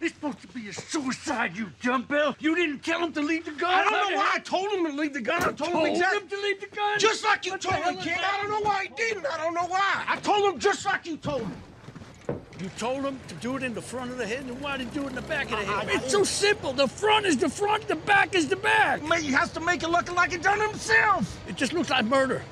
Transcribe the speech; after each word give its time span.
It's 0.00 0.14
supposed 0.14 0.40
to 0.40 0.48
be 0.48 0.66
a 0.68 0.72
suicide, 0.72 1.54
you 1.56 1.70
dumbbell. 1.82 2.34
You 2.40 2.54
didn't 2.54 2.82
tell 2.82 3.00
him 3.04 3.12
to 3.12 3.20
leave 3.20 3.44
the 3.44 3.50
gun. 3.50 3.70
I 3.70 3.84
don't 3.84 4.10
know 4.10 4.16
why 4.16 4.30
I 4.34 4.38
told 4.38 4.72
him 4.72 4.86
to 4.86 4.92
leave 4.92 5.12
the 5.12 5.20
gun. 5.20 5.42
I 5.42 5.52
told, 5.52 5.58
Told 5.58 5.86
him 5.86 5.92
exactly. 5.92 6.20
him 6.20 6.28
to 6.28 6.40
leave 6.42 6.60
the 6.60 6.66
gun. 6.74 6.98
Just 6.98 7.22
like 7.22 7.44
you 7.44 7.52
What 7.52 7.60
told 7.60 7.74
hell 7.74 7.92
me, 7.92 8.02
kid. 8.02 8.16
I 8.18 8.40
don't 8.40 8.50
know 8.50 8.60
why 8.66 8.84
he 8.84 8.88
didn't. 8.96 9.26
I 9.26 9.36
don't 9.36 9.52
know 9.52 9.66
why. 9.66 10.04
I 10.08 10.16
told 10.16 10.54
him 10.54 10.58
just 10.58 10.86
like 10.86 11.04
you 11.04 11.18
told 11.18 11.46
me. 11.46 11.54
You 12.60 12.70
told 12.78 13.04
him 13.04 13.20
to 13.28 13.34
do 13.36 13.56
it 13.56 13.62
in 13.62 13.74
the 13.74 13.82
front 13.82 14.10
of 14.10 14.16
the 14.18 14.26
head, 14.26 14.44
and 14.44 14.58
why 14.60 14.78
did 14.78 14.86
you 14.94 15.02
do 15.02 15.06
it 15.06 15.10
in 15.10 15.14
the 15.16 15.22
back 15.22 15.44
of 15.50 15.58
the 15.58 15.64
head? 15.64 15.88
It's 15.90 16.12
so 16.12 16.24
simple. 16.24 16.72
The 16.72 16.88
front 16.88 17.26
is 17.26 17.36
the 17.36 17.48
front, 17.48 17.86
the 17.88 17.96
back 17.96 18.34
is 18.34 18.48
the 18.48 18.56
back. 18.56 19.02
Maybe 19.02 19.24
he 19.24 19.32
has 19.32 19.50
to 19.52 19.60
make 19.60 19.82
it 19.82 19.88
look 19.88 20.10
like 20.14 20.32
he 20.32 20.38
done 20.38 20.60
it 20.60 20.68
himself. 20.68 21.38
It 21.48 21.56
just 21.56 21.72
looks 21.74 21.90
like 21.90 22.04
murder. 22.06 22.42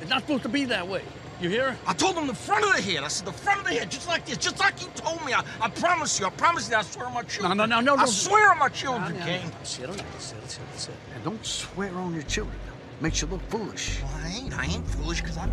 It's 0.00 0.10
not 0.10 0.22
supposed 0.22 0.42
to 0.44 0.48
be 0.48 0.64
that 0.66 0.86
way. 0.86 1.02
You 1.40 1.48
hear? 1.48 1.74
I 1.86 1.94
told 1.94 2.16
him 2.16 2.26
the 2.26 2.34
front 2.34 2.66
of 2.66 2.76
the 2.76 2.82
head. 2.82 3.02
I 3.02 3.08
said 3.08 3.26
the 3.26 3.32
front 3.32 3.60
of 3.60 3.66
the 3.66 3.72
head, 3.72 3.90
just 3.90 4.06
like 4.06 4.26
this, 4.26 4.36
just 4.36 4.60
like 4.60 4.78
you 4.82 4.88
told 4.94 5.24
me. 5.24 5.32
I, 5.32 5.42
I 5.62 5.70
promise 5.70 6.20
you. 6.20 6.26
I 6.26 6.30
promise 6.30 6.68
you. 6.68 6.76
I 6.76 6.82
swear 6.82 7.06
on 7.06 7.14
my 7.14 7.22
children. 7.22 7.56
no, 7.56 7.64
no, 7.64 7.80
no, 7.80 7.94
I 7.96 8.04
no. 8.04 8.06
swear 8.06 8.50
on 8.50 8.58
my 8.58 8.68
children, 8.68 9.16
King. 9.24 9.50
Sit 9.62 9.88
on 9.88 9.96
sit, 10.18 10.36
sit, 10.50 10.60
sit. 10.76 10.94
And 11.14 11.24
don't 11.24 11.44
swear 11.44 11.94
on 11.96 12.12
your 12.12 12.24
children. 12.24 12.54
Makes 13.00 13.22
you 13.22 13.28
look 13.28 13.40
foolish. 13.48 14.02
Well, 14.02 14.12
I 14.22 14.28
ain't. 14.28 14.58
I 14.58 14.64
ain't 14.66 14.86
foolish 14.86 15.22
because 15.22 15.38
it. 15.38 15.50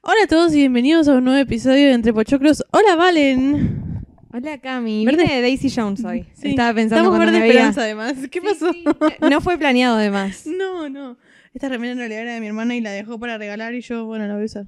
Hola 0.00 0.22
a 0.22 0.26
todos 0.28 0.52
y 0.52 0.58
bienvenidos 0.58 1.08
a 1.08 1.14
un 1.14 1.24
nuevo 1.24 1.40
episodio 1.40 1.88
de 1.88 1.92
Entre 1.92 2.14
Pochoclos. 2.14 2.64
Hola, 2.70 2.96
Valen. 2.96 3.85
Hola 4.38 4.58
Cami, 4.58 5.06
Verde- 5.06 5.22
vine 5.22 5.34
de 5.36 5.40
Daisy 5.40 5.70
Jones 5.74 6.04
hoy. 6.04 6.26
Sí, 6.34 6.48
Estaba 6.50 6.74
pensando 6.74 7.04
estamos 7.04 7.18
verde 7.18 7.32
me 7.32 7.38
veía. 7.40 7.52
esperanza 7.52 7.80
además. 7.82 8.14
¿Qué 8.30 8.40
Sí, 8.40 8.46
pasó? 8.46 8.70
sí. 8.72 8.84
Eh, 8.86 9.28
No 9.30 9.40
fue 9.40 9.56
planeado 9.56 9.96
además. 9.96 10.44
No, 10.58 10.88
no. 10.90 11.16
Esta 11.54 11.70
remera 11.70 11.92
en 11.92 11.98
realidad 11.98 12.20
era 12.20 12.34
de 12.34 12.40
mi 12.40 12.48
hermana 12.48 12.76
y 12.76 12.82
la 12.82 12.90
dejó 12.90 13.18
para 13.18 13.38
regalar 13.38 13.74
y 13.74 13.80
yo, 13.80 14.04
bueno, 14.04 14.26
la 14.26 14.34
voy 14.34 14.42
a 14.42 14.46
usar. 14.46 14.66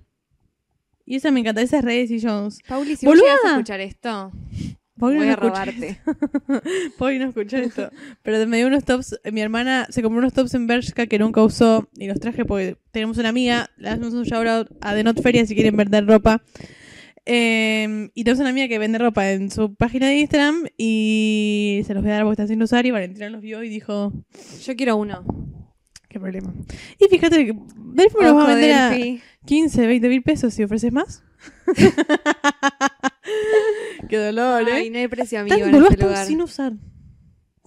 Y 1.04 1.16
esa 1.16 1.30
me 1.30 1.40
encanta, 1.40 1.60
esa 1.60 1.78
es 1.80 1.84
Reyes 1.84 2.10
y 2.10 2.18
Jones. 2.26 2.60
Pauli, 2.66 2.96
si 2.96 3.04
Boluda. 3.04 3.22
vos 3.24 3.30
llegas 3.30 3.44
a 3.44 3.50
escuchar 3.56 3.80
esto, 3.80 4.32
voy 4.96 5.16
no 5.18 5.32
a 5.32 5.36
robarte. 5.36 6.00
Pauli 6.98 7.18
no 7.18 7.28
escucha 7.28 7.58
esto. 7.58 7.90
Pero 8.22 8.46
me 8.46 8.56
dio 8.56 8.68
unos 8.68 8.84
tops. 8.84 9.20
Mi 9.30 9.42
hermana 9.42 9.86
se 9.90 10.02
compró 10.02 10.18
unos 10.20 10.32
tops 10.32 10.54
en 10.54 10.66
Bershka 10.66 11.06
que 11.06 11.18
nunca 11.18 11.42
usó 11.42 11.88
y 11.98 12.06
los 12.06 12.18
traje 12.20 12.46
porque 12.46 12.78
tenemos 12.90 13.18
una 13.18 13.28
amiga. 13.28 13.68
Le 13.76 13.90
hacemos 13.90 14.14
un 14.14 14.22
shout 14.24 14.46
out 14.46 14.68
a 14.80 14.94
The 14.94 15.04
Not 15.04 15.20
Feria 15.20 15.44
si 15.44 15.54
quieren 15.54 15.76
vender 15.76 16.06
ropa. 16.06 16.42
Eh, 17.30 18.08
y 18.14 18.24
tenemos 18.24 18.40
una 18.40 18.48
amiga 18.48 18.68
que 18.68 18.78
vende 18.78 18.96
ropa 18.96 19.30
en 19.30 19.50
su 19.50 19.74
página 19.74 20.08
de 20.08 20.16
Instagram 20.20 20.64
y 20.78 21.82
se 21.86 21.92
los 21.92 22.02
voy 22.02 22.10
a 22.10 22.14
dar 22.14 22.22
porque 22.24 22.40
está 22.40 22.46
sin 22.46 22.62
usar 22.62 22.86
y 22.86 22.90
Valentina 22.90 23.28
los 23.28 23.42
vio 23.42 23.62
y 23.62 23.68
dijo, 23.68 24.14
Yo 24.64 24.76
quiero 24.76 24.96
uno. 24.96 25.22
qué 26.08 26.18
problema. 26.18 26.54
Y 26.98 27.04
fíjate 27.10 27.44
que 27.44 27.52
Delphi 27.76 28.16
me 28.18 28.24
los 28.24 28.34
va 28.34 28.44
a 28.44 28.54
vender 28.54 28.72
a 28.72 28.90
Delphi. 28.90 29.20
15, 29.44 29.86
20 29.86 30.08
mil 30.08 30.22
pesos 30.22 30.54
si 30.54 30.62
ofreces 30.62 30.90
más. 30.90 31.22
qué 34.08 34.16
dolor, 34.16 34.68
¿eh? 34.68 34.72
Ay, 34.72 34.90
no 34.90 34.98
hay 34.98 35.08
precio 35.08 35.40
amigo 35.40 35.56
Están 35.56 35.74
en 35.74 35.82
este 35.82 35.94
están 35.94 36.08
lugar. 36.08 36.26
sin 36.26 36.42
usar. 36.42 36.72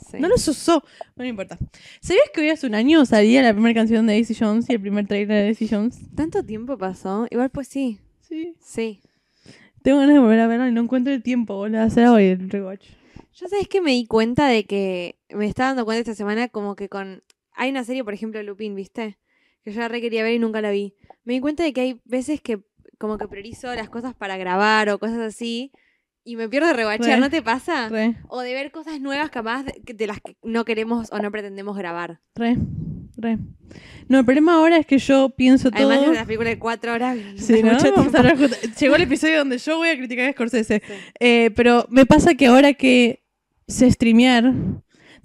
Sí. 0.10 0.18
No 0.20 0.28
los 0.28 0.46
usó. 0.48 0.84
No 1.16 1.24
me 1.24 1.28
importa. 1.28 1.58
¿Sabías 2.02 2.26
que 2.34 2.42
hoy 2.42 2.50
hace 2.50 2.68
un 2.68 2.76
año 2.76 3.06
salía 3.06 3.42
la 3.44 3.54
primera 3.54 3.74
canción 3.76 4.08
de 4.08 4.14
Daisy 4.14 4.36
Jones 4.36 4.70
y 4.70 4.74
el 4.74 4.82
primer 4.82 5.08
trailer 5.08 5.38
de 5.38 5.44
Daisy 5.44 5.68
Jones? 5.70 6.00
¿Tanto 6.16 6.44
tiempo 6.44 6.78
pasó? 6.78 7.28
Igual 7.30 7.50
pues 7.52 7.68
sí. 7.68 8.00
Sí. 8.22 8.56
Sí. 8.60 9.02
Tengo 9.84 10.00
ganas 10.00 10.14
de 10.16 10.20
volver 10.20 10.40
a 10.40 10.48
verla 10.48 10.68
y 10.68 10.72
no 10.72 10.82
encuentro 10.82 11.14
el 11.14 11.24
tiempo, 11.24 11.56
boludo, 11.56 11.82
hacer 11.82 12.08
hoy 12.08 12.26
el 12.26 12.50
rewatch. 12.50 12.88
Yo 13.34 13.48
sabes 13.48 13.68
que 13.68 13.82
me 13.82 13.92
di 13.92 14.06
cuenta 14.06 14.48
de 14.48 14.66
que 14.66 15.18
me 15.30 15.48
estaba 15.48 15.70
dando 15.70 15.86
cuenta 15.86 16.02
esta 16.02 16.16
semana 16.16 16.50
como 16.50 16.76
que 16.76 16.90
con... 16.90 17.24
Hay 17.54 17.70
una 17.72 17.84
serie, 17.84 18.04
por 18.04 18.14
ejemplo, 18.14 18.42
Lupin, 18.44 18.76
¿viste? 18.76 19.18
Que 19.64 19.72
yo 19.72 19.80
la 19.80 19.88
re 19.88 20.02
quería 20.02 20.24
ver 20.24 20.34
y 20.34 20.40
nunca 20.40 20.62
la 20.62 20.72
vi. 20.72 20.96
Me 21.24 21.34
di 21.34 21.40
cuenta 21.40 21.64
de 21.64 21.74
que 21.74 21.82
hay 21.82 22.02
veces 22.06 22.42
que 22.42 22.60
como 22.98 23.18
que 23.18 23.28
priorizo 23.28 23.74
las 23.74 23.90
cosas 23.90 24.14
para 24.14 24.38
grabar 24.38 24.90
o 24.90 25.00
cosas 25.00 25.20
así 25.20 25.72
y 26.24 26.36
me 26.36 26.48
pierdo 26.48 26.68
de 26.68 26.74
Re. 26.74 26.78
rebachear, 26.84 27.20
¿no 27.20 27.30
te 27.32 27.42
pasa? 27.42 27.90
Re, 27.90 28.16
O 28.28 28.42
de 28.42 28.54
ver 28.54 28.72
cosas 28.72 29.02
nuevas 29.02 29.32
capaz 29.32 29.64
de, 29.64 29.82
de 29.94 30.08
las 30.08 30.22
que 30.22 30.38
no 30.44 30.66
queremos 30.66 31.12
o 31.12 31.18
no 31.20 31.32
pretendemos 31.32 31.76
grabar. 31.78 32.20
re, 32.36 32.58
re. 33.22 33.38
No, 34.10 34.20
el 34.20 34.26
problema 34.26 34.56
ahora 34.56 34.78
es 34.78 34.86
que 34.86 34.98
yo 34.98 35.30
pienso 35.30 35.72
todo... 35.72 35.88
Además 35.90 36.10
de 36.10 36.16
las 36.16 36.26
películas 36.26 36.54
de 36.54 36.60
cuatro 36.60 36.94
horas. 36.94 37.18
Llegó 38.80 38.96
el 38.96 39.02
episodio 39.04 39.38
donde 39.38 39.58
yo 39.58 39.78
voy 39.78 39.90
a 39.90 39.98
criticar 39.98 40.28
a 40.28 40.32
Scorsese. 40.34 40.82
Sí. 40.86 40.94
Eh, 41.20 41.52
pero 41.56 41.86
me 41.90 42.06
pasa 42.06 42.36
que 42.36 42.48
ahora 42.48 42.74
que 42.74 43.24
sé 43.68 43.90
streamear, 43.90 44.54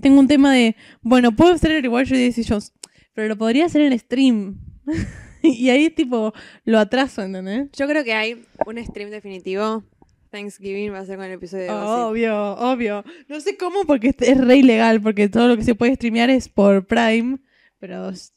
tengo 0.00 0.20
un 0.20 0.28
tema 0.28 0.52
de, 0.54 0.76
bueno, 1.02 1.32
puedo 1.34 1.52
hacer 1.54 1.72
el 1.72 1.82
rewatch 1.82 2.10
de 2.10 2.18
Daisy 2.20 2.44
Jones, 2.44 2.72
pero 3.14 3.26
lo 3.28 3.36
podría 3.36 3.64
hacer 3.66 3.80
en 3.82 3.98
stream. 3.98 4.58
y 5.42 5.68
ahí 5.70 5.90
tipo 5.90 6.32
lo 6.64 6.78
atraso, 6.78 7.22
¿entendés? 7.22 7.68
Yo 7.76 7.88
creo 7.88 8.04
que 8.04 8.14
hay 8.14 8.44
un 8.66 8.84
stream 8.84 9.10
definitivo. 9.10 9.82
Thanksgiving 10.30 10.92
va 10.92 10.98
a 10.98 11.06
ser 11.06 11.16
con 11.16 11.24
el 11.26 11.32
episodio 11.32 11.64
de 11.64 11.70
obvio, 11.70 12.52
obvio. 12.58 13.04
No 13.28 13.40
sé 13.40 13.56
cómo 13.56 13.84
porque 13.86 14.08
es- 14.08 14.28
es 14.28 14.38
re 14.38 14.56
ilegal, 14.58 15.00
porque 15.00 15.28
todo 15.28 15.48
lo 15.48 15.56
que 15.56 15.64
se 15.64 15.74
puede 15.74 15.94
streamear 15.94 16.30
es 16.30 16.48
por 16.48 16.86
Prime, 16.86 17.38
pero 17.78 18.10
es- 18.10 18.32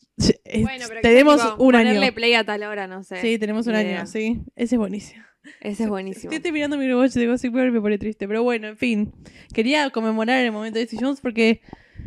Bueno, 0.62 0.86
pero 0.88 1.02
tenemos 1.02 1.42
tipo, 1.42 1.64
un 1.64 1.72
ponerle 1.72 2.06
año. 2.08 2.14
play 2.16 2.34
a 2.34 2.44
tal 2.44 2.64
hora, 2.64 2.88
no 2.88 3.04
sé. 3.04 3.22
Sí, 3.22 3.38
tenemos 3.40 3.68
un 3.68 3.76
año, 3.76 4.06
sí. 4.06 4.42
Ese 4.56 4.76
es 4.76 4.80
buenísimo. 4.80 5.24
Ese 5.62 5.84
es 5.84 5.90
buenísimo. 5.90 6.34
Estoy 6.34 6.52
mirando 6.52 6.78
mi 6.78 6.86
rewatch 6.86 7.14
de 7.14 7.26
Gossip 7.28 7.54
Girl 7.54 7.70
y 7.70 7.72
me 7.72 7.82
pone 7.82 7.98
triste. 7.98 8.28
Pero 8.28 8.44
bueno, 8.44 8.68
en 8.68 8.78
fin. 8.78 9.14
Quería 9.54 9.90
conmemorar 9.90 10.44
el 10.44 10.52
momento 10.52 10.78
de 10.78 10.86
Daisy 10.86 10.98
Jones 11.00 11.22
porque 11.22 11.62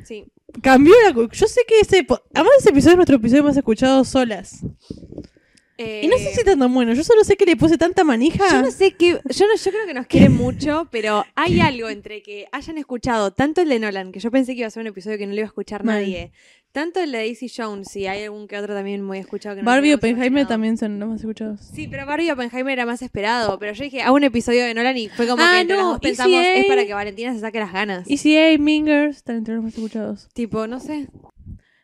Sí. 0.05 0.27
cambió 0.63 0.95
la... 1.07 1.13
Yo 1.33 1.47
sé 1.47 1.63
que 1.67 1.81
ese... 1.81 2.07
Además 2.35 2.53
ese 2.59 2.69
episodio 2.71 2.93
es 2.93 2.97
nuestro 2.97 3.17
episodio 3.17 3.43
más 3.45 3.57
escuchado 3.57 4.05
solas. 4.05 4.65
Y 5.79 6.07
no 6.07 6.17
sé 6.19 6.33
si 6.33 6.41
está 6.41 6.57
tan 6.57 6.73
bueno. 6.73 6.93
Yo 6.95 7.03
solo 7.03 7.25
sé 7.25 7.37
que 7.37 7.45
le 7.47 7.57
puse 7.57 7.77
tanta 7.79 8.05
manija. 8.05 8.45
Yo 8.51 8.63
no 8.63 8.71
sé 8.71 8.93
qué. 8.93 9.21
Yo, 9.25 9.47
no, 9.47 9.57
yo 9.57 9.71
creo 9.71 9.87
que 9.87 9.95
nos 9.95 10.07
quieren 10.07 10.33
mucho, 10.35 10.89
pero 10.93 11.25
hay 11.35 11.61
algo 11.61 11.89
entre 11.89 12.23
que 12.23 12.47
hayan 12.53 12.79
escuchado 12.79 13.33
tanto 13.33 13.63
el 13.63 13.69
de 13.69 13.79
Nolan, 13.81 14.13
que 14.13 14.21
yo 14.21 14.31
pensé 14.31 14.53
que 14.55 14.61
iba 14.61 14.69
a 14.69 14.71
ser 14.71 14.83
un 14.83 14.87
episodio 14.89 15.19
que 15.19 15.27
no 15.27 15.33
le 15.33 15.39
iba 15.39 15.47
a 15.47 15.49
escuchar 15.49 15.85
nadie. 15.85 16.33
Tanto 16.73 17.01
el 17.01 17.13
de 17.13 17.19
Daisy 17.19 17.51
Jones, 17.55 17.95
y 17.97 18.07
hay 18.07 18.23
algún 18.23 18.49
que 18.49 18.57
otro 18.57 18.73
también 18.75 19.03
muy 19.03 19.19
escuchado 19.19 19.55
que 19.57 19.61
no 19.63 19.67
Barbie 19.67 19.89
y 19.89 19.91
nos 19.91 19.99
Oppenheimer 19.99 20.27
imaginado. 20.29 20.49
también 20.49 20.79
son 20.79 20.99
los 20.99 21.09
más 21.11 21.21
escuchados. 21.21 21.61
Sí, 21.75 21.87
pero 21.87 22.07
Barbie 22.07 22.29
y 22.29 22.31
Oppenheimer 22.31 22.73
era 22.73 22.87
más 22.87 23.03
esperado. 23.03 23.59
Pero 23.59 23.75
yo 23.75 23.85
dije, 23.85 24.01
hago 24.01 24.17
un 24.17 24.25
episodio 24.25 24.65
de 24.65 24.73
Nolan 24.73 24.97
y 24.97 25.09
fue 25.11 25.27
como 25.27 25.43
Ah, 25.43 25.51
que 25.57 25.61
entre 25.61 25.77
no, 25.77 25.83
los 25.83 25.91
dos 25.93 26.01
pensamos, 26.01 26.33
ECA. 26.41 26.55
es 26.55 26.65
para 26.67 26.87
que 26.87 26.95
Valentina 26.95 27.35
se 27.35 27.41
saque 27.41 27.59
las 27.59 27.75
ganas. 27.75 28.07
ECA, 28.09 28.57
Mingers, 28.59 29.19
están 29.19 29.37
entre 29.37 29.55
los 29.57 29.65
más 29.65 29.75
escuchados. 29.75 30.29
Tipo, 30.33 30.67
no 30.67 30.81
sé. 30.81 31.09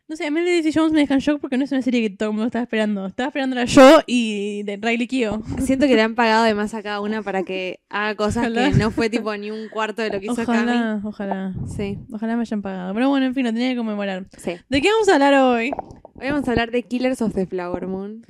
No 0.09 0.15
sé, 0.15 0.25
a 0.25 0.31
mí 0.31 0.41
Daisy 0.43 0.71
Jones 0.73 0.91
me 0.91 1.01
deja 1.01 1.13
en 1.13 1.19
shock 1.19 1.39
porque 1.39 1.55
no 1.55 1.65
es 1.65 1.71
una 1.71 1.83
serie 1.83 2.01
que 2.01 2.09
todo 2.09 2.29
el 2.29 2.33
mundo 2.33 2.47
estaba 2.47 2.63
esperando. 2.63 3.05
Estaba 3.05 3.27
esperándola 3.27 3.65
yo 3.65 3.99
y 4.07 4.63
de 4.63 4.77
Riley 4.77 5.05
Keough. 5.07 5.43
Siento 5.63 5.85
que 5.85 5.95
le 5.95 6.01
han 6.01 6.15
pagado 6.15 6.45
de 6.45 6.55
más 6.55 6.73
a 6.73 6.81
cada 6.81 6.99
una 6.99 7.21
para 7.21 7.43
que 7.43 7.81
haga 7.89 8.15
cosas 8.15 8.47
Ojalá. 8.47 8.71
que 8.71 8.77
no 8.77 8.89
fue 8.89 9.11
tipo 9.11 9.37
ni 9.37 9.51
un 9.51 9.69
cuarto 9.69 10.01
de 10.01 10.09
lo 10.09 10.19
que 10.19 10.25
hizo 10.25 10.43
Cami. 10.47 10.57
Ojalá, 10.63 11.01
ojalá. 11.03 11.53
Sí, 11.67 11.99
Ojalá 12.11 12.35
me 12.35 12.41
hayan 12.41 12.63
pagado. 12.63 12.91
Pero 12.95 13.07
bueno, 13.07 13.27
en 13.27 13.35
fin, 13.35 13.43
lo 13.45 13.53
tenía 13.53 13.69
que 13.69 13.77
conmemorar. 13.77 14.25
sí. 14.35 14.53
¿De 14.67 14.81
qué 14.81 14.89
vamos 14.89 15.07
a 15.09 15.13
hablar 15.13 15.35
hoy? 15.35 15.71
Hoy 16.15 16.29
vamos 16.31 16.47
a 16.47 16.51
hablar 16.51 16.71
de 16.71 16.81
Killers 16.81 17.21
of 17.21 17.35
the 17.35 17.45
Flower 17.45 17.85
Moon. 17.85 18.25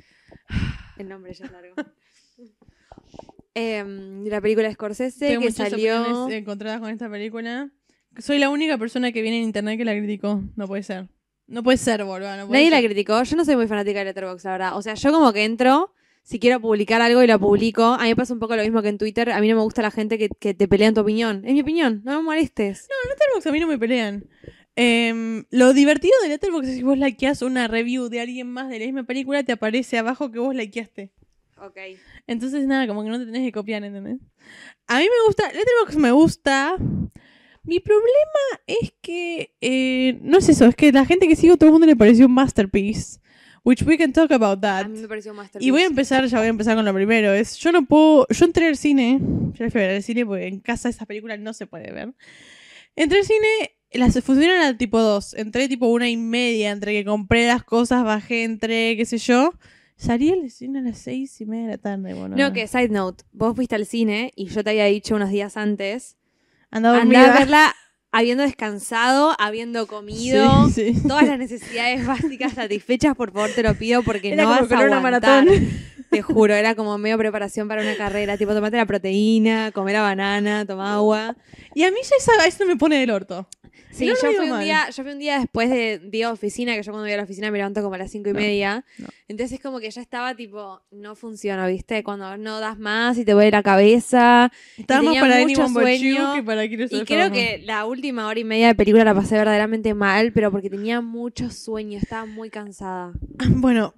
El 0.98 1.08
nombre 1.08 1.32
ya 1.32 1.46
es 1.46 1.52
largo. 1.52 1.74
Em, 3.52 4.24
la 4.26 4.40
película 4.40 4.68
de 4.68 4.74
Scorsese 4.74 5.26
Tengo 5.26 5.40
que 5.40 5.48
muchas 5.48 5.70
salió. 5.70 6.28
encontradas 6.30 6.78
con 6.78 6.88
esta 6.90 7.10
película. 7.10 7.68
Soy 8.18 8.38
la 8.38 8.48
única 8.48 8.78
persona 8.78 9.10
que 9.10 9.22
viene 9.22 9.38
en 9.38 9.44
internet 9.44 9.76
que 9.76 9.84
la 9.84 9.92
criticó. 9.92 10.42
No 10.54 10.68
puede 10.68 10.84
ser. 10.84 11.08
No 11.50 11.64
puede 11.64 11.78
ser, 11.78 12.04
boludo. 12.04 12.36
No 12.36 12.46
puede 12.46 12.60
Nadie 12.60 12.70
la 12.70 12.80
criticó. 12.80 13.20
Yo 13.24 13.36
no 13.36 13.44
soy 13.44 13.56
muy 13.56 13.66
fanática 13.66 13.98
de 13.98 14.04
Letterboxd, 14.06 14.44
la 14.44 14.52
verdad. 14.52 14.76
O 14.76 14.82
sea, 14.82 14.94
yo 14.94 15.10
como 15.10 15.32
que 15.32 15.44
entro, 15.44 15.92
si 16.22 16.38
quiero 16.38 16.60
publicar 16.60 17.02
algo 17.02 17.24
y 17.24 17.26
lo 17.26 17.40
publico. 17.40 17.82
A 17.84 18.04
mí 18.04 18.08
me 18.10 18.16
pasa 18.16 18.32
un 18.32 18.38
poco 18.38 18.54
lo 18.54 18.62
mismo 18.62 18.80
que 18.82 18.88
en 18.88 18.98
Twitter. 18.98 19.30
A 19.32 19.40
mí 19.40 19.48
no 19.48 19.56
me 19.56 19.62
gusta 19.62 19.82
la 19.82 19.90
gente 19.90 20.16
que, 20.16 20.28
que 20.28 20.54
te 20.54 20.68
pelea 20.68 20.88
en 20.88 20.94
tu 20.94 21.00
opinión. 21.00 21.42
Es 21.44 21.52
mi 21.52 21.60
opinión, 21.60 22.02
no 22.04 22.18
me 22.18 22.22
molestes. 22.22 22.88
Letterboxd 23.08 23.48
a 23.48 23.52
mí 23.52 23.58
no 23.58 23.66
me 23.66 23.78
pelean. 23.78 24.28
Em, 24.76 25.44
lo 25.50 25.74
divertido 25.74 26.14
de 26.22 26.28
Letterboxd 26.28 26.68
es 26.68 26.70
que 26.70 26.76
si 26.76 26.82
vos 26.84 26.96
likeás 26.96 27.42
una 27.42 27.66
review 27.66 28.08
de 28.08 28.20
alguien 28.20 28.48
más 28.48 28.68
de 28.68 28.78
la 28.78 28.84
misma 28.84 29.02
película, 29.02 29.42
te 29.42 29.50
aparece 29.50 29.98
abajo 29.98 30.30
que 30.30 30.38
vos 30.38 30.54
likeaste. 30.54 31.10
Ok. 31.58 31.78
Entonces, 32.28 32.64
nada, 32.68 32.86
como 32.86 33.02
que 33.02 33.10
no 33.10 33.18
te 33.18 33.26
tenés 33.26 33.42
que 33.42 33.52
copiar, 33.52 33.82
¿entendés? 33.82 34.18
A 34.86 34.98
mí 34.98 35.04
me 35.04 35.26
gusta, 35.26 35.52
Letterboxd 35.52 35.98
me 35.98 36.12
gusta. 36.12 36.76
Mi 37.62 37.80
problema 37.80 38.60
es 38.66 38.92
que, 39.02 39.54
eh, 39.60 40.18
no 40.22 40.38
es 40.38 40.48
eso, 40.48 40.66
es 40.66 40.74
que 40.74 40.92
la 40.92 41.04
gente 41.04 41.28
que 41.28 41.36
sigo, 41.36 41.56
todo 41.56 41.68
el 41.68 41.72
mundo 41.72 41.86
le 41.86 41.96
pareció 41.96 42.26
un 42.26 42.32
masterpiece. 42.32 43.20
Which 43.62 43.82
we 43.82 43.98
can 43.98 44.12
talk 44.12 44.30
about 44.32 44.60
that. 44.62 44.86
A 44.86 44.88
mí 44.88 45.00
me 45.00 45.08
pareció 45.08 45.34
más 45.34 45.50
Y 45.60 45.70
voy 45.70 45.82
a 45.82 45.86
empezar, 45.86 46.24
ya 46.26 46.38
voy 46.38 46.46
a 46.46 46.50
empezar 46.50 46.76
con 46.76 46.84
lo 46.84 46.94
primero. 46.94 47.32
Es, 47.32 47.58
yo 47.58 47.72
no 47.72 47.84
puedo, 47.84 48.26
yo 48.30 48.44
entré 48.46 48.68
al 48.68 48.76
cine, 48.76 49.20
yo 49.20 49.70
fui 49.70 49.80
a 49.82 49.86
ver 49.86 49.96
al 49.96 50.02
cine 50.02 50.24
porque 50.24 50.46
en 50.46 50.60
casa 50.60 50.88
esa 50.88 51.04
película 51.04 51.36
no 51.36 51.52
se 51.52 51.66
puede 51.66 51.92
ver. 51.92 52.14
Entré 52.96 53.18
al 53.18 53.24
cine, 53.26 53.76
las 53.92 54.18
funcionaron 54.24 54.62
al 54.62 54.78
tipo 54.78 55.00
2. 55.00 55.34
Entré 55.34 55.68
tipo 55.68 55.86
una 55.88 56.08
y 56.08 56.16
media, 56.16 56.70
entre 56.70 56.92
que 56.92 57.04
compré 57.04 57.46
las 57.46 57.62
cosas, 57.62 58.02
bajé, 58.02 58.44
entré, 58.44 58.96
qué 58.96 59.04
sé 59.04 59.18
yo. 59.18 59.52
Salí 59.96 60.30
al 60.30 60.50
cine 60.50 60.78
a 60.78 60.82
las 60.82 60.96
seis 60.96 61.38
y 61.42 61.44
media 61.44 61.64
de 61.64 61.70
la 61.72 61.78
tarde, 61.78 62.14
bueno. 62.14 62.34
No, 62.34 62.54
que 62.54 62.66
side 62.66 62.88
note, 62.88 63.24
vos 63.32 63.54
fuiste 63.54 63.74
al 63.74 63.84
cine 63.84 64.32
y 64.34 64.46
yo 64.46 64.64
te 64.64 64.70
había 64.70 64.86
dicho 64.86 65.14
unos 65.14 65.28
días 65.28 65.58
antes, 65.58 66.16
Andaba 66.70 67.00
andá 67.00 67.34
a 67.34 67.38
verla 67.38 67.76
habiendo 68.12 68.42
descansado, 68.42 69.34
habiendo 69.38 69.86
comido, 69.86 70.68
Sí, 70.68 70.94
sí. 70.94 71.02
todas 71.06 71.26
las 71.26 71.38
necesidades 71.38 72.04
básicas 72.06 72.52
satisfechas, 72.54 73.14
por 73.16 73.32
favor 73.32 73.50
te 73.54 73.62
lo 73.62 73.74
pido 73.74 74.02
porque 74.02 74.32
Era 74.32 74.42
no 74.44 74.50
vas 74.50 74.62
a 74.62 74.66
correr 74.68 74.88
una 74.88 74.98
aguantar. 74.98 75.44
maratón. 75.44 75.68
Te 76.10 76.22
juro, 76.22 76.54
era 76.54 76.74
como 76.74 76.98
medio 76.98 77.16
preparación 77.18 77.68
para 77.68 77.82
una 77.82 77.96
carrera, 77.96 78.36
tipo 78.36 78.52
tomate 78.52 78.76
la 78.76 78.84
proteína, 78.86 79.70
comer 79.70 79.94
la 79.94 80.02
banana, 80.02 80.64
toma 80.66 80.94
agua. 80.94 81.36
Y 81.72 81.84
a 81.84 81.90
mí 81.92 81.98
ya 82.02 82.16
esa, 82.18 82.46
eso 82.46 82.66
me 82.66 82.74
pone 82.76 82.98
del 82.98 83.10
orto. 83.12 83.48
Sí, 83.90 84.06
No 84.06 84.14
yo 84.14 84.32
fui 84.32 84.48
un 84.50 84.60
día, 84.60 84.88
yo 84.90 85.02
fui 85.02 85.12
un 85.12 85.18
día 85.18 85.38
después 85.38 85.68
de 85.70 85.98
día 85.98 86.26
de 86.28 86.32
oficina, 86.32 86.74
que 86.76 86.82
yo 86.82 86.92
cuando 86.92 87.04
voy 87.04 87.12
a 87.12 87.16
la 87.16 87.22
oficina 87.24 87.50
me 87.50 87.58
levanto 87.58 87.82
como 87.82 87.94
a 87.94 87.98
las 87.98 88.10
cinco 88.10 88.30
y 88.30 88.32
No, 88.32 88.38
media. 88.38 88.84
no. 88.98 89.08
Entonces 89.28 89.58
es 89.58 89.60
como 89.62 89.80
que 89.80 89.90
ya 89.90 90.00
estaba 90.00 90.34
tipo, 90.34 90.80
no 90.90 91.14
funciona, 91.16 91.66
¿viste? 91.66 92.02
Cuando 92.02 92.36
no 92.36 92.60
das 92.60 92.78
más 92.78 93.18
y 93.18 93.24
te 93.24 93.34
vuelve 93.34 93.50
la 93.50 93.62
cabeza. 93.62 94.50
Tenía 94.86 95.20
para 95.20 95.40
mucho 95.40 95.62
Anyone 95.62 95.72
sueño. 95.98 96.34
que 96.34 96.42
para 96.42 96.64
Y 96.64 97.04
creo 97.04 97.30
que 97.32 97.62
la 97.64 97.84
última 97.86 98.26
hora 98.26 98.38
y 98.40 98.44
media 98.44 98.68
de 98.68 98.74
película 98.74 99.04
la 99.04 99.14
pasé 99.14 99.36
verdaderamente 99.36 99.94
mal, 99.94 100.32
pero 100.32 100.50
porque 100.50 100.70
tenía 100.70 101.00
mucho 101.00 101.50
sueño, 101.50 101.98
estaba 101.98 102.26
muy 102.26 102.50
cansada. 102.50 103.12
Bueno, 103.50 103.94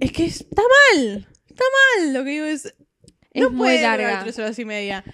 es 0.00 0.12
que 0.12 0.24
está 0.26 0.62
mal. 0.94 1.28
Está 1.48 1.64
mal. 1.98 2.14
Lo 2.14 2.24
que 2.24 2.30
digo 2.30 2.44
es. 2.46 2.74
Es 3.32 3.42
no 3.42 3.50
muy 3.50 3.58
puede 3.68 3.82
larga. 3.82 4.20
tres 4.24 4.38
horas 4.38 4.58
y 4.58 4.64
media. 4.64 5.04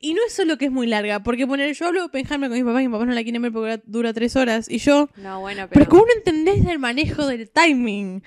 Y 0.00 0.14
no 0.14 0.20
es 0.26 0.32
solo 0.32 0.58
que 0.58 0.66
es 0.66 0.70
muy 0.70 0.86
larga, 0.86 1.22
porque 1.22 1.46
poner, 1.46 1.74
yo 1.74 1.86
hablo 1.86 2.00
de 2.00 2.06
Oppenheimer 2.06 2.48
con 2.48 2.56
mis 2.58 2.64
papás 2.64 2.82
y 2.82 2.86
mis 2.88 2.92
papás 2.92 3.08
no 3.08 3.14
la 3.14 3.22
quieren 3.22 3.42
ver 3.42 3.52
porque 3.52 3.82
dura 3.86 4.12
tres 4.12 4.36
horas. 4.36 4.70
Y 4.70 4.78
yo, 4.78 5.08
No, 5.16 5.40
bueno, 5.40 5.66
pero 5.68 5.84
pero... 5.84 5.90
¿cómo 5.90 6.02
no 6.06 6.12
entendés 6.16 6.64
del 6.64 6.78
manejo 6.78 7.26
del 7.26 7.50
timing? 7.50 8.22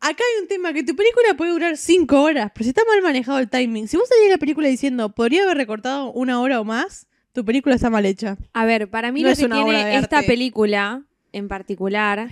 Acá 0.00 0.22
hay 0.34 0.42
un 0.42 0.48
tema 0.48 0.72
que 0.72 0.82
tu 0.82 0.94
película 0.96 1.34
puede 1.36 1.52
durar 1.52 1.76
cinco 1.76 2.20
horas, 2.22 2.50
pero 2.52 2.64
si 2.64 2.70
está 2.70 2.82
mal 2.86 3.00
manejado 3.00 3.38
el 3.38 3.48
timing, 3.48 3.88
si 3.88 3.96
vos 3.96 4.08
salís 4.08 4.24
de 4.24 4.30
la 4.30 4.38
película 4.38 4.68
diciendo 4.68 5.08
podría 5.08 5.44
haber 5.44 5.56
recortado 5.56 6.12
una 6.12 6.40
hora 6.40 6.60
o 6.60 6.64
más, 6.64 7.06
tu 7.32 7.44
película 7.44 7.76
está 7.76 7.88
mal 7.90 8.04
hecha. 8.04 8.36
A 8.52 8.64
ver, 8.66 8.90
para 8.90 9.12
mí 9.12 9.22
No 9.22 9.28
lo 9.28 9.32
es 9.32 9.38
que 9.38 9.44
una 9.46 9.56
tiene 9.64 9.96
esta 9.96 10.18
arte. 10.18 10.28
película 10.28 11.04
en 11.32 11.48
particular 11.48 12.28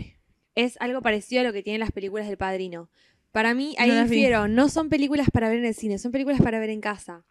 es 0.55 0.77
algo 0.81 1.01
parecido 1.01 1.41
a 1.41 1.45
lo 1.45 1.53
que 1.55 1.63
tienen 1.63 1.81
las 1.81 1.93
películas 1.93 2.27
del 2.29 2.37
Padrino. 2.37 2.91
Para 3.31 3.55
mí, 3.55 3.75
ahí 3.79 3.89
No 3.91 4.03
difiero, 4.03 4.49
no 4.49 4.69
son 4.69 4.91
películas 4.91 5.29
para 5.33 5.49
ver 5.49 5.59
en 5.61 5.65
el 5.65 5.75
cine, 5.75 5.97
son 5.99 6.13
películas 6.13 6.43
para 6.43 6.59
ver 6.59 6.69
en 6.69 6.83
casa. 6.83 7.25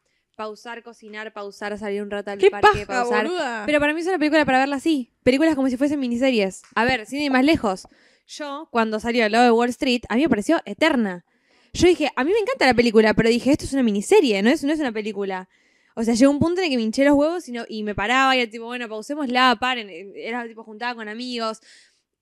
Pausar, 0.45 0.81
cocinar, 0.81 1.33
pausar, 1.33 1.77
salir 1.77 2.01
un 2.01 2.09
rato 2.09 2.31
al 2.31 2.39
¡Qué 2.39 2.49
parque, 2.49 2.67
paja, 2.87 3.01
pausar. 3.03 3.27
boluda! 3.27 3.63
Pero 3.67 3.79
para 3.79 3.93
mí 3.93 4.01
es 4.01 4.07
una 4.07 4.17
película 4.17 4.43
para 4.43 4.57
verla 4.57 4.77
así. 4.77 5.13
Películas 5.21 5.53
como 5.53 5.69
si 5.69 5.77
fuesen 5.77 5.99
miniseries. 5.99 6.63
A 6.73 6.83
ver, 6.83 7.05
sin 7.05 7.21
ir 7.21 7.29
más 7.29 7.45
lejos. 7.45 7.87
Yo, 8.25 8.67
cuando 8.71 8.99
salió 8.99 9.23
al 9.23 9.31
lado 9.31 9.43
de 9.45 9.51
Wall 9.51 9.69
Street, 9.69 10.01
a 10.09 10.15
mí 10.15 10.23
me 10.23 10.29
pareció 10.29 10.59
eterna. 10.65 11.25
Yo 11.73 11.87
dije, 11.87 12.09
a 12.15 12.23
mí 12.23 12.31
me 12.31 12.39
encanta 12.39 12.65
la 12.65 12.73
película, 12.73 13.13
pero 13.13 13.29
dije, 13.29 13.51
esto 13.51 13.65
es 13.65 13.73
una 13.73 13.83
miniserie, 13.83 14.41
no 14.41 14.49
es, 14.49 14.63
no 14.63 14.73
es 14.73 14.79
una 14.79 14.91
película. 14.91 15.47
O 15.95 16.03
sea, 16.03 16.15
llegó 16.15 16.31
un 16.31 16.39
punto 16.39 16.59
en 16.61 16.65
el 16.65 16.71
que 16.71 16.77
me 16.77 16.81
hinché 16.81 17.05
los 17.05 17.13
huevos 17.13 17.47
y, 17.47 17.51
no- 17.51 17.65
y 17.69 17.83
me 17.83 17.93
paraba 17.93 18.35
y 18.35 18.39
era 18.39 18.49
tipo, 18.49 18.65
bueno, 18.65 18.89
pausémosla, 18.89 19.57
paren. 19.59 19.89
Era 20.15 20.47
tipo 20.47 20.63
juntada 20.63 20.95
con 20.95 21.07
amigos. 21.07 21.59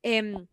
Em, 0.03 0.45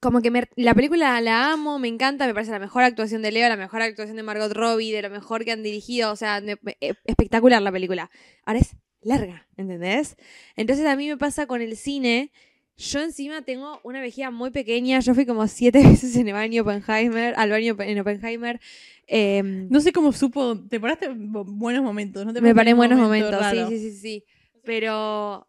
como 0.00 0.22
que 0.22 0.30
me- 0.30 0.48
la 0.56 0.74
película 0.74 1.20
la 1.20 1.52
amo, 1.52 1.78
me 1.78 1.88
encanta, 1.88 2.26
me 2.26 2.32
parece 2.34 2.50
la 2.52 2.58
mejor 2.58 2.82
actuación 2.82 3.22
de 3.22 3.32
Leo, 3.32 3.48
la 3.48 3.56
mejor 3.56 3.82
actuación 3.82 4.16
de 4.16 4.22
Margot 4.22 4.52
Robbie, 4.52 4.92
de 4.92 5.02
lo 5.02 5.10
mejor 5.10 5.44
que 5.44 5.52
han 5.52 5.62
dirigido, 5.62 6.10
o 6.12 6.16
sea, 6.16 6.40
me- 6.40 6.56
me- 6.62 6.76
e- 6.80 6.94
espectacular 7.04 7.60
la 7.62 7.70
película. 7.70 8.10
Ahora 8.44 8.60
es 8.60 8.76
larga, 9.02 9.46
¿entendés? 9.56 10.16
Entonces 10.56 10.86
a 10.86 10.96
mí 10.96 11.06
me 11.08 11.16
pasa 11.16 11.46
con 11.46 11.60
el 11.62 11.76
cine, 11.76 12.32
yo 12.76 13.00
encima 13.02 13.42
tengo 13.42 13.78
una 13.84 14.00
vejiga 14.00 14.30
muy 14.30 14.50
pequeña, 14.50 15.00
yo 15.00 15.14
fui 15.14 15.26
como 15.26 15.46
siete 15.48 15.82
veces 16.02 16.16
en 16.16 16.28
el 16.28 16.34
baño 16.34 16.62
Oppenheimer, 16.62 17.34
al 17.36 17.50
baño 17.50 17.76
en 17.78 17.98
Oppenheimer, 18.00 18.58
em, 19.06 19.68
No 19.68 19.80
sé 19.80 19.92
cómo 19.92 20.12
supo, 20.12 20.58
te 20.68 20.80
paraste 20.80 21.06
en 21.06 21.30
bu- 21.32 21.44
buenos 21.46 21.82
momentos, 21.82 22.24
¿no? 22.24 22.32
Te 22.32 22.40
me 22.40 22.54
paré 22.54 22.70
en 22.70 22.76
buenos 22.78 22.98
momento 22.98 23.32
momentos, 23.38 23.68
sí, 23.68 23.78
sí, 23.78 23.90
sí, 23.90 23.98
sí, 23.98 24.24
pero... 24.64 25.46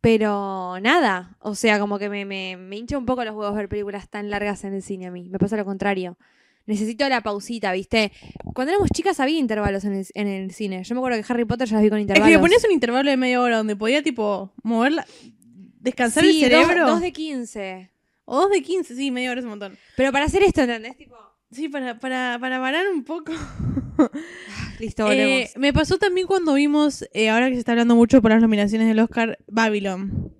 Pero 0.00 0.78
nada, 0.80 1.36
o 1.40 1.54
sea, 1.54 1.78
como 1.78 1.98
que 1.98 2.08
me, 2.08 2.24
me, 2.24 2.56
me 2.56 2.76
hincha 2.76 2.96
un 2.96 3.04
poco 3.04 3.22
los 3.24 3.34
huevos 3.34 3.54
ver 3.54 3.68
películas 3.68 4.08
tan 4.08 4.30
largas 4.30 4.64
en 4.64 4.72
el 4.74 4.82
cine 4.82 5.06
a 5.06 5.10
mí. 5.10 5.28
Me 5.28 5.38
pasa 5.38 5.56
lo 5.56 5.64
contrario. 5.64 6.16
Necesito 6.66 7.08
la 7.08 7.20
pausita, 7.22 7.72
¿viste? 7.72 8.12
Cuando 8.54 8.70
éramos 8.72 8.90
chicas 8.94 9.18
había 9.20 9.38
intervalos 9.38 9.84
en 9.84 9.94
el, 9.94 10.06
en 10.14 10.26
el 10.28 10.52
cine. 10.52 10.84
Yo 10.84 10.94
me 10.94 11.00
acuerdo 11.00 11.20
que 11.22 11.32
Harry 11.32 11.44
Potter 11.44 11.66
ya 11.68 11.74
las 11.76 11.82
vi 11.82 11.90
con 11.90 11.98
Es 11.98 12.02
intervalos. 12.02 12.28
que 12.28 12.32
le 12.32 12.38
ponías 12.38 12.64
un 12.64 12.70
intervalo 12.70 13.10
de 13.10 13.16
media 13.16 13.40
hora 13.40 13.56
donde 13.58 13.76
podía, 13.76 14.02
tipo, 14.02 14.52
moverla, 14.62 15.04
descansar 15.80 16.24
Sí, 16.24 16.44
el 16.44 16.50
dos- 16.50 16.60
cerebro. 16.66 16.86
Dos, 16.86 17.00
de 17.00 17.12
15. 17.12 17.90
O 18.24 18.40
dos 18.42 18.50
de 18.50 18.62
15, 18.62 18.94
sí, 18.94 19.10
media 19.10 19.32
hora 19.32 19.40
es 19.40 19.44
un 19.44 19.50
montón. 19.50 19.76
Pero 19.96 20.12
para 20.12 20.26
hacer 20.26 20.42
esto, 20.44 20.60
¿entendés? 20.62 20.96
Tipo, 20.96 21.16
Sí, 21.52 21.68
para, 21.68 21.98
para, 21.98 22.38
para 22.40 22.60
parar 22.60 22.86
un 22.92 23.02
poco. 23.04 23.32
listo, 24.78 25.04
volvemos. 25.04 25.50
Eh, 25.50 25.50
me 25.56 25.72
pasó 25.72 25.98
también 25.98 26.26
cuando 26.26 26.54
vimos, 26.54 27.04
eh, 27.12 27.28
ahora 27.28 27.48
que 27.48 27.54
se 27.54 27.60
está 27.60 27.72
hablando 27.72 27.96
mucho 27.96 28.22
por 28.22 28.30
las 28.30 28.40
nominaciones 28.40 28.88
del 28.88 29.00
Oscar, 29.00 29.38
Babylon. 29.48 30.32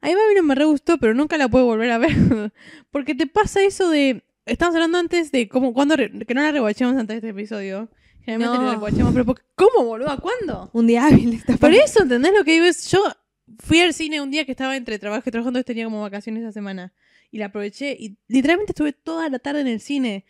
A 0.00 0.06
mí 0.08 0.14
Babylon 0.14 0.46
me 0.46 0.54
re 0.54 0.64
gustó, 0.64 0.98
pero 0.98 1.14
nunca 1.14 1.36
la 1.38 1.48
puedo 1.48 1.64
volver 1.64 1.90
a 1.90 1.98
ver. 1.98 2.12
Porque 2.90 3.14
te 3.14 3.26
pasa 3.26 3.62
eso 3.62 3.88
de. 3.90 4.24
Estamos 4.46 4.74
hablando 4.74 4.98
antes 4.98 5.32
de 5.32 5.48
cómo, 5.48 5.72
cuando 5.74 5.96
re- 5.96 6.10
que 6.26 6.34
no 6.34 6.42
la 6.42 6.52
rewatchamos 6.52 6.96
antes 6.96 7.14
de 7.20 7.28
este 7.28 7.28
episodio. 7.30 7.90
Generalmente 8.20 8.58
No. 8.58 8.64
la 8.66 8.72
rewatchamos, 8.74 9.12
pero 9.12 9.24
¿por- 9.24 9.42
¿cómo, 9.54 9.84
boludo? 9.86 10.18
¿Cuándo? 10.20 10.70
Un 10.72 10.86
día 10.86 11.06
hábil. 11.06 11.42
Por 11.58 11.72
eso, 11.72 12.02
¿entendés 12.02 12.32
lo 12.36 12.44
que 12.44 12.52
digo? 12.52 12.66
Es, 12.66 12.90
yo 12.90 13.02
fui 13.58 13.80
al 13.80 13.92
cine 13.94 14.20
un 14.20 14.30
día 14.30 14.44
que 14.44 14.52
estaba 14.52 14.76
entre 14.76 14.98
trabajo 14.98 15.22
y 15.26 15.30
trabajando, 15.32 15.62
tenía 15.64 15.84
como 15.84 16.00
vacaciones 16.02 16.42
esa 16.42 16.52
semana. 16.52 16.92
Y 17.30 17.38
la 17.38 17.46
aproveché 17.46 17.94
y 17.98 18.16
literalmente 18.26 18.72
estuve 18.72 18.92
toda 18.92 19.28
la 19.28 19.38
tarde 19.38 19.60
en 19.60 19.66
el 19.68 19.80
cine. 19.80 20.24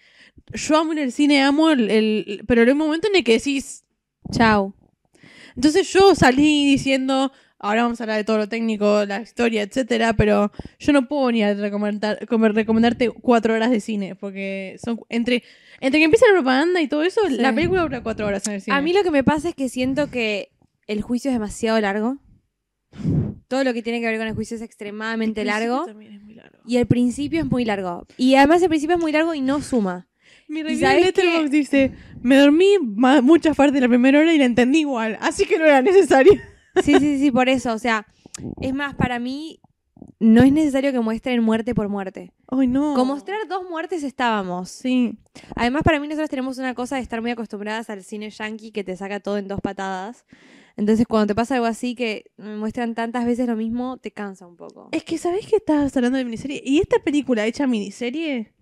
Yo 0.52 0.76
amo 0.78 0.92
ir 0.94 1.00
al 1.00 1.12
cine, 1.12 1.42
amo 1.42 1.70
el, 1.70 1.90
el- 1.90 2.44
Pero 2.46 2.62
hay 2.62 2.70
un 2.70 2.78
momento 2.78 3.08
en 3.08 3.16
el 3.16 3.24
que 3.24 3.32
decís... 3.34 3.84
Chau. 4.32 4.74
Entonces 5.56 5.90
yo 5.92 6.14
salí 6.14 6.66
diciendo, 6.70 7.32
ahora 7.58 7.82
vamos 7.84 8.00
a 8.00 8.04
hablar 8.04 8.16
de 8.18 8.24
todo 8.24 8.36
lo 8.38 8.48
técnico, 8.48 9.04
la 9.06 9.20
historia, 9.22 9.62
etcétera, 9.62 10.12
pero 10.12 10.52
yo 10.78 10.92
no 10.92 11.08
puedo 11.08 11.30
ni 11.32 11.42
a 11.42 11.54
recomendar, 11.54 12.18
recomendarte 12.20 13.10
cuatro 13.10 13.54
horas 13.54 13.70
de 13.70 13.80
cine, 13.80 14.14
porque 14.14 14.76
son 14.84 15.00
entre, 15.08 15.42
entre 15.80 15.98
que 16.00 16.04
empieza 16.04 16.26
la 16.28 16.34
propaganda 16.34 16.80
y 16.80 16.88
todo 16.88 17.02
eso, 17.02 17.20
Sí. 17.28 17.36
la 17.38 17.52
película 17.54 17.82
dura 17.82 18.02
cuatro 18.02 18.26
horas 18.26 18.46
en 18.46 18.54
el 18.54 18.60
cine. 18.60 18.76
A 18.76 18.80
mí 18.82 18.92
lo 18.92 19.02
que 19.02 19.10
me 19.10 19.24
pasa 19.24 19.48
es 19.48 19.54
que 19.54 19.68
siento 19.68 20.10
que 20.10 20.50
el 20.86 21.02
juicio 21.02 21.30
es 21.30 21.34
demasiado 21.34 21.80
largo. 21.80 22.18
Todo 23.49 23.64
lo 23.64 23.73
que 23.73 23.82
tiene 23.82 24.00
que 24.00 24.06
ver 24.06 24.19
con 24.19 24.26
el 24.26 24.35
juicio 24.35 24.56
es 24.56 24.62
extremadamente 24.62 25.43
El 25.43 25.46
largo. 25.49 25.85
también 25.87 26.14
es 26.14 26.23
muy 26.23 26.35
largo. 26.35 26.58
Y 26.67 26.76
el 26.76 26.87
principio 26.87 27.40
es 27.40 27.46
muy 27.50 27.64
largo. 27.64 28.06
Y 28.17 28.35
además 28.35 28.62
el 28.62 28.69
principio 28.69 28.96
es 28.96 29.02
muy 29.02 29.12
largo 29.12 29.35
y 29.35 29.40
no 29.40 29.62
suma. 29.62 30.06
Mi 30.49 30.61
¿Y 30.61 30.62
review 30.62 30.88
de 30.88 31.00
Letterboxd 31.00 31.50
dice, 31.50 31.93
me 32.23 32.37
dormí 32.37 32.76
muchas 32.79 33.56
partes 33.56 33.75
de 33.75 33.81
la 33.82 33.88
primera 33.88 34.19
hora 34.19 34.32
y 34.32 34.38
la 34.38 34.44
entendí 34.46 34.81
igual, 34.81 35.19
así 35.20 35.44
que 35.44 35.58
no 35.58 35.64
era 35.64 35.82
necesario. 35.82 36.32
Sí, 36.82 36.94
sí, 37.00 37.19
sí, 37.19 37.32
por 37.32 37.49
eso. 37.49 37.73
O 37.73 37.79
sea, 37.79 38.06
es 38.61 38.73
más, 38.73 38.94
para 38.94 39.19
mí 39.19 39.58
no 40.20 40.44
es 40.44 40.52
necesario 40.52 40.93
que 40.93 41.00
muestren 41.00 41.43
muerte 41.43 41.75
por 41.75 41.88
muerte. 41.88 42.32
Ay, 42.46 42.69
no. 42.69 42.94
Con 42.94 43.08
mostrar 43.08 43.49
dos 43.49 43.69
muertes 43.69 44.05
estábamos. 44.05 44.70
Sí. 44.70 45.19
Además, 45.56 45.82
para 45.82 45.99
mí 45.99 46.06
nosotros 46.06 46.31
tenemos 46.31 46.56
una 46.58 46.75
cosa 46.75 46.94
de 46.94 47.02
estar 47.02 47.20
muy 47.20 47.32
acostumbradas 47.32 47.90
al 47.90 48.05
cine 48.05 48.30
yankee 48.30 48.71
que 48.71 48.85
te 48.85 48.97
saca 48.97 49.18
todo 49.18 49.38
en 49.38 49.49
dos 49.49 49.61
patadas. 49.61 50.25
Entonces, 50.78 51.08
cuando 51.08 51.26
te 51.26 51.35
pasa 51.35 51.56
algo 51.56 51.66
así 51.66 51.97
que 51.97 52.30
muestran 52.37 52.94
tantas 52.94 53.26
veces 53.26 53.49
lo 53.49 53.56
mismo, 53.56 53.97
te 53.97 54.12
cansa 54.12 54.47
un 54.47 54.54
poco. 54.54 54.88
Es 54.92 55.02
que, 55.02 55.18
¿sabés 55.18 55.44
que 55.44 55.56
estabas 55.56 55.94
hablando 55.97 56.18
de 56.18 56.25
miniserie? 56.25 56.62
Y 56.64 56.78
esta 56.78 57.00
película 57.00 57.44
hecha 57.47 57.66
miniserie, 57.66 58.52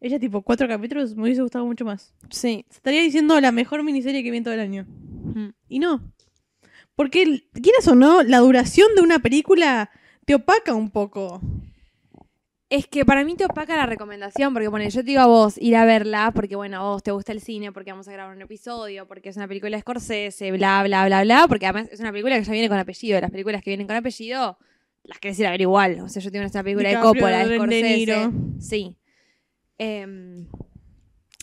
ella 0.00 0.18
tipo 0.18 0.40
cuatro 0.40 0.66
capítulos, 0.66 1.14
me 1.14 1.24
hubiese 1.24 1.42
gustado 1.42 1.66
mucho 1.66 1.84
más. 1.84 2.14
Sí. 2.30 2.64
Estaría 2.70 3.02
diciendo 3.02 3.38
la 3.42 3.52
mejor 3.52 3.82
miniserie 3.82 4.22
que 4.22 4.30
vi 4.30 4.38
en 4.38 4.44
todo 4.44 4.54
el 4.54 4.60
año. 4.60 4.86
Ujú. 5.28 5.52
Y 5.68 5.80
no. 5.80 6.14
Porque, 6.96 7.46
quieras 7.52 7.86
o 7.88 7.94
no, 7.94 8.22
la 8.22 8.38
duración 8.38 8.94
de 8.96 9.02
una 9.02 9.18
película 9.18 9.90
te 10.24 10.36
opaca 10.36 10.72
un 10.72 10.90
poco. 10.90 11.42
Es 12.70 12.86
que 12.86 13.04
para 13.04 13.24
mí 13.24 13.36
te 13.36 13.44
opaca 13.44 13.76
la 13.76 13.86
recomendación, 13.86 14.52
porque 14.52 14.68
bueno, 14.68 14.88
yo 14.88 15.00
te 15.00 15.06
digo 15.06 15.20
a 15.20 15.26
vos 15.26 15.56
ir 15.58 15.76
a 15.76 15.84
verla, 15.84 16.32
porque 16.34 16.56
bueno, 16.56 16.78
a 16.78 16.82
vos 16.90 17.02
te 17.02 17.10
gusta 17.12 17.30
el 17.32 17.40
cine, 17.40 17.72
porque 17.72 17.90
vamos 17.92 18.08
a 18.08 18.12
grabar 18.12 18.34
un 18.34 18.42
episodio, 18.42 19.06
porque 19.06 19.28
es 19.28 19.36
una 19.36 19.46
película 19.46 19.76
de 19.76 19.82
Scorsese, 19.82 20.50
bla, 20.50 20.82
bla, 20.82 21.04
bla, 21.06 21.22
bla, 21.22 21.44
porque 21.48 21.66
además 21.66 21.88
es 21.92 22.00
una 22.00 22.10
película 22.10 22.36
que 22.38 22.44
ya 22.44 22.52
viene 22.52 22.68
con 22.68 22.78
apellido. 22.78 23.20
Las 23.20 23.30
películas 23.30 23.62
que 23.62 23.70
vienen 23.70 23.86
con 23.86 23.96
apellido, 23.96 24.58
las 25.04 25.18
querés 25.18 25.38
ir 25.38 25.46
a 25.46 25.50
ver 25.50 25.60
igual. 25.60 26.00
O 26.00 26.08
sea, 26.08 26.22
yo 26.22 26.30
tengo 26.32 26.46
una 26.50 26.62
película 26.62 26.88
de 26.88 27.00
Coppola, 27.00 27.38
de 27.44 27.48
De 27.48 27.56
Scorsese. 27.56 27.96
Niro. 27.96 28.32
Sí. 28.58 28.96
Em, 29.78 30.46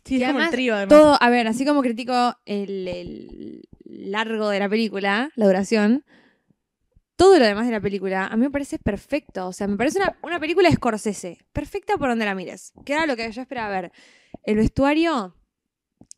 Sí, 0.03 0.15
es 0.15 0.21
como 0.27 0.31
el 0.31 0.35
además, 0.37 0.51
trío, 0.51 0.75
además. 0.75 0.99
todo, 0.99 1.17
a 1.21 1.29
ver, 1.29 1.47
así 1.47 1.63
como 1.63 1.81
critico 1.83 2.35
el, 2.45 2.87
el 2.87 3.61
largo 3.85 4.49
de 4.49 4.59
la 4.59 4.67
película, 4.67 5.29
la 5.35 5.45
duración, 5.45 6.03
todo 7.21 7.37
lo 7.37 7.45
demás 7.45 7.67
de 7.67 7.71
la 7.71 7.79
película 7.79 8.25
a 8.25 8.35
mí 8.35 8.41
me 8.41 8.49
parece 8.49 8.79
perfecto. 8.79 9.47
O 9.47 9.53
sea, 9.53 9.67
me 9.67 9.77
parece 9.77 9.99
una, 9.99 10.17
una 10.23 10.39
película 10.39 10.67
de 10.67 10.75
Scorsese. 10.75 11.37
Perfecta 11.53 11.95
por 11.95 12.09
donde 12.09 12.25
la 12.25 12.33
mires. 12.33 12.73
Que 12.83 12.93
era 12.93 13.05
lo 13.05 13.15
que 13.15 13.31
yo 13.31 13.43
esperaba 13.43 13.69
ver. 13.69 13.91
El 14.41 14.55
vestuario 14.55 15.35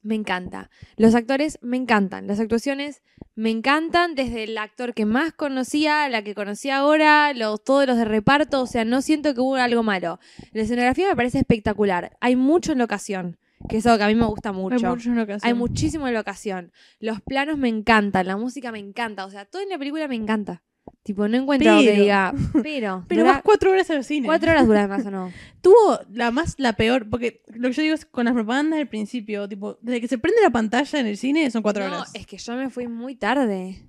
me 0.02 0.16
encanta. 0.16 0.70
Los 0.96 1.14
actores 1.14 1.60
me 1.62 1.76
encantan. 1.76 2.26
Las 2.26 2.40
actuaciones 2.40 3.04
me 3.36 3.50
encantan. 3.50 4.16
Desde 4.16 4.46
el 4.46 4.58
actor 4.58 4.94
que 4.94 5.04
más 5.04 5.34
conocía, 5.34 6.08
la 6.08 6.24
que 6.24 6.36
conocía 6.36 6.78
ahora, 6.78 7.34
los, 7.34 7.62
todos 7.62 7.86
los 7.86 7.98
de 7.98 8.06
reparto. 8.06 8.62
O 8.62 8.68
sea, 8.68 8.86
no 8.86 9.02
siento 9.02 9.34
que 9.34 9.42
hubo 9.42 9.56
algo 9.58 9.84
malo. 9.84 10.22
La 10.54 10.62
escenografía 10.62 11.10
me 11.10 11.18
parece 11.18 11.40
espectacular. 11.40 12.16
Hay 12.22 12.38
mucho 12.38 12.72
en 12.72 12.78
locación. 12.78 13.38
que 13.68 13.76
es 13.76 13.86
algo 13.86 13.98
que 13.98 14.06
a 14.06 14.08
mí 14.08 14.16
me 14.16 14.28
gusta 14.28 14.54
mucho. 14.54 14.78
Hay 14.78 14.84
mucho 14.84 15.12
en 15.12 15.20
ocasión. 15.20 15.50
Hay 15.50 15.54
muchísimo 15.54 16.08
en 16.08 16.14
locación. 16.14 16.72
Los 17.02 17.20
planos 17.20 17.58
me 17.58 17.68
encantan, 17.68 18.26
la 18.26 18.38
música 18.38 18.72
me 18.72 18.80
encanta. 18.80 19.26
O 19.26 19.30
sea, 19.30 19.44
todo 19.44 19.62
en 19.62 19.68
la 19.68 19.78
película 19.78 20.08
me 20.08 20.16
encanta. 20.16 20.64
Tipo, 21.04 21.28
no 21.28 21.38
encuentro 21.38 21.80
que 21.80 21.94
diga. 21.94 22.34
Pero. 22.64 23.06
Pero 23.08 23.22
dura 23.22 23.34
vas 23.34 23.42
cuatro 23.44 23.72
horas 23.72 23.90
al 23.90 24.04
cine. 24.06 24.26
cuatro 24.26 24.52
horas 24.52 24.66
dura 24.66 24.88
más 24.88 25.06
o 25.06 25.12
no. 25.12 25.32
Tuvo 25.62 26.00
la 26.12 26.32
más, 26.32 26.56
la 26.58 26.74
peor, 26.74 27.10
porque 27.10 27.42
lo 27.54 27.70
que 27.70 27.74
yo 27.76 27.82
digo 27.82 27.96
es 27.96 28.06
con 28.06 28.26
las 28.26 28.34
propagandas 28.34 28.78
del 28.78 28.88
principio, 28.88 29.48
tipo, 29.48 29.78
desde 29.82 30.00
que 30.02 30.08
se 30.08 30.18
prende 30.18 30.42
la 30.42 30.50
pantalla 30.50 31.00
en 31.00 31.08
el 31.08 31.18
cine 31.18 31.50
son 31.52 31.62
cuatro 31.62 31.88
No, 31.88 31.96
horas. 31.98 32.12
es 32.14 32.26
que 32.26 32.38
yo 32.38 32.56
me 32.56 32.70
fui 32.70 32.88
muy 32.88 33.16
tarde. 33.16 33.82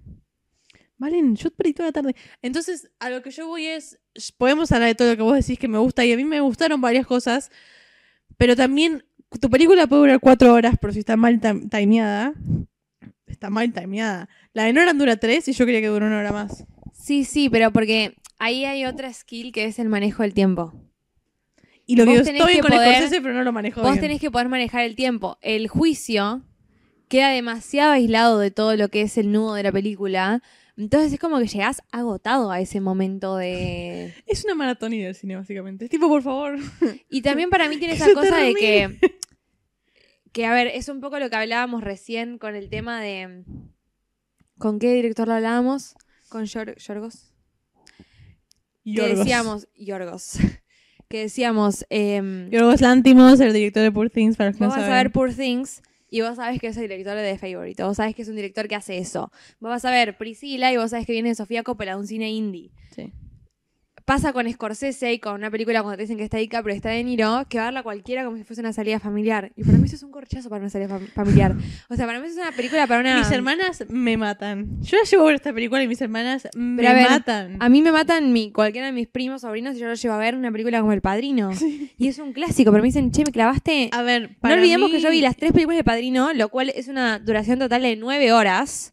Valen, 0.98 1.34
yo 1.36 1.50
perdí 1.50 1.74
toda 1.74 1.88
la 1.88 1.92
tarde. 1.92 2.16
Entonces, 2.42 2.90
a 3.00 3.10
lo 3.10 3.22
que 3.22 3.30
yo 3.30 3.46
voy 3.48 3.66
es, 3.66 4.00
podemos 4.38 4.70
hablar 4.72 4.88
de 4.88 4.94
todo 4.94 5.10
lo 5.10 5.16
que 5.16 5.22
vos 5.22 5.34
decís 5.36 5.58
que 5.58 5.68
me 5.68 5.78
gusta 5.78 6.04
y 6.04 6.12
a 6.12 6.16
mí 6.16 6.24
me 6.24 6.40
gustaron 6.40 6.80
varias 6.80 7.06
cosas, 7.06 7.50
pero 8.36 8.54
también 8.56 9.04
tu 9.40 9.50
película 9.50 9.86
puede 9.86 10.02
durar 10.02 10.20
cuatro 10.20 10.52
horas, 10.52 10.76
pero 10.80 10.92
si 10.92 11.00
está 11.00 11.16
mal 11.16 11.40
timeada, 11.68 12.34
está 13.26 13.50
mal 13.50 13.72
timeada. 13.72 14.28
La 14.52 14.64
de 14.64 14.72
Nolan 14.72 14.96
dura 14.96 15.16
tres 15.16 15.48
y 15.48 15.52
yo 15.52 15.66
quería 15.66 15.80
que 15.80 15.88
durara 15.88 16.06
una 16.06 16.20
hora 16.20 16.32
más. 16.32 16.64
Sí, 17.04 17.24
sí, 17.24 17.50
pero 17.50 17.70
porque 17.70 18.14
ahí 18.38 18.64
hay 18.64 18.86
otra 18.86 19.12
skill 19.12 19.52
que 19.52 19.66
es 19.66 19.78
el 19.78 19.90
manejo 19.90 20.22
del 20.22 20.32
tiempo. 20.32 20.72
Y 21.84 21.96
lo 21.96 22.06
que 22.06 22.16
Vos 22.16 22.22
tenés 22.22 22.40
estoy 22.40 22.54
que 22.54 22.60
con 22.62 22.70
poder- 22.70 22.94
Scorsese, 22.96 23.20
pero 23.20 23.34
no 23.34 23.44
lo 23.44 23.52
manejo 23.52 23.82
Vos 23.82 23.90
bien. 23.92 24.00
tenés 24.00 24.20
que 24.22 24.30
poder 24.30 24.48
manejar 24.48 24.84
el 24.84 24.96
tiempo. 24.96 25.36
El 25.42 25.68
juicio 25.68 26.40
queda 27.08 27.28
demasiado 27.28 27.92
aislado 27.92 28.38
de 28.38 28.50
todo 28.50 28.74
lo 28.76 28.88
que 28.88 29.02
es 29.02 29.18
el 29.18 29.32
nudo 29.32 29.52
de 29.52 29.64
la 29.64 29.70
película. 29.70 30.42
Entonces 30.78 31.12
es 31.12 31.20
como 31.20 31.38
que 31.40 31.46
llegás 31.46 31.82
agotado 31.92 32.50
a 32.50 32.58
ese 32.60 32.80
momento 32.80 33.36
de... 33.36 34.14
Es 34.26 34.42
una 34.46 34.54
maratonía 34.54 35.04
del 35.04 35.14
cine, 35.14 35.36
básicamente. 35.36 35.84
Es 35.84 35.90
tipo, 35.90 36.08
por 36.08 36.22
favor. 36.22 36.58
Y 37.10 37.20
también 37.20 37.50
para 37.50 37.68
mí 37.68 37.76
tiene 37.76 37.92
esa 38.00 38.14
cosa 38.14 38.38
de 38.38 38.54
que... 38.54 38.98
Que, 40.32 40.46
a 40.46 40.54
ver, 40.54 40.68
es 40.68 40.88
un 40.88 41.02
poco 41.02 41.18
lo 41.18 41.28
que 41.28 41.36
hablábamos 41.36 41.84
recién 41.84 42.38
con 42.38 42.54
el 42.54 42.70
tema 42.70 42.98
de... 43.02 43.44
¿Con 44.56 44.78
qué 44.78 44.94
director 44.94 45.28
lo 45.28 45.34
hablábamos? 45.34 45.96
¿Con 46.34 46.46
Yor- 46.46 46.76
Yorgos? 46.78 47.30
Que 48.82 48.90
Yorgos. 48.92 49.18
decíamos... 49.20 49.68
Yorgos. 49.76 50.32
que 51.08 51.20
decíamos... 51.20 51.86
em, 51.90 52.50
Yorgos 52.50 52.80
Lantimos, 52.80 53.38
el 53.38 53.52
director 53.52 53.84
de 53.84 53.92
Poor 53.92 54.10
Things, 54.10 54.36
para 54.36 54.50
los 54.50 54.56
que 54.58 54.64
no 54.64 54.70
Vos 54.70 54.76
vas 54.78 54.88
a 54.90 54.96
ver 54.96 55.12
Poor 55.12 55.32
Things 55.32 55.80
y 56.10 56.22
vos 56.22 56.34
sabés 56.34 56.60
que 56.60 56.66
es 56.66 56.76
el 56.76 56.88
director 56.88 57.14
de 57.16 57.22
The 57.32 57.38
Favorite. 57.38 57.84
Vos 57.84 57.98
sabés 57.98 58.16
que 58.16 58.22
es 58.22 58.28
un 58.28 58.34
director 58.34 58.66
que 58.66 58.74
hace 58.74 58.98
eso. 58.98 59.30
Vos 59.60 59.70
vas 59.70 59.84
a 59.84 59.92
ver 59.92 60.16
Priscila 60.18 60.72
y 60.72 60.76
vos 60.76 60.90
sabés 60.90 61.06
que 61.06 61.12
viene 61.12 61.32
Sofía 61.36 61.62
Coppola, 61.62 61.96
un 61.96 62.08
cine 62.08 62.32
indie. 62.32 62.72
Sí. 62.96 63.12
Pasa 64.04 64.34
con 64.34 64.50
Scorsese 64.52 65.14
y 65.14 65.18
con 65.18 65.32
una 65.34 65.50
película 65.50 65.80
cuando 65.82 65.96
te 65.96 66.02
dicen 66.02 66.18
que 66.18 66.24
está 66.24 66.36
DiCaprio 66.36 66.76
está 66.76 66.90
De 66.90 67.02
Niro, 67.02 67.46
que 67.48 67.56
va 67.56 67.64
a 67.64 67.66
verla 67.68 67.82
cualquiera 67.82 68.22
como 68.22 68.36
si 68.36 68.44
fuese 68.44 68.60
una 68.60 68.74
salida 68.74 69.00
familiar. 69.00 69.50
Y 69.56 69.64
para 69.64 69.78
mí 69.78 69.86
eso 69.86 69.96
es 69.96 70.02
un 70.02 70.10
corchazo 70.10 70.50
para 70.50 70.60
una 70.60 70.68
salida 70.68 70.90
fam- 70.90 71.08
familiar. 71.14 71.56
O 71.88 71.96
sea, 71.96 72.04
para 72.04 72.20
mí 72.20 72.26
eso 72.26 72.38
es 72.38 72.46
una 72.46 72.54
película 72.54 72.86
para 72.86 73.00
una... 73.00 73.18
Mis 73.18 73.30
hermanas 73.30 73.82
me 73.88 74.18
matan. 74.18 74.82
Yo 74.82 74.98
la 74.98 75.04
llevo 75.04 75.22
a 75.22 75.26
ver 75.28 75.36
esta 75.36 75.54
película 75.54 75.82
y 75.82 75.88
mis 75.88 76.02
hermanas 76.02 76.46
me 76.54 76.76
Pero 76.82 76.90
a 76.90 76.92
ver, 76.92 77.08
matan. 77.08 77.56
A 77.60 77.68
mí 77.70 77.80
me 77.80 77.92
matan 77.92 78.30
mi, 78.34 78.52
cualquiera 78.52 78.88
de 78.88 78.92
mis 78.92 79.08
primos, 79.08 79.40
sobrinos, 79.40 79.74
y 79.76 79.78
yo 79.78 79.86
los 79.88 80.02
llevo 80.02 80.12
a 80.14 80.18
ver 80.18 80.34
una 80.34 80.52
película 80.52 80.80
como 80.80 80.92
El 80.92 81.00
Padrino. 81.00 81.50
Y 81.96 82.08
es 82.08 82.18
un 82.18 82.34
clásico, 82.34 82.72
pero 82.72 82.82
me 82.82 82.88
dicen, 82.88 83.10
che, 83.10 83.22
me 83.24 83.32
clavaste... 83.32 83.88
A 83.90 84.02
ver, 84.02 84.32
No 84.32 84.36
para 84.40 84.56
olvidemos 84.56 84.90
mí- 84.90 84.96
que 84.96 85.00
yo 85.02 85.08
vi 85.08 85.22
las 85.22 85.36
tres 85.36 85.52
películas 85.52 85.78
de 85.78 85.84
Padrino, 85.84 86.34
lo 86.34 86.50
cual 86.50 86.68
es 86.76 86.88
una 86.88 87.18
duración 87.20 87.58
total 87.58 87.80
de 87.80 87.96
nueve 87.96 88.32
horas, 88.32 88.92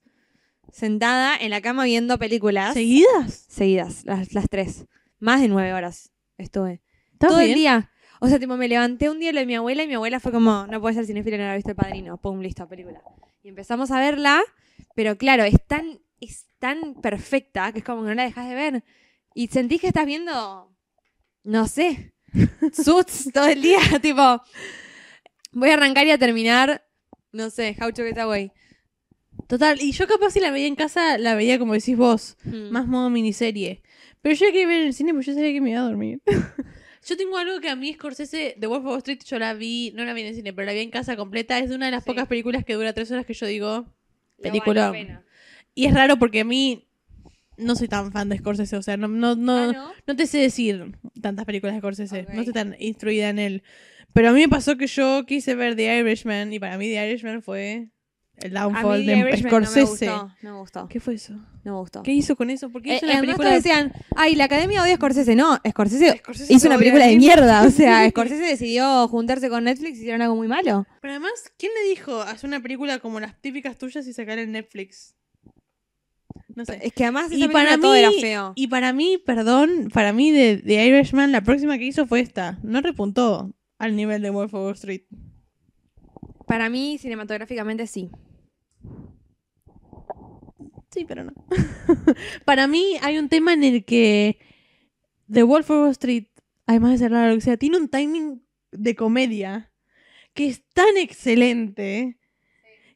sentada 0.72 1.36
en 1.36 1.50
la 1.50 1.60
cama 1.60 1.84
viendo 1.84 2.18
películas 2.18 2.74
¿Seguidas? 2.75 3.46
seguidas, 3.50 4.06
las, 4.06 4.34
las 4.34 4.48
tres. 4.50 4.86
Más 5.22 5.40
de 5.40 5.48
nueve 5.48 5.74
horas 5.74 6.12
estuve. 6.38 6.82
¿Está 7.13 7.30
Todo 7.30 7.40
el 7.40 7.54
día. 7.54 7.90
O 8.20 8.28
sea, 8.28 8.38
tipo, 8.38 8.58
me 8.58 8.68
levanté 8.68 9.10
un 9.10 9.20
día 9.20 9.32
lo 9.32 9.40
de 9.40 9.46
mi 9.46 9.56
abuela 9.56 9.84
y 9.84 9.88
mi 9.88 9.94
abuela 9.94 10.20
fue 10.20 10.32
como, 10.34 10.68
no 10.68 10.82
puede 10.82 10.96
ser 10.96 11.06
cinefila 11.06 11.38
no 11.38 11.44
haber 11.44 11.56
visto 11.58 11.70
El 11.70 11.75
Padrino. 11.78 12.18
Pum, 12.18 12.40
listo, 12.42 12.68
película. 12.68 13.01
Y 13.44 13.48
empezamos 13.50 13.90
a 13.92 14.00
verla, 14.00 14.42
pero 14.96 15.18
claro, 15.18 15.44
es 15.44 15.56
tan, 15.66 16.00
es 16.20 16.48
tan 16.60 16.96
perfecta 16.96 17.72
que 17.72 17.80
es 17.80 17.86
como 17.86 18.01
que 18.01 18.10
no 18.10 18.13
la 18.16 18.24
dejas 18.25 18.50
de 18.50 18.56
ver. 18.56 18.84
Y 19.34 19.48
sentís 19.48 19.80
que 19.82 19.88
estás 19.88 20.06
viendo, 20.06 20.75
no 21.44 21.68
sé, 21.68 22.13
Suits 22.74 23.32
todo 23.34 23.48
el 23.48 23.62
día, 23.62 23.80
tipo, 24.01 24.42
voy 25.54 25.70
a 25.70 25.74
arrancar 25.74 26.06
y 26.06 26.12
a 26.12 26.18
terminar, 26.18 26.84
no 27.32 27.50
sé, 27.50 27.75
How 27.82 27.92
to 27.92 28.04
Get 28.04 28.18
Away. 28.20 28.51
Total, 29.48 29.82
y 29.82 29.92
yo 29.92 30.08
capaz 30.08 30.32
si 30.32 30.40
la 30.40 30.51
veía 30.51 30.68
en 30.68 30.75
casa, 30.75 31.18
la 31.18 31.36
veía 31.36 31.58
como 31.60 31.74
decís 31.74 31.98
vos, 31.98 32.38
Mm. 32.44 32.70
más 32.72 32.88
modo 32.88 33.10
miniserie. 33.10 33.82
Pero 34.22 34.36
yo 34.36 34.46
la 34.46 34.51
quería 34.51 34.68
ver 34.68 34.82
en 34.82 34.88
el 34.88 34.94
cine 34.94 35.13
porque 35.13 35.28
yo 35.28 35.34
sabía 35.34 35.51
que 35.54 35.62
me 35.62 35.72
iba 35.72 35.80
a 35.80 35.84
dormir. 35.84 36.22
yo 37.08 37.18
tengo 37.18 37.38
algo 37.38 37.60
que 37.60 37.70
a 37.70 37.75
mí 37.75 37.94
Scorsese, 37.94 38.56
The 38.60 38.68
Wolf 38.68 38.86
of 38.86 38.92
Wall 38.92 38.98
Street, 39.00 39.20
yo 39.25 39.40
la 39.40 39.54
vi, 39.54 39.92
no 39.96 40.06
la 40.06 40.13
vi 40.13 40.22
en 40.22 40.28
el 40.28 40.36
cine, 40.36 40.54
pero 40.54 40.66
la 40.66 40.74
vi 40.74 40.80
en 40.80 40.92
casa 40.92 41.16
completa. 41.16 41.58
Es 41.60 41.70
de 41.70 41.75
una 41.75 41.88
de 41.88 41.92
las 41.92 42.04
Sí. 42.04 42.10
pocas 42.10 42.28
películas 42.28 42.63
que 42.63 42.74
dura 42.75 42.94
tres 42.94 43.12
horas 43.12 43.25
que 43.25 43.34
yo 43.34 43.46
digo, 43.48 43.88
película. 44.42 44.92
vale. 44.92 45.20
Y 45.74 45.86
es 45.86 45.94
raro 45.94 46.18
porque 46.20 46.42
a 46.42 46.46
mí 46.46 46.88
no 47.58 47.75
soy 47.75 47.88
tan 47.88 48.12
fan 48.12 48.30
de 48.30 48.38
Scorsese, 48.38 48.75
o 48.75 48.82
sea, 48.82 48.98
no, 48.98 49.08
no, 49.08 49.36
no, 49.36 49.58
Ah, 49.70 49.72
¿no? 49.74 49.92
no 50.08 50.16
te 50.16 50.25
sé 50.28 50.40
decir 50.40 50.96
tantas 51.22 51.46
películas 51.46 51.75
de 51.75 51.80
Scorsese, 51.80 52.24
no 52.34 52.40
estoy 52.42 52.54
tan 52.54 52.75
instruida 52.80 53.30
en 53.30 53.40
él. 53.40 53.63
Pero 54.13 54.30
a 54.30 54.34
mí 54.34 54.42
me 54.42 54.50
pasó 54.50 54.78
que 54.78 54.88
yo 54.88 55.25
quise 55.25 55.56
ver 55.56 55.75
The 55.75 56.00
Irishman 56.00 56.51
y 56.54 56.60
para 56.60 56.78
mí 56.78 56.88
The 56.88 57.08
Irishman 57.10 57.42
fue 57.42 57.88
el 58.43 58.57
A 58.57 58.67
mí 58.67 58.74
downfall 58.74 59.05
de 59.05 59.17
Irishman 59.17 59.31
no 59.31 59.60
me 59.60 59.65
Scorsese. 59.67 59.81
gustó, 60.10 60.31
no 60.41 60.51
me 60.53 60.60
gustó. 60.60 60.88
¿Qué 60.88 61.00
fue 61.00 61.13
eso? 61.15 61.33
No 61.63 61.74
me 61.74 61.79
gustó. 61.79 62.03
¿Qué 62.03 62.12
hizo 62.12 62.36
con 62.36 62.50
eso? 62.50 62.69
Porque 62.69 62.93
Eh, 62.93 62.95
hizo 62.98 63.05
una 63.05 63.13
además 63.19 63.36
película 63.38 63.55
decían, 63.55 63.93
ay, 64.15 64.36
la 64.36 64.45
academia 64.45 64.81
odia 64.83 64.93
a 64.93 64.98
Scorsese. 64.98 65.36
No, 65.36 65.60
Scorsese, 65.67 66.17
Scorsese 66.17 66.53
hizo 66.53 66.67
una 66.67 66.77
película 66.77 67.05
de 67.07 67.17
mierda. 67.17 67.63
O 67.63 67.69
sea, 67.69 68.07
Scorsese 68.10 68.43
decidió 68.43 69.07
juntarse 69.07 69.50
con 69.50 69.63
Netflix 69.63 69.98
y 69.98 70.01
hicieron 70.01 70.21
algo 70.21 70.36
muy 70.36 70.48
malo. 70.48 70.86
Pero 71.01 71.13
además, 71.13 71.31
¿quién 71.57 71.71
le 71.81 71.89
dijo 71.89 72.21
hacer 72.21 72.48
una 72.48 72.62
película 72.62 73.00
como 73.00 73.19
las 73.19 73.39
típicas 73.41 73.77
tuyas 73.77 74.05
y 74.07 74.13
sacar 74.13 74.39
en 74.39 74.51
Netflix? 74.53 75.15
No 76.55 76.65
sé. 76.65 76.79
Es 76.83 76.91
que 76.93 77.03
además 77.03 77.31
esa 77.31 77.36
Y 77.45 77.48
para, 77.48 77.77
todo 77.77 77.93
mí, 77.93 78.00
era 78.00 78.12
feo. 78.12 78.53
y 78.55 78.67
para 78.67 78.91
mí, 78.93 79.17
perdón, 79.25 79.89
para 79.93 80.12
mí 80.13 80.31
de, 80.31 80.57
de 80.57 80.86
Irishman, 80.86 81.31
la 81.31 81.41
próxima 81.41 81.77
que 81.77 81.86
hizo 81.86 82.05
fue 82.07 82.19
esta. 82.19 82.57
No 82.63 82.81
repuntó 82.81 83.53
al 83.79 83.95
nivel 83.95 84.21
de 84.21 84.29
Wolf 84.31 84.53
of 84.53 84.63
Wall 84.65 84.74
Street. 84.74 85.03
Para 86.48 86.69
mí, 86.69 86.98
cinematográficamente 86.98 87.88
sí. 87.88 88.10
Sí, 90.91 91.05
pero 91.07 91.23
no. 91.23 91.33
para 92.45 92.67
mí 92.67 92.97
hay 93.01 93.17
un 93.17 93.29
tema 93.29 93.53
en 93.53 93.63
el 93.63 93.85
que 93.85 94.39
The 95.31 95.43
Wolf 95.43 95.69
of 95.69 95.77
Wall 95.83 95.91
Street, 95.91 96.25
además 96.65 96.91
de 96.91 96.97
ser 96.97 97.11
que 97.11 97.41
sea, 97.41 97.57
tiene 97.57 97.77
un 97.77 97.88
timing 97.88 98.45
de 98.71 98.95
comedia 98.95 99.71
que 100.33 100.47
es 100.47 100.63
tan 100.73 100.97
excelente 100.97 102.17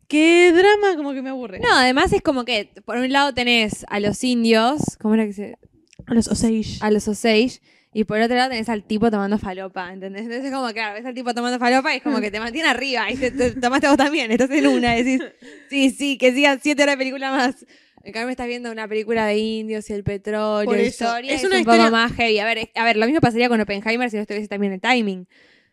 que 0.08 0.52
drama 0.54 0.98
como 0.98 1.14
que 1.14 1.22
me 1.22 1.30
aburre. 1.30 1.60
No, 1.60 1.74
además 1.74 2.14
es 2.14 2.22
como 2.22 2.46
que, 2.46 2.72
por 2.86 2.98
un 2.98 3.12
lado 3.12 3.34
tenés 3.34 3.86
a 3.90 4.00
los 4.00 4.24
indios, 4.24 4.98
¿cómo 5.02 5.16
era 5.16 5.26
que 5.26 5.34
se...? 5.34 5.58
A 6.06 6.14
los 6.14 6.28
Osage. 6.28 6.78
A 6.82 6.92
los 6.92 7.08
Osage, 7.08 7.62
y 7.98 8.04
por 8.04 8.20
otro 8.20 8.36
lado 8.36 8.50
tenés 8.50 8.68
al 8.68 8.84
tipo 8.84 9.10
tomando 9.10 9.38
falopa, 9.40 9.94
¿entendés? 9.94 10.24
Entonces 10.24 10.46
es 10.46 10.52
como, 10.52 10.68
claro, 10.74 10.96
ves 10.96 11.06
al 11.06 11.14
tipo 11.14 11.34
tomando 11.34 11.58
falopa 11.60 11.94
y 11.94 11.98
es 11.98 12.04
como 12.04 12.20
que 12.20 12.30
te 12.30 12.42
mantiene 12.42 12.68
arriba, 12.68 13.10
y 13.10 13.16
te, 13.16 13.32
te 13.32 13.52
tomaste 13.52 13.88
vos 13.88 13.96
también, 13.96 14.30
estás 14.32 14.52
en 14.52 14.68
una, 14.68 14.94
decís, 14.96 15.22
sí, 15.70 15.92
sí, 15.92 16.18
que 16.18 16.34
sigan 16.34 16.60
siete 16.62 16.84
horas 16.84 16.96
de 16.96 16.98
película 16.98 17.32
más. 17.32 17.66
En 18.04 18.12
cambio 18.14 18.32
estás 18.32 18.48
viendo 18.48 18.70
una 18.70 18.86
película 18.88 19.26
de 19.26 19.38
indios 19.38 19.90
y 19.90 19.94
el 19.94 20.04
petróleo, 20.04 20.66
Por 20.66 20.78
eso, 20.78 21.06
historia, 21.06 21.32
es 21.34 21.40
es, 21.42 21.48
una 21.48 21.56
un 21.56 21.62
historia- 21.62 21.84
poco 21.86 21.92
más 21.96 22.12
heavy. 22.14 22.38
A 22.40 22.46
ver, 22.46 22.58
es- 22.60 22.70
a 22.76 22.84
ver, 22.84 22.98
lo 22.98 23.06
mismo 23.06 23.22
pasaría 23.22 23.48
con 23.50 23.60
Oppenheimer 23.62 24.10
si 24.12 24.18
no 24.18 24.22
estuviese 24.24 24.48
también 24.50 24.74
el 24.74 24.82
timing. 24.82 25.26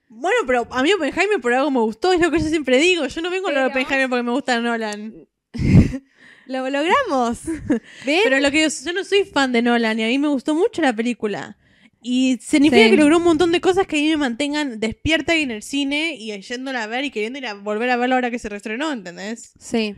Bueno, 0.09 0.37
pero 0.47 0.67
a 0.71 0.83
mí 0.83 0.93
Oppenheimer 0.93 1.41
por 1.41 1.53
algo 1.53 1.71
me 1.73 1.81
gustó, 1.81 2.13
es 2.13 2.21
lo 2.21 2.31
que 2.31 2.39
yo 2.39 2.47
siempre 2.47 2.79
digo. 2.79 3.05
Yo 3.07 3.21
no 3.21 3.31
vengo 3.31 3.49
a 3.49 3.51
hablar 3.51 3.65
de 3.65 3.71
Pero- 3.71 3.85
Oppenheimer 3.85 4.09
porque 4.09 4.23
me 4.23 4.31
gusta 4.31 4.61
Nolan. 4.61 5.27
¡Lo 6.47 6.69
logramos! 6.71 7.41
¿Ven? 8.07 8.21
Pero 8.25 8.41
lo 8.41 8.51
que 8.51 8.63
yo, 8.63 8.69
yo 8.85 8.93
no 8.93 9.05
soy 9.05 9.25
fan 9.25 9.53
de 9.53 9.63
Nolan 9.63 9.99
y 10.01 10.05
a 10.05 10.07
mí 10.09 10.19
me 10.19 10.29
gustó 10.29 10.55
mucho 10.55 10.81
la 10.83 10.93
película. 10.95 11.57
Y 12.03 12.39
significa 12.43 12.83
Sí. 12.85 12.91
que 12.91 12.97
logró 12.97 13.19
un 13.19 13.23
montón 13.25 13.53
de 13.53 13.61
cosas 13.61 13.87
que 13.87 13.97
a 13.97 14.01
mí 14.01 14.09
me 14.09 14.17
mantengan 14.17 14.81
despierta 14.81 15.37
y 15.37 15.43
en 15.43 15.53
el 15.53 15.63
cine 15.63 16.17
y 16.19 16.37
yéndola 16.41 16.83
a 16.83 16.87
ver 16.89 17.05
y 17.05 17.11
queriendo 17.11 17.39
ir 17.39 17.47
a 17.47 17.55
volver 17.55 17.89
a 17.91 17.97
verla 17.97 18.17
ahora 18.17 18.31
que 18.31 18.39
se 18.41 18.49
reestrenó, 18.49 18.91
¿entendés? 18.93 19.53
Sí. 19.59 19.95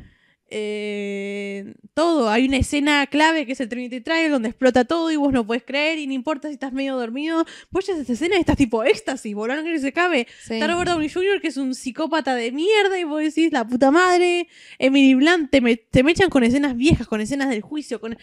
Eh, 0.57 1.75
todo. 1.95 2.29
Hay 2.31 2.47
una 2.47 2.57
escena 2.59 3.07
clave 3.09 3.45
que 3.45 3.53
es 3.53 3.61
el 3.61 3.69
Trinity 3.69 4.01
Trial 4.01 4.31
donde 4.31 4.49
explota 4.49 4.85
todo 4.85 5.11
y 5.11 5.17
vos 5.17 5.33
no 5.33 5.45
puedes 5.47 5.65
creer 5.65 5.99
y 5.99 6.07
no 6.07 6.13
importa 6.13 6.47
si 6.49 6.55
estás 6.55 6.73
medio 6.73 6.97
dormido. 6.97 7.45
Vos 7.71 7.87
ya 7.87 7.95
esa 7.95 8.13
escena 8.13 8.37
y 8.37 8.41
estás 8.41 8.57
tipo 8.57 8.85
éxtasis, 8.85 9.35
volaron 9.35 9.65
que 9.65 9.79
se 9.79 9.93
cabe. 9.93 10.27
sí. 10.45 10.55
Está 10.55 10.69
Robert 10.69 10.91
Downey 10.91 11.09
Jr., 11.09 11.41
que 11.41 11.49
es 11.49 11.57
un 11.57 11.75
psicópata 11.75 12.35
de 12.35 12.53
mierda, 12.53 12.99
y 12.99 13.05
vos 13.05 13.21
decís, 13.23 13.53
la 13.53 13.67
puta 13.67 13.91
madre. 13.91 14.47
Emily 14.79 15.15
Blunt, 15.15 15.51
te, 15.51 15.61
me, 15.61 15.77
te 15.77 16.03
mechan 16.03 16.31
con 16.31 16.45
escenas 16.45 16.77
viejas, 16.77 17.07
con 17.09 17.21
escenas 17.21 17.49
del 17.51 17.61
juicio, 17.61 18.01
con. 18.01 18.13
eh, 18.13 18.19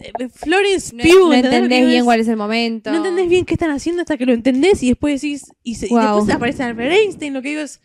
eh, 0.00 0.28
Florence 0.32 0.94
No, 0.96 1.02
Pugh, 1.04 1.28
no 1.28 1.32
¿entendés 1.34 1.86
bien 1.86 2.04
cuál 2.04 2.20
es 2.20 2.28
el 2.28 2.36
momento. 2.36 2.90
No 2.90 2.96
entendés 2.98 3.28
bien 3.28 3.44
qué 3.44 3.54
están 3.54 3.70
haciendo 3.70 4.02
hasta 4.02 4.16
que 4.16 4.26
lo 4.26 4.32
entendés 4.32 4.82
y 4.82 4.88
después 4.88 5.20
decís. 5.20 5.44
Y, 5.62 5.74
se- 5.74 5.86
y 5.86 5.90
Wow. 5.90 6.16
después 6.16 6.30
aparece 6.36 6.62
Albert 6.62 6.92
Einstein. 6.92 7.34
Lo 7.34 7.42
que 7.42 7.50
digo 7.50 7.60
es. 7.60 7.80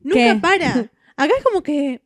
Nunca 0.00 0.34
¿Qué? 0.34 0.40
para. 0.40 0.70
Acá 1.16 1.32
es 1.38 1.44
como 1.44 1.62
que. 1.62 2.00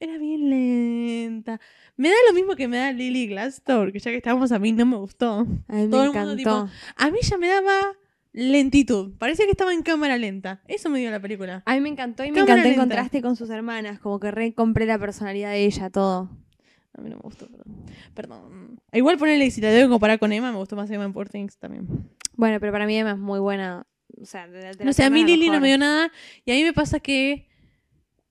Era 0.00 0.16
bien 0.16 0.48
lenta. 0.48 1.60
Me 1.96 2.08
da 2.08 2.14
lo 2.28 2.34
mismo 2.34 2.54
que 2.54 2.68
me 2.68 2.76
da 2.76 2.92
Lily 2.92 3.26
Glassdoor, 3.26 3.92
que 3.92 3.98
ya 3.98 4.12
que 4.12 4.18
estábamos 4.18 4.52
a 4.52 4.58
mí 4.60 4.70
no 4.70 4.86
me 4.86 4.96
gustó. 4.96 5.40
A 5.40 5.44
mí 5.44 5.82
me 5.82 5.88
todo 5.88 6.04
el 6.04 6.12
mundo, 6.12 6.32
encantó. 6.32 6.70
A 6.96 7.10
mí 7.10 7.18
ya 7.22 7.36
me 7.36 7.48
daba 7.48 7.96
lentitud. 8.32 9.14
Parecía 9.18 9.46
que 9.46 9.50
estaba 9.50 9.72
en 9.72 9.82
cámara 9.82 10.16
lenta. 10.16 10.60
Eso 10.68 10.88
me 10.88 11.00
dio 11.00 11.10
la 11.10 11.18
película. 11.18 11.64
A 11.66 11.74
mí 11.74 11.80
me 11.80 11.88
encantó 11.88 12.24
y 12.24 12.30
me 12.30 12.38
Cámara 12.38 12.60
encantó 12.60 12.68
el 12.68 12.76
contraste 12.76 13.22
con 13.22 13.34
sus 13.34 13.50
hermanas. 13.50 13.98
Como 13.98 14.20
que 14.20 14.30
re 14.30 14.54
compré 14.54 14.86
la 14.86 15.00
personalidad 15.00 15.50
de 15.50 15.64
ella, 15.64 15.90
todo. 15.90 16.30
A 16.96 17.00
mí 17.00 17.10
no 17.10 17.16
me 17.16 17.22
gustó, 17.22 17.48
perdón. 17.48 17.84
Perdón. 18.14 18.80
Igual 18.92 19.18
ponerle, 19.18 19.50
si 19.50 19.60
la 19.60 19.70
debo 19.70 19.90
comparar 19.90 20.20
con 20.20 20.32
Emma, 20.32 20.52
me 20.52 20.58
gustó 20.58 20.76
más 20.76 20.88
Emma 20.90 21.04
en 21.04 21.12
Poor 21.12 21.28
Things 21.28 21.58
también. 21.58 21.88
Bueno, 22.34 22.60
pero 22.60 22.70
para 22.70 22.86
mí 22.86 22.96
Emma 22.96 23.12
es 23.12 23.18
muy 23.18 23.40
buena. 23.40 23.84
O 24.20 24.26
sea, 24.26 24.46
de, 24.46 24.76
de 24.76 24.84
No 24.84 24.92
sé, 24.92 25.02
a 25.02 25.10
mí 25.10 25.24
Lily 25.24 25.50
no 25.50 25.60
me 25.60 25.66
dio 25.66 25.78
nada. 25.78 26.12
Y 26.44 26.52
a 26.52 26.54
mí 26.54 26.62
me 26.62 26.72
pasa 26.72 27.00
que 27.00 27.47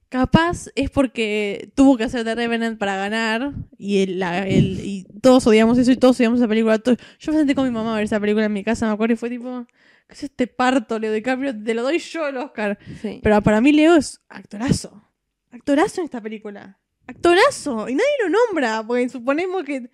capaz 0.09 0.67
es 0.75 0.89
porque 0.89 1.71
tuvo 1.75 1.97
que 1.97 2.03
hacer 2.05 2.23
The 2.23 2.35
Revenant 2.35 2.77
para 2.79 2.97
ganar. 2.97 3.53
Y, 3.77 4.03
el, 4.03 4.19
la- 4.19 4.47
el- 4.47 4.79
y 4.85 5.05
todos 5.21 5.45
odiamos 5.47 5.77
eso 5.77 5.91
y 5.91 5.97
todos 5.97 6.17
odiamos 6.19 6.39
esa 6.39 6.47
película. 6.47 6.81
Yo 7.19 7.31
me 7.31 7.37
senté 7.37 7.55
con 7.55 7.65
mi 7.65 7.71
mamá 7.71 7.93
a 7.93 7.95
ver 7.97 8.05
esa 8.05 8.19
película 8.19 8.45
en 8.45 8.53
mi 8.53 8.63
casa, 8.63 8.87
me 8.87 8.93
acuerdo, 8.93 9.13
y 9.13 9.17
fue 9.17 9.29
tipo... 9.29 9.65
¿Qué 10.07 10.13
es 10.13 10.23
este 10.23 10.47
parto, 10.47 10.97
Leo 10.99 11.11
DiCaprio? 11.11 11.53
Te 11.61 11.73
lo 11.73 11.83
doy 11.83 11.99
yo 11.99 12.27
el 12.29 12.37
Oscar. 12.37 12.79
Sí. 13.01 13.19
Pero 13.21 13.41
para 13.41 13.59
mí 13.59 13.73
Leo 13.73 13.95
es 13.97 14.21
actorazo. 14.29 15.03
Actorazo 15.51 15.99
en 15.99 16.05
esta 16.05 16.21
película. 16.21 16.77
Actorazo. 17.07 17.89
Y 17.89 17.95
nadie 17.95 18.09
lo 18.23 18.29
nombra, 18.29 18.83
porque 18.87 19.09
suponemos 19.09 19.65
que... 19.65 19.89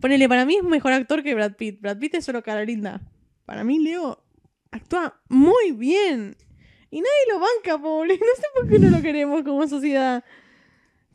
Ponele, 0.00 0.28
para 0.28 0.44
mí 0.44 0.56
es 0.56 0.62
mejor 0.62 0.92
actor 0.92 1.24
que 1.24 1.34
Brad 1.34 1.54
Pitt. 1.56 1.80
Brad 1.80 1.98
Pitt 1.98 2.14
es 2.14 2.24
solo 2.24 2.44
cara 2.44 2.64
linda. 2.64 3.00
Para 3.44 3.64
mí 3.64 3.80
Leo 3.80 4.22
actúa 4.70 5.20
muy 5.28 5.72
bien. 5.72 6.36
Y 6.90 6.96
nadie 7.00 7.32
lo 7.32 7.40
banca, 7.40 7.82
pobre. 7.82 8.14
No 8.20 8.34
sé 8.36 8.42
por 8.54 8.68
qué 8.68 8.78
no 8.78 8.90
lo 8.96 9.02
queremos 9.02 9.42
como 9.42 9.66
sociedad. 9.66 10.22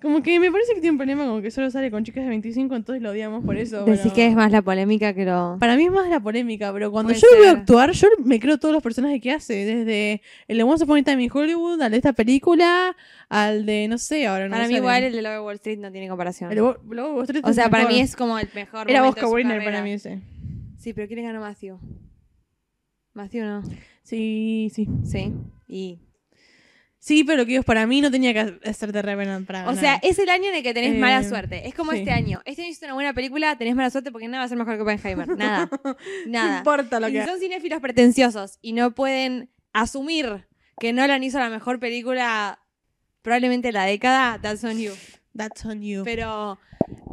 Como 0.02 0.24
que 0.24 0.40
me 0.40 0.52
parece 0.52 0.74
que 0.74 0.82
tiene 0.82 0.94
un 0.94 0.98
problema 0.98 1.26
como 1.28 1.44
que 1.44 1.52
solo 1.52 1.70
sale 1.70 1.92
con 1.92 2.04
chicas 2.04 2.24
de 2.24 2.30
25, 2.32 2.76
entonces 2.76 3.04
lo 3.04 3.12
odiamos 3.12 3.46
por 3.46 3.56
eso. 3.56 3.86
Decís 3.86 4.00
pero- 4.02 4.16
que 4.16 4.26
es 4.26 4.34
más 4.36 4.52
la 4.52 4.64
polémica 4.64 5.14
que 5.14 5.26
lo. 5.26 5.58
Para 5.60 5.76
mí 5.76 5.86
es 5.86 5.92
más 5.92 6.10
la 6.10 6.20
polémica, 6.20 6.74
pero 6.74 6.90
cuando 6.90 7.14
Puede 7.14 7.22
yo 7.22 7.28
veo 7.40 7.52
actuar, 7.52 7.92
yo 7.92 8.08
me 8.26 8.40
creo 8.40 8.58
todos 8.58 8.74
los 8.74 8.82
personajes 8.82 9.22
que 9.22 9.32
hace. 9.32 9.54
Desde 9.64 10.24
el 10.48 10.58
de 10.58 10.64
Once 10.64 10.84
Upon 10.86 10.98
a 10.98 11.04
Time 11.04 11.24
in 11.24 11.30
Hollywood, 11.32 11.80
al 11.84 11.92
de 11.92 11.98
esta 11.98 12.14
película, 12.14 12.96
al 13.30 13.68
de, 13.68 13.88
no 13.88 14.00
sé, 14.00 14.26
ahora 14.26 14.46
no 14.48 14.54
Para 14.54 14.64
mí, 14.64 14.70
sale. 14.74 14.78
igual, 14.80 15.04
el 15.04 15.14
de 15.14 15.22
Love 15.22 15.46
Wall 15.46 15.56
Street 15.58 15.78
no 15.78 15.92
tiene 15.92 16.10
comparación. 16.10 16.50
El 16.50 16.56
de 16.56 16.62
Wall 16.64 17.24
Street 17.26 17.44
o 17.46 17.54
sea, 17.54 17.70
para 17.70 17.84
mejor. 17.84 17.94
mí 17.96 18.02
es 18.02 18.16
como 18.16 18.40
el 18.40 18.50
mejor. 18.56 18.90
Era 18.90 19.08
Oscar 19.08 19.28
Winner 19.28 19.64
para 19.64 19.84
mí 19.84 19.92
ese. 19.92 20.20
Sí, 20.80 20.94
pero 20.94 21.08
¿quién 21.08 21.24
ganó 21.24 21.46
a 21.46 21.54
Matthew? 23.14 23.44
Matthew 23.44 23.46
no. 23.46 23.64
Sí, 24.04 24.72
sí. 24.74 24.88
Sí. 25.06 25.34
Y. 25.68 26.00
Sí, 27.04 27.24
pero 27.24 27.46
que 27.46 27.50
digo 27.54 27.62
es, 27.62 27.66
para 27.66 27.88
mí 27.88 28.00
no 28.00 28.12
tenía 28.12 28.32
que 28.32 28.60
hacer 28.70 28.92
de 28.92 29.02
Revenant 29.02 29.48
para 29.48 29.64
O 29.64 29.66
ganar. 29.74 29.80
sea, 29.82 29.96
es 30.04 30.20
el 30.20 30.30
año 30.30 30.50
en 30.50 30.56
el 30.56 30.62
que 30.64 30.72
tenés 30.74 30.94
Eh, 30.94 31.00
mala 31.00 31.24
suerte. 31.24 31.68
Es 31.68 31.74
como 31.74 31.94
sí. 31.94 31.98
este 32.00 32.12
año. 32.12 32.42
Este 32.46 32.62
año 32.62 32.70
hiciste 32.70 32.86
una 32.86 32.94
buena 32.94 33.14
película, 33.14 33.58
tenés 33.58 33.76
mala 33.76 33.90
suerte 33.90 34.12
porque 34.12 34.28
nada 34.28 34.42
va 34.42 34.46
a 34.46 34.50
ser 34.50 34.58
mejor 34.60 34.76
que 34.76 34.82
Oppenheimer. 34.84 35.28
Nada. 35.38 35.68
no 35.84 35.96
Nada. 36.28 36.58
importa 36.60 37.00
lo 37.00 37.10
Y 37.10 37.14
que 37.14 37.24
si 37.24 37.28
son 37.28 37.40
cinéfilos 37.40 37.80
pretenciosos 37.82 38.60
y 38.62 38.74
no 38.74 38.94
pueden 38.94 39.50
asumir 39.74 40.48
que 40.80 40.94
Nolan 40.94 41.24
hizo 41.24 41.40
la 41.40 41.50
mejor 41.50 41.80
película 41.80 42.60
probablemente 43.24 43.70
de 43.70 43.72
la 43.74 43.86
década, 43.86 44.40
that's 44.40 44.64
on 44.64 44.78
you. 44.78 44.92
That's 45.36 45.66
on 45.66 45.82
you. 45.82 46.04
Pero 46.04 46.60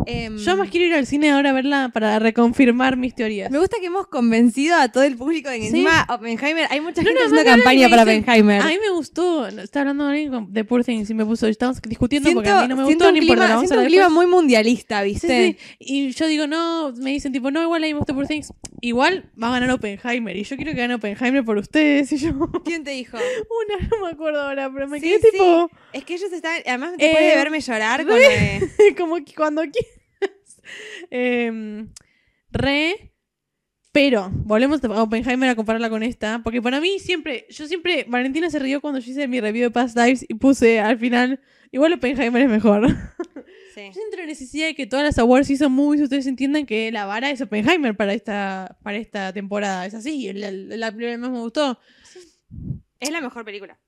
em, 0.08 0.36
Yo 0.38 0.56
más 0.56 0.70
quiero 0.70 0.86
ir 0.86 0.94
al 0.94 1.06
cine 1.06 1.30
ahora 1.30 1.50
a 1.50 1.52
verla 1.52 1.90
para 1.92 2.18
reconfirmar 2.18 2.96
mis 2.96 3.14
teorías. 3.14 3.50
me 3.50 3.58
gusta 3.58 3.76
que 3.78 3.86
hemos 3.86 4.06
convencido 4.08 4.74
a 4.76 4.88
todo 4.90 5.02
el 5.04 5.16
público 5.16 5.50
de 5.50 5.56
que 5.56 5.62
Sí. 5.62 5.68
encima 5.68 6.06
Oppenheimer, 6.08 6.66
hay 6.70 6.80
mucha 6.80 7.02
No, 7.02 7.08
gente 7.08 7.20
no, 7.20 7.26
haciendo 7.26 7.44
más 7.50 7.56
campaña 7.56 7.88
para 7.88 8.04
dice- 8.04 8.18
Oppenheimer. 8.20 8.62
A 8.62 8.66
mí 8.66 8.78
me 8.80 8.90
gustó. 8.90 9.46
Estaba 9.46 9.82
hablando 9.82 10.06
alguien 10.06 10.46
de 10.52 10.64
Poor 10.64 10.84
Things 10.84 11.10
y 11.10 11.14
me 11.14 11.24
puso. 11.24 11.46
Estamos 11.46 11.80
discutiendo 11.82 12.26
siento 12.28 12.38
porque 12.42 12.50
a 12.50 12.62
mí 12.62 12.68
no 12.68 12.76
me 12.76 12.84
gustó 12.84 13.12
ni 13.12 13.20
por 13.26 13.38
siento 13.38 13.78
un 13.80 13.86
clima 13.86 14.08
muy 14.08 14.26
mundialista, 14.26 15.02
¿viste? 15.02 15.56
sí. 15.58 15.76
Y 15.78 16.10
yo 16.12 16.26
digo, 16.26 16.46
no, 16.46 16.92
me 16.96 17.10
dicen 17.10 17.32
tipo, 17.32 17.50
no, 17.50 17.62
igual 17.62 17.82
a 17.84 17.86
mí 17.86 17.92
me 17.92 17.98
gustó 17.98 18.14
Poor 18.14 18.26
Things. 18.26 18.52
Igual 18.80 19.30
va 19.40 19.48
a 19.48 19.50
ganar 19.52 19.70
Oppenheimer. 19.72 20.36
Y 20.36 20.44
yo 20.44 20.56
quiero 20.56 20.72
que 20.72 20.78
gane 20.78 20.94
Oppenheimer 20.94 21.44
por 21.44 21.58
ustedes. 21.58 22.10
Y 22.12 22.16
yo, 22.18 22.30
una, 22.30 22.48
¿Quién 22.64 22.84
te 22.84 22.92
dijo? 22.92 23.18
no 23.18 24.04
me 24.06 24.12
acuerdo 24.12 24.40
ahora, 24.40 24.70
pero 24.72 24.88
me 24.88 25.00
Sí, 25.00 25.06
quedé 25.06 25.18
sí. 25.20 25.28
tipo, 25.32 25.70
Es 25.92 26.04
que 26.04 26.14
ellos 26.14 26.32
están, 26.32 26.54
además 26.66 26.92
después 26.96 27.22
Eh, 27.22 27.28
de 27.30 27.36
verme 27.36 27.60
llorar 27.60 28.06
con 28.06 28.16
de- 28.16 28.94
como 28.96 29.16
cuando 29.36 29.62
quieras. 29.62 29.98
Em, 31.10 31.88
re. 32.50 33.12
Pero, 33.92 34.30
volvemos 34.32 34.84
a 34.84 35.02
Oppenheimer 35.02 35.48
a 35.48 35.56
compararla 35.56 35.90
con 35.90 36.02
esta. 36.02 36.42
Porque 36.44 36.60
para 36.60 36.80
mí 36.80 36.98
siempre, 36.98 37.46
yo 37.50 37.66
siempre, 37.66 38.04
Valentina 38.06 38.50
se 38.50 38.58
rió 38.58 38.80
cuando 38.80 39.00
yo 39.00 39.10
hice 39.10 39.26
mi 39.26 39.40
review 39.40 39.64
de 39.64 39.70
Past 39.70 39.96
Lives 39.96 40.25
y 40.28 40.34
puse 40.34 40.78
al 40.78 40.98
final, 40.98 41.40
igual 41.72 41.94
Oppenheimer 41.94 42.42
es 42.42 42.48
mejor. 42.48 42.87
Sí. 43.75 43.84
Yo 43.87 43.92
siento 43.92 44.16
la 44.16 44.26
necesidad 44.26 44.66
de 44.66 44.75
que 44.75 44.88
todas 44.88 45.04
las 45.04 45.19
awards 45.19 45.47
season 45.47 45.71
movies 45.71 46.02
ustedes 46.02 46.26
entiendan 46.26 46.66
que 46.66 46.90
la 46.90 47.04
vara 47.04 47.30
es 47.30 47.40
Oppenheimer 47.40 47.97
para 47.97 48.12
esta, 48.12 48.76
para 48.82 48.97
esta 48.97 49.32
temporada. 49.32 49.86
Es 49.86 49.95
así, 49.95 50.32
la, 50.32 50.50
la 50.50 50.90
primera 50.90 51.16
vez 51.16 51.30
me 51.30 51.38
gustó. 51.38 51.78
Es 52.99 53.10
la 53.10 53.21
mejor 53.21 53.45
película. 53.45 53.78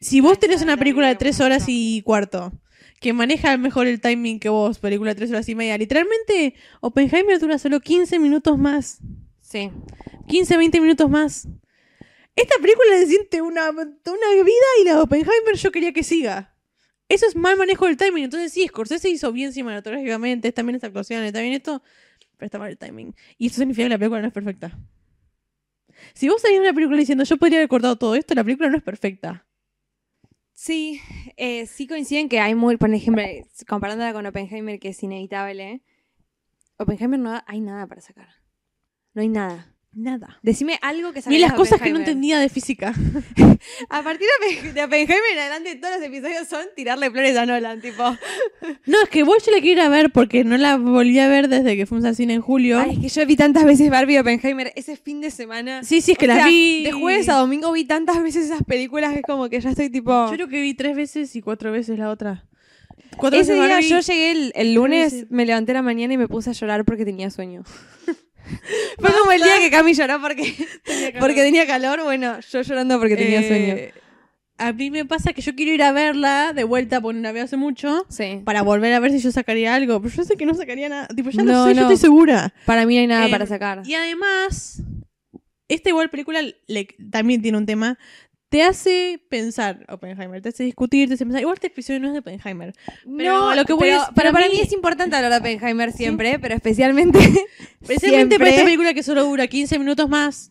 Si 0.00 0.20
vos 0.20 0.38
tenés 0.38 0.62
una 0.62 0.72
la 0.72 0.76
película 0.78 1.08
de 1.08 1.16
tres 1.16 1.40
horas 1.40 1.64
y 1.68 2.02
cuarto, 2.02 2.52
que 3.00 3.12
maneja 3.12 3.56
mejor 3.56 3.86
el 3.86 4.00
timing 4.00 4.40
que 4.40 4.48
vos, 4.48 4.78
película 4.78 5.14
tres 5.14 5.30
horas 5.30 5.48
y 5.48 5.54
media, 5.54 5.78
literalmente 5.78 6.54
Oppenheimer 6.80 7.38
dura 7.38 7.58
solo 7.58 7.80
15 7.80 8.18
minutos 8.18 8.58
más. 8.58 8.98
Sí. 9.40 9.70
15, 10.26 10.56
20 10.56 10.80
minutos 10.80 11.08
más. 11.08 11.48
Esta 12.36 12.54
película 12.60 12.96
se 12.98 13.06
siente 13.06 13.42
una, 13.42 13.70
una 13.70 13.86
vida 14.44 14.66
y 14.80 14.84
la 14.84 14.94
de 14.94 15.00
Oppenheimer 15.00 15.56
yo 15.56 15.72
quería 15.72 15.92
que 15.92 16.02
siga. 16.02 16.54
Eso 17.08 17.26
es 17.26 17.34
mal 17.34 17.56
manejo 17.56 17.86
del 17.86 17.96
timing. 17.96 18.24
Entonces 18.24 18.52
sí, 18.52 18.66
Scorsese 18.68 19.08
hizo 19.08 19.32
bien 19.32 19.52
cinematográficamente, 19.52 20.48
está 20.48 20.62
bien 20.62 20.74
esta 20.74 20.88
actuación, 20.88 21.24
está 21.24 21.40
bien 21.40 21.54
esto, 21.54 21.82
pero 22.36 22.46
está 22.46 22.58
mal 22.58 22.70
el 22.70 22.78
timing. 22.78 23.14
Y 23.38 23.46
eso 23.46 23.56
significa 23.56 23.86
que 23.86 23.90
la 23.90 23.98
película 23.98 24.20
no 24.20 24.28
es 24.28 24.34
perfecta. 24.34 24.78
Si 26.14 26.28
vos 26.28 26.40
salís 26.40 26.58
de 26.58 26.64
una 26.64 26.74
película 26.74 26.98
diciendo 26.98 27.24
yo 27.24 27.36
podría 27.38 27.58
haber 27.58 27.68
cortado 27.68 27.96
todo 27.96 28.14
esto, 28.14 28.34
la 28.34 28.44
película 28.44 28.68
no 28.68 28.76
es 28.76 28.82
perfecta. 28.82 29.47
Sí, 30.60 31.00
eh, 31.36 31.66
sí 31.66 31.86
coinciden 31.86 32.28
que 32.28 32.40
hay 32.40 32.56
muy, 32.56 32.76
por 32.78 32.92
ejemplo, 32.92 33.22
eh, 33.22 33.46
comparándola 33.68 34.12
con 34.12 34.26
Oppenheimer, 34.26 34.80
que 34.80 34.88
es 34.88 35.00
inevitable, 35.04 35.84
Oppenheimer 36.78 37.20
no 37.20 37.40
hay 37.46 37.60
nada 37.60 37.86
para 37.86 38.00
sacar. 38.00 38.28
No 39.14 39.22
hay 39.22 39.28
nada. 39.28 39.72
Nada. 39.94 40.38
Decime 40.42 40.78
algo 40.82 41.08
que 41.12 41.18
Ni 41.18 41.22
sacarías 41.22 41.48
las 41.50 41.54
cosas 41.58 41.80
que 41.80 41.90
no 41.90 41.98
entendía 41.98 42.38
de 42.38 42.48
física. 42.48 42.94
A 43.90 44.02
partir 44.02 44.26
de 44.28 44.46
Oppen- 44.60 44.72
de 44.74 44.84
Oppenheimer 44.84 45.32
en 45.32 45.38
adelante, 45.38 45.74
todos 45.76 45.94
los 45.96 46.06
episodios 46.06 46.46
son 46.46 46.66
tirarle 46.76 47.10
flores 47.10 47.36
a 47.36 47.46
Nolan, 47.46 47.80
tipo. 47.80 48.04
No, 48.86 49.02
es 49.02 49.08
que 49.08 49.22
vos 49.24 49.44
yo 49.44 49.50
la 49.50 49.60
quiero 49.60 49.80
ir 49.80 49.86
a 49.86 49.88
ver 49.88 50.12
porque 50.12 50.44
no 50.44 50.56
la 50.56 50.76
volví 50.76 51.18
a 51.18 51.26
ver 51.26 51.48
desde 51.48 51.76
que 51.76 51.86
fuimos 51.86 52.04
al 52.04 52.14
cine 52.14 52.34
en 52.34 52.42
julio. 52.42 52.78
Ay, 52.78 52.92
es 52.92 52.98
que 53.14 53.20
yo 53.20 53.26
vi 53.26 53.34
tantas 53.34 53.64
veces 53.64 53.90
Barbie 53.90 54.14
y 54.14 54.18
Oppenheimer 54.18 54.72
ese 54.76 54.96
fin 54.96 55.20
de 55.20 55.30
semana. 55.32 55.82
sí, 55.82 56.00
sí, 56.00 56.12
es 56.12 56.18
que 56.18 56.26
O 56.26 56.28
la 56.28 56.34
sea, 56.36 56.46
vi. 56.46 56.84
De 56.84 56.92
jueves 56.92 57.28
a 57.28 57.34
domingo 57.34 57.72
vi 57.72 57.84
tantas 57.84 58.22
veces 58.22 58.44
esas 58.44 58.62
películas 58.62 59.12
que 59.14 59.20
es 59.20 59.24
como 59.26 59.48
que 59.48 59.60
ya 59.60 59.70
estoy 59.70 59.90
tipo. 59.90 60.12
Yo 60.28 60.32
creo 60.34 60.48
que 60.48 60.60
vi 60.62 60.74
tres 60.74 60.94
veces 60.94 61.34
y 61.34 61.40
cuatro 61.42 61.72
veces 61.72 61.98
la 61.98 62.10
otra. 62.10 62.44
Cuatro 63.16 63.40
Ese 63.40 63.52
veces 63.52 63.64
día 63.66 63.74
Barbie. 63.74 63.88
yo 63.88 64.00
llegué 64.00 64.30
el, 64.30 64.52
el 64.54 64.74
lunes, 64.74 65.26
me 65.30 65.44
levanté 65.46 65.72
a 65.72 65.76
la 65.76 65.82
mañana 65.82 66.14
y 66.14 66.18
me 66.18 66.28
puse 66.28 66.50
a 66.50 66.52
llorar 66.52 66.84
porque 66.84 67.04
tenía 67.04 67.30
sueño. 67.30 67.64
Fue 68.98 69.10
como 69.18 69.32
el 69.32 69.42
día 69.42 69.58
que 69.60 69.70
Cami 69.70 69.94
lloró 69.94 70.20
porque 70.20 70.54
porque 71.20 71.42
tenía 71.42 71.66
calor. 71.66 72.02
Bueno, 72.02 72.38
yo 72.40 72.62
llorando 72.62 72.98
porque 72.98 73.16
tenía 73.16 73.46
sueño. 73.46 73.74
Eh, 73.74 73.92
A 74.58 74.72
mí 74.72 74.90
me 74.90 75.04
pasa 75.04 75.32
que 75.32 75.40
yo 75.42 75.54
quiero 75.54 75.72
ir 75.72 75.82
a 75.82 75.92
verla 75.92 76.52
de 76.52 76.64
vuelta 76.64 77.00
porque 77.00 77.16
no 77.16 77.22
la 77.22 77.32
veo 77.32 77.44
hace 77.44 77.56
mucho. 77.56 78.06
Sí. 78.08 78.40
Para 78.44 78.62
volver 78.62 78.92
a 78.94 79.00
ver 79.00 79.12
si 79.12 79.20
yo 79.20 79.30
sacaría 79.30 79.74
algo. 79.74 80.00
Pero 80.02 80.14
yo 80.14 80.24
sé 80.24 80.36
que 80.36 80.46
no 80.46 80.54
sacaría 80.54 80.88
nada. 80.88 81.06
Tipo, 81.08 81.30
ya 81.30 81.42
lo 81.44 81.52
No, 81.52 81.64
sé, 81.66 81.70
yo 81.70 81.76
no. 81.76 81.82
estoy 81.82 81.96
segura. 81.96 82.52
Para 82.66 82.84
mí 82.86 82.94
no 82.96 83.00
hay 83.02 83.06
nada 83.06 83.26
Eh, 83.26 83.30
para 83.30 83.46
sacar. 83.46 83.82
Y 83.84 83.94
además, 83.94 84.82
esta 85.68 85.90
igual 85.90 86.10
película 86.10 86.40
le- 86.66 86.88
también 87.10 87.40
tiene 87.42 87.58
un 87.58 87.66
tema. 87.66 87.98
Te 88.50 88.62
hace 88.62 89.20
pensar, 89.28 89.84
Oppenheimer, 89.90 90.40
te 90.40 90.48
hace 90.48 90.64
discutir, 90.64 91.06
te 91.08 91.14
hace 91.14 91.24
pensar. 91.26 91.42
Igual 91.42 91.54
este 91.56 91.66
episodio 91.66 92.00
no 92.00 92.06
es 92.06 92.12
de 92.14 92.20
Oppenheimer. 92.20 92.72
Pero 93.16 93.32
no, 93.38 93.54
lo 93.54 93.64
que 93.66 93.74
voy 93.74 93.88
pero, 93.90 94.02
para 94.14 94.32
para 94.32 94.46
mí- 94.48 94.54
mí 94.54 94.60
es 94.62 94.72
importante 94.72 95.16
hablar 95.16 95.30
de 95.32 95.36
Oppenheimer 95.38 95.92
siempre, 95.92 96.38
pero 96.38 96.54
especialmente. 96.54 97.18
Especialmente 97.82 98.38
para 98.38 98.50
esta 98.50 98.64
película 98.64 98.94
que 98.94 99.02
solo 99.02 99.24
dura 99.24 99.46
15 99.46 99.78
minutos 99.78 100.08
más 100.08 100.50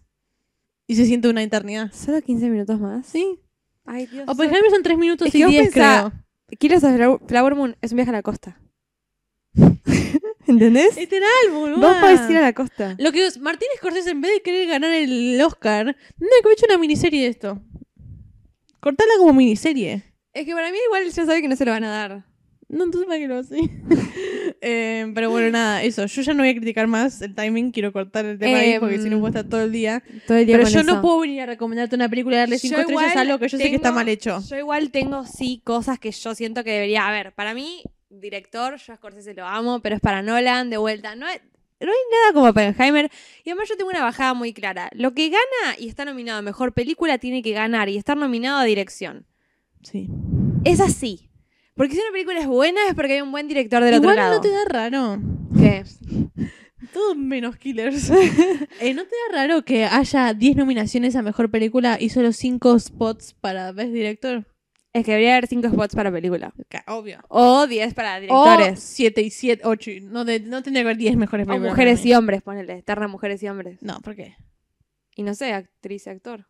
y 0.85 0.95
se 0.95 1.05
siente 1.05 1.27
una 1.27 1.41
eternidad. 1.41 1.91
¿Solo 1.91 2.21
15 2.21 2.49
minutos 2.49 2.79
más? 2.79 3.05
Sí. 3.07 3.39
Ay, 3.85 4.05
Dios. 4.05 4.25
Oppenheimer 4.27 4.69
son 4.69 4.83
3 4.83 4.97
minutos 4.97 5.27
Es 5.27 5.33
y 5.35 5.37
que 5.39 5.43
vos 5.45 5.51
10, 5.51 5.73
pensá- 5.73 6.11
creo. 6.11 6.57
Killers 6.59 6.83
of 6.83 7.21
Flower- 7.27 7.55
Moon 7.55 7.75
es 7.81 7.91
un 7.91 7.95
viaje 7.97 8.09
a 8.11 8.13
la 8.13 8.21
costa. 8.21 8.59
¿Entendés? 10.47 10.95
Literal, 10.95 11.29
boludo. 11.51 11.79
Vos 11.81 11.97
podés 11.97 12.29
ir 12.29 12.37
a 12.37 12.41
la 12.41 12.53
costa. 12.53 12.95
Lo 12.99 13.11
que 13.11 13.25
es, 13.25 13.37
Martín 13.39 13.67
Scorsese, 13.77 14.11
en 14.11 14.21
vez 14.21 14.31
de 14.33 14.41
querer 14.41 14.67
ganar 14.67 14.93
el 14.93 15.39
Oscar, 15.41 15.85
tendría 16.17 16.37
que 16.41 16.45
haber 16.47 16.53
hecho 16.57 16.65
una 16.69 16.77
miniserie 16.77 17.23
de 17.23 17.27
esto. 17.27 17.61
Cortarla 18.87 19.13
como 19.17 19.33
miniserie. 19.33 20.01
Es 20.33 20.45
que 20.45 20.53
para 20.53 20.71
mí 20.71 20.77
igual 20.85 21.03
ya 21.09 21.25
sabe 21.25 21.41
que 21.41 21.49
no 21.49 21.57
se 21.57 21.65
lo 21.65 21.71
van 21.71 21.83
a 21.83 21.89
dar. 21.89 22.23
No, 22.69 22.85
entonces 22.85 23.05
para 23.05 23.19
qué 23.19 23.27
lo 23.27 23.37
hace. 23.39 23.57
Eh, 24.61 25.11
pero 25.13 25.29
bueno, 25.29 25.51
nada, 25.51 25.83
eso. 25.83 26.05
Yo 26.07 26.21
ya 26.23 26.33
no 26.33 26.41
voy 26.41 26.49
a 26.49 26.55
criticar 26.55 26.87
más 26.87 27.21
el 27.21 27.35
timing, 27.35 27.71
quiero 27.71 27.93
cortar 27.93 28.25
el 28.25 28.39
tema 28.39 28.57
ahí 28.57 28.79
porque 28.79 28.95
Em, 28.95 29.03
si 29.03 29.09
no 29.09 29.19
puedo 29.19 29.27
estar 29.27 29.43
todo 29.47 29.61
el 29.61 29.71
día. 29.71 30.01
Todo 30.25 30.37
el 30.37 30.47
día 30.47 30.57
Pero 30.57 30.69
yo 30.69 30.79
eso. 30.79 30.95
no 30.95 31.01
puedo 31.01 31.19
venir 31.19 31.41
a 31.41 31.45
recomendarte 31.45 31.95
una 31.95 32.09
película 32.09 32.37
y 32.37 32.39
darle 32.39 32.57
5 32.57 32.75
Yo 32.75 32.81
estrellas 32.81 33.15
a 33.17 33.21
algo 33.21 33.37
que 33.39 33.49
yo 33.49 33.57
sé 33.57 33.69
que 33.69 33.75
está 33.75 33.91
mal 33.91 34.07
hecho. 34.09 34.41
Yo 34.49 34.57
igual 34.57 34.89
tengo 34.89 35.25
sí 35.25 35.61
cosas 35.63 35.99
que 35.99 36.11
yo 36.11 36.33
siento 36.33 36.63
que 36.63 36.71
debería. 36.71 37.07
A 37.07 37.11
ver, 37.11 37.33
para 37.33 37.53
mí, 37.53 37.83
director, 38.09 38.77
yo 38.77 38.93
a 38.93 38.95
Scorsese 38.95 39.33
lo 39.35 39.45
amo, 39.45 39.79
pero 39.81 39.95
es 39.95 40.01
para 40.01 40.23
Nolan, 40.23 40.69
de 40.71 40.77
vuelta. 40.77 41.15
No 41.15 41.27
es- 41.27 41.41
no 41.79 41.91
hay 41.91 41.97
nada 42.11 42.33
como 42.33 42.47
Oppenheimer. 42.49 43.09
Y 43.43 43.49
además 43.49 43.69
yo 43.69 43.77
tengo 43.77 43.89
una 43.89 44.03
bajada 44.03 44.33
muy 44.33 44.53
clara. 44.53 44.89
Lo 44.93 45.13
que 45.13 45.29
gana 45.29 45.77
y 45.77 45.87
está 45.87 46.05
nominado 46.05 46.39
a 46.39 46.41
mejor 46.41 46.73
película 46.73 47.17
tiene 47.17 47.41
que 47.43 47.51
ganar 47.51 47.89
y 47.89 47.97
estar 47.97 48.17
nominado 48.17 48.57
a 48.57 48.63
dirección. 48.63 49.25
Sí. 49.83 50.09
Es 50.63 50.79
así. 50.79 51.29
Porque 51.75 51.93
si 51.93 52.01
una 52.01 52.11
película 52.11 52.39
es 52.39 52.47
buena 52.47 52.81
es 52.87 52.95
porque 52.95 53.13
hay 53.13 53.21
un 53.21 53.31
buen 53.31 53.47
director 53.47 53.83
del 53.83 53.95
Igual 53.95 54.17
otro 54.17 54.21
lado. 54.23 54.35
no 54.35 54.41
te 54.41 54.49
da 54.49 54.65
raro. 54.65 55.19
¿Qué? 55.57 55.83
Todo 56.93 57.15
menos 57.15 57.57
killers. 57.57 58.11
Eh, 58.79 58.93
¿No 58.93 59.03
te 59.03 59.15
da 59.31 59.37
raro 59.39 59.63
que 59.63 59.85
haya 59.85 60.33
10 60.33 60.55
nominaciones 60.55 61.15
a 61.15 61.23
mejor 61.23 61.49
película 61.49 61.97
y 61.99 62.09
solo 62.09 62.31
5 62.31 62.79
spots 62.79 63.33
para 63.39 63.71
Best 63.71 63.91
Director? 63.91 64.45
Es 64.97 65.05
que 65.05 65.11
debería 65.11 65.33
haber 65.33 65.47
5 65.47 65.69
spots 65.69 65.95
para 65.95 66.11
película. 66.11 66.53
Obvio. 66.87 67.19
O 67.29 67.67
10 67.67 67.93
para 67.93 68.17
O 68.17 68.19
directores. 68.21 68.79
7 68.79 69.21
y 69.21 69.29
7, 69.29 69.61
8. 69.65 69.91
No, 70.03 70.25
de- 70.25 70.39
no 70.39 70.63
tendría 70.63 70.83
que 70.83 70.87
haber 70.87 70.97
10 70.97 71.17
mejores 71.17 71.45
O, 71.45 71.49
películas. 71.49 71.71
mujeres 71.71 71.99
para 71.99 72.09
y 72.09 72.13
hombres, 72.15 72.41
ponele. 72.41 72.73
Eterna 72.79 73.07
mujeres 73.07 73.43
y 73.43 73.47
hombres. 73.47 73.81
No, 73.81 73.99
¿por 74.01 74.15
qué? 74.15 74.35
Y 75.15 75.23
no 75.23 75.33
sé, 75.35 75.53
actriz 75.53 76.07
y 76.07 76.09
actor. 76.09 76.47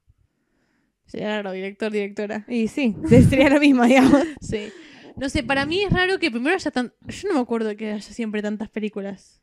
Sería 1.06 1.28
raro, 1.38 1.52
director, 1.52 1.92
directora. 1.92 2.46
Y 2.48 2.68
sí, 2.68 2.96
sería 3.30 3.50
lo 3.50 3.60
mismo, 3.60 3.84
digamos. 3.86 4.22
Sí. 4.42 4.70
No 5.16 5.30
sé, 5.30 5.42
para 5.42 5.66
mí 5.66 5.82
es 5.82 5.92
raro 5.92 6.20
que 6.20 6.30
primero 6.30 6.56
haya 6.56 6.70
tan... 6.70 6.94
Yo 7.08 7.28
no 7.30 7.34
me 7.36 7.40
acuerdo 7.42 7.76
que 7.76 7.92
haya 7.94 8.02
siempre 8.02 8.42
tantas 8.44 8.70
películas. 8.70 9.42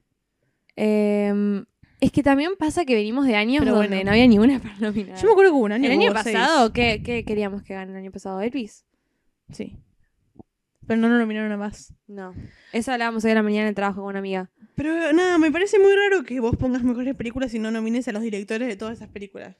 Em, 0.77 1.65
es 2.01 2.13
que 2.13 2.23
también 2.23 2.53
pasa 2.59 2.85
que 2.85 2.95
venimos 2.95 3.27
de 3.27 3.35
años 3.37 3.61
Pero 3.65 3.75
donde 3.77 3.89
bueno. 3.89 4.05
no 4.05 4.11
había 4.13 4.27
ni 4.27 4.39
una 4.39 4.59
para 4.63 4.77
nominar. 4.79 5.17
Yo 5.21 5.27
me 5.27 5.33
acuerdo 5.33 5.51
que 5.53 5.57
hubo 5.57 5.65
un 5.65 5.73
año 5.73 5.87
¿El 5.87 5.93
año 5.99 6.13
pasado 6.13 6.73
¿qué, 6.73 7.03
qué 7.05 7.25
queríamos 7.25 7.63
que 7.63 7.75
gane 7.75 7.93
el 7.93 7.99
año 7.99 8.13
pasado? 8.13 8.41
¿Elvis? 8.41 8.85
Sí. 9.53 9.77
Pero 10.87 11.01
no 11.01 11.09
lo 11.09 11.19
nominaron 11.19 11.51
a 11.53 11.57
más. 11.57 11.95
No. 12.07 12.35
Eso 12.73 12.93
hablábamos 12.93 13.25
hoy 13.25 13.31
en 13.31 13.37
la 13.37 13.43
mañana 13.43 13.63
en 13.63 13.69
el 13.69 13.75
trabajo 13.75 14.01
con 14.03 14.11
una 14.11 14.19
amiga. 14.19 14.51
Pero 14.75 15.13
nada, 15.13 15.39
me 15.39 15.51
parece 15.51 15.79
muy 15.79 15.93
raro 15.95 16.25
que 16.25 16.41
vos 16.41 16.57
pongas 16.57 16.83
mejores 16.83 17.15
películas 17.15 17.55
y 17.55 17.59
no 17.59 17.71
nomines 17.71 18.07
a 18.09 18.13
los 18.13 18.23
directores 18.23 18.69
de 18.69 18.77
todas 18.77 18.97
esas 18.99 19.09
películas. 19.09 19.57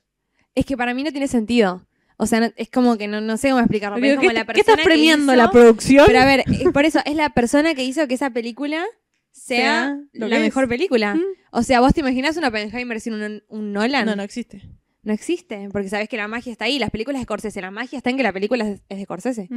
Es 0.55 0.67
que 0.67 0.77
para 0.77 0.93
mí 0.93 1.03
no 1.03 1.11
tiene 1.13 1.27
sentido. 1.29 1.87
O 2.17 2.27
sea, 2.27 2.41
no- 2.41 2.51
es 2.57 2.71
como 2.71 2.97
que 2.99 3.09
no, 3.09 3.21
no 3.21 3.37
sé 3.37 3.49
cómo 3.49 3.61
explicarlo. 3.61 3.97
pero 3.97 4.07
es 4.13 4.17
como 4.17 4.29
¿qué, 4.29 4.35
la 4.35 4.45
qué 4.45 4.61
estás 4.61 4.77
persona 4.77 4.83
que 4.83 4.89
premiando? 4.89 5.33
hizo- 5.33 5.43
¿La 5.43 5.51
producción? 5.51 6.05
Pero 6.07 6.19
a 6.21 6.25
ver, 6.27 6.41
eh, 6.41 6.71
por 6.73 6.85
eso, 6.85 7.01
es 7.05 7.15
la 7.17 7.31
persona 7.31 7.75
que 7.75 7.85
hizo 7.85 8.07
que 8.07 8.15
esa 8.15 8.31
película 8.31 8.85
sea, 9.33 9.99
la 10.13 10.39
mejor 10.39 10.65
es. 10.65 10.69
película. 10.69 11.15
Mm. 11.17 11.23
O 11.53 11.63
sea, 11.63 11.81
¿vos 11.81 11.93
te 11.95 12.01
imaginás 12.01 12.37
un 12.37 12.45
Oppenheimer 12.45 13.01
sin 13.01 13.15
un, 13.15 13.43
un 13.49 13.73
Nolan? 13.73 14.07
No, 14.07 14.15
no 14.17 14.23
existe. 14.23 14.63
No 15.05 15.13
existe, 15.13 15.69
porque 15.71 15.89
sabes 15.89 16.09
que 16.09 16.17
la 16.17 16.29
magia 16.29 16.51
está 16.51 16.65
ahí. 16.65 16.79
Las 16.79 16.91
películas 16.91 17.21
de 17.21 17.25
Scorsese, 17.25 17.61
la 17.61 17.71
magia 17.71 17.99
está 17.99 18.11
en 18.11 18.17
que 18.17 18.23
la 18.23 18.33
película 18.33 18.67
es 18.69 18.81
de 18.99 19.05
Scorsese. 19.05 19.49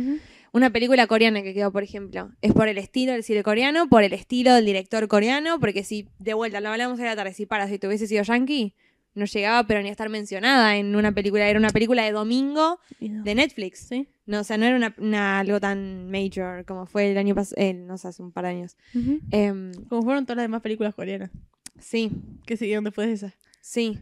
Una 0.51 0.69
película 0.71 1.07
coreana 1.07 1.41
que 1.41 1.53
quedó, 1.53 1.71
por 1.71 1.83
ejemplo, 1.83 2.31
es 2.41 2.51
por 2.53 2.67
el 2.67 2.77
estilo 2.77 3.13
del 3.13 3.23
cine 3.23 3.43
coreano, 3.43 3.87
por 3.87 4.03
el 4.03 4.13
estilo 4.13 4.53
del 4.53 4.65
director 4.65 5.07
coreano, 5.07 5.59
porque 5.59 5.83
si, 5.83 6.07
de 6.19 6.33
vuelta, 6.33 6.59
lo 6.59 6.69
hablamos 6.69 6.97
de 6.97 7.05
la 7.05 7.15
tarde, 7.15 7.33
si 7.33 7.45
para, 7.45 7.67
si 7.67 7.79
tuviese 7.79 8.07
sido 8.07 8.23
yankee, 8.23 8.73
no 9.15 9.25
llegaba 9.25 9.65
pero 9.65 9.81
ni 9.81 9.87
a 9.87 9.91
estar 9.91 10.09
mencionada 10.09 10.77
en 10.77 10.95
una 10.95 11.11
película, 11.11 11.47
era 11.49 11.57
una 11.57 11.69
película 11.71 12.03
de 12.03 12.11
domingo 12.11 12.79
de 12.99 13.33
Netflix. 13.35 13.79
Sí. 13.87 14.07
No, 14.27 14.41
o 14.41 14.43
sea, 14.43 14.57
no 14.57 14.65
era 14.65 14.75
una, 14.75 14.93
una- 14.99 15.39
algo 15.39 15.59
tan 15.61 16.11
major 16.11 16.65
como 16.65 16.85
fue 16.85 17.09
el 17.11 17.17
año 17.17 17.33
pasado, 17.33 17.61
no 17.73 17.97
sé, 17.97 18.09
hace 18.09 18.21
un 18.21 18.31
par 18.31 18.43
de 18.43 18.49
años. 18.51 18.75
Em, 19.31 19.71
Como 19.89 20.03
fueron 20.03 20.25
todas 20.25 20.37
las 20.37 20.43
demás 20.43 20.61
películas 20.61 20.93
coreanas 20.93 21.31
sí, 21.79 22.11
que 22.45 22.57
siguieron 22.57 22.83
después 22.83 23.07
de 23.07 23.13
esa. 23.13 23.33
sí. 23.61 23.97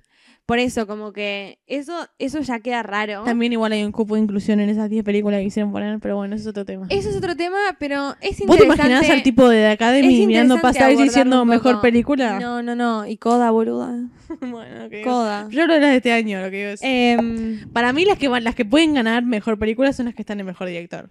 Por 0.45 0.59
eso, 0.59 0.85
como 0.85 1.11
que 1.11 1.57
eso, 1.65 2.07
eso 2.19 2.39
ya 2.41 2.59
queda 2.59 2.83
raro. 2.83 3.23
También 3.23 3.51
igual 3.53 3.71
hay 3.71 3.83
un 3.83 3.91
cupo 3.91 4.13
de 4.13 4.21
inclusión 4.21 4.59
en 4.59 4.69
esas 4.69 4.91
10 4.91 5.03
películas 5.03 5.39
que 5.39 5.45
quisieron 5.45 5.71
poner, 5.71 5.99
pero 5.99 6.17
bueno, 6.17 6.35
eso 6.35 6.43
es 6.43 6.47
otro 6.49 6.65
tema. 6.65 6.85
Eso 6.91 7.09
es 7.09 7.15
otro 7.15 7.35
tema, 7.35 7.57
pero 7.79 8.11
es 8.21 8.39
interesante. 8.39 8.45
¿Vos 8.45 8.57
te 8.57 8.65
imaginás 8.65 9.09
al 9.09 9.23
tipo 9.23 9.49
de 9.49 9.67
Academy 9.67 10.27
mirando 10.27 10.53
abordarlo 10.55 11.01
diciendo 11.01 11.45
mejor 11.45 11.81
película? 11.81 12.39
No, 12.39 12.61
no, 12.61 12.75
no. 12.75 13.07
Y 13.07 13.17
Coda, 13.17 13.49
boluda. 13.49 14.07
bueno, 14.39 14.85
ok. 14.85 14.93
Coda. 15.03 15.47
Yo 15.49 15.63
hablo 15.63 15.73
de 15.73 15.79
las 15.79 15.89
de 15.89 15.95
este 15.97 16.11
año, 16.11 16.39
lo 16.39 16.51
que 16.51 16.57
digo 16.57 16.69
es. 16.69 16.79
Em, 16.83 17.67
Para 17.73 17.91
mí 17.91 18.05
las 18.05 18.19
que 18.19 18.27
van, 18.27 18.43
las 18.43 18.53
que 18.53 18.65
pueden 18.65 18.93
ganar 18.93 19.23
mejor 19.25 19.57
película 19.57 19.93
son 19.93 20.05
las 20.05 20.13
que 20.13 20.21
están 20.21 20.39
en 20.39 20.45
mejor 20.45 20.67
director. 20.67 21.09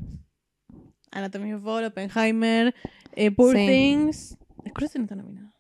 Anatomy 1.11 1.55
of 1.55 1.63
Fall, 1.65 1.85
Oppenheimer, 1.87 2.73
eh, 3.17 3.31
Poor 3.33 3.57
Sí. 3.57 3.67
Things. 3.67 4.37
Scorsese 4.69 4.99
no 5.01 5.05
está 5.07 5.17
nominado. 5.17 5.53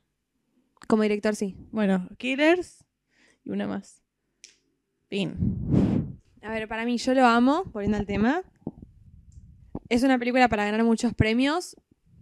como 0.86 1.02
director, 1.02 1.34
sí. 1.34 1.56
Bueno, 1.72 2.08
Killers 2.18 2.83
y 3.44 3.50
una 3.50 3.66
más. 3.66 4.02
Fin. 5.08 6.18
A 6.42 6.50
ver, 6.50 6.68
para 6.68 6.84
mí, 6.84 6.98
yo 6.98 7.14
lo 7.14 7.24
amo, 7.26 7.64
volviendo 7.72 7.96
al 7.98 8.06
tema. 8.06 8.42
Es 9.88 10.02
una 10.02 10.18
película 10.18 10.48
para 10.48 10.64
ganar 10.64 10.82
muchos 10.84 11.14
premios. 11.14 11.76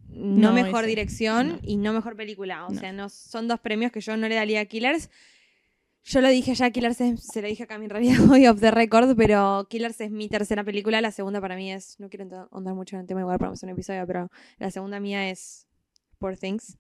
No, 0.09 0.49
No, 0.49 0.53
mejor 0.53 0.81
ese. 0.85 0.89
dirección 0.91 1.49
No. 1.49 1.59
y 1.63 1.77
no 1.77 1.93
mejor 1.93 2.17
película. 2.17 2.67
O 2.67 2.71
No. 2.73 2.79
sea, 2.81 2.93
no 2.93 3.09
son 3.09 3.49
dos 3.49 3.61
premios 3.61 3.93
que 3.93 4.01
yo 4.01 4.17
no 4.17 4.29
le 4.29 4.35
daría 4.35 4.61
a 4.61 4.65
Killers. 4.67 5.09
Yo 6.05 6.21
lo 6.21 6.29
dije 6.29 6.55
ya, 6.55 6.71
Killers 6.71 7.01
es- 7.01 7.23
se 7.25 7.41
lo 7.41 7.49
dije 7.49 7.63
acá 7.63 7.77
en 7.77 7.89
realidad 7.89 8.29
hoy 8.31 8.47
off 8.47 8.61
the 8.61 8.71
record, 8.73 9.17
pero 9.17 9.67
Killers 9.71 10.01
es 10.01 10.11
mi 10.11 10.29
tercera 10.29 10.65
película. 10.65 11.01
La 11.01 11.13
segunda 11.13 11.41
para 11.41 11.57
mí 11.57 11.73
es, 11.73 11.99
no 12.01 12.09
quiero 12.11 12.49
ahondar 12.51 12.75
mucho 12.75 12.97
en 12.97 13.03
el 13.03 13.07
tema, 13.07 13.21
igual 13.21 13.39
para 13.39 13.53
hacer 13.53 13.69
un 13.69 13.73
episodio, 13.75 14.05
pero 14.07 14.29
la 14.59 14.71
segunda 14.71 14.99
mía 15.01 15.31
es 15.31 15.67
Poor 16.19 16.37
Things. 16.37 16.77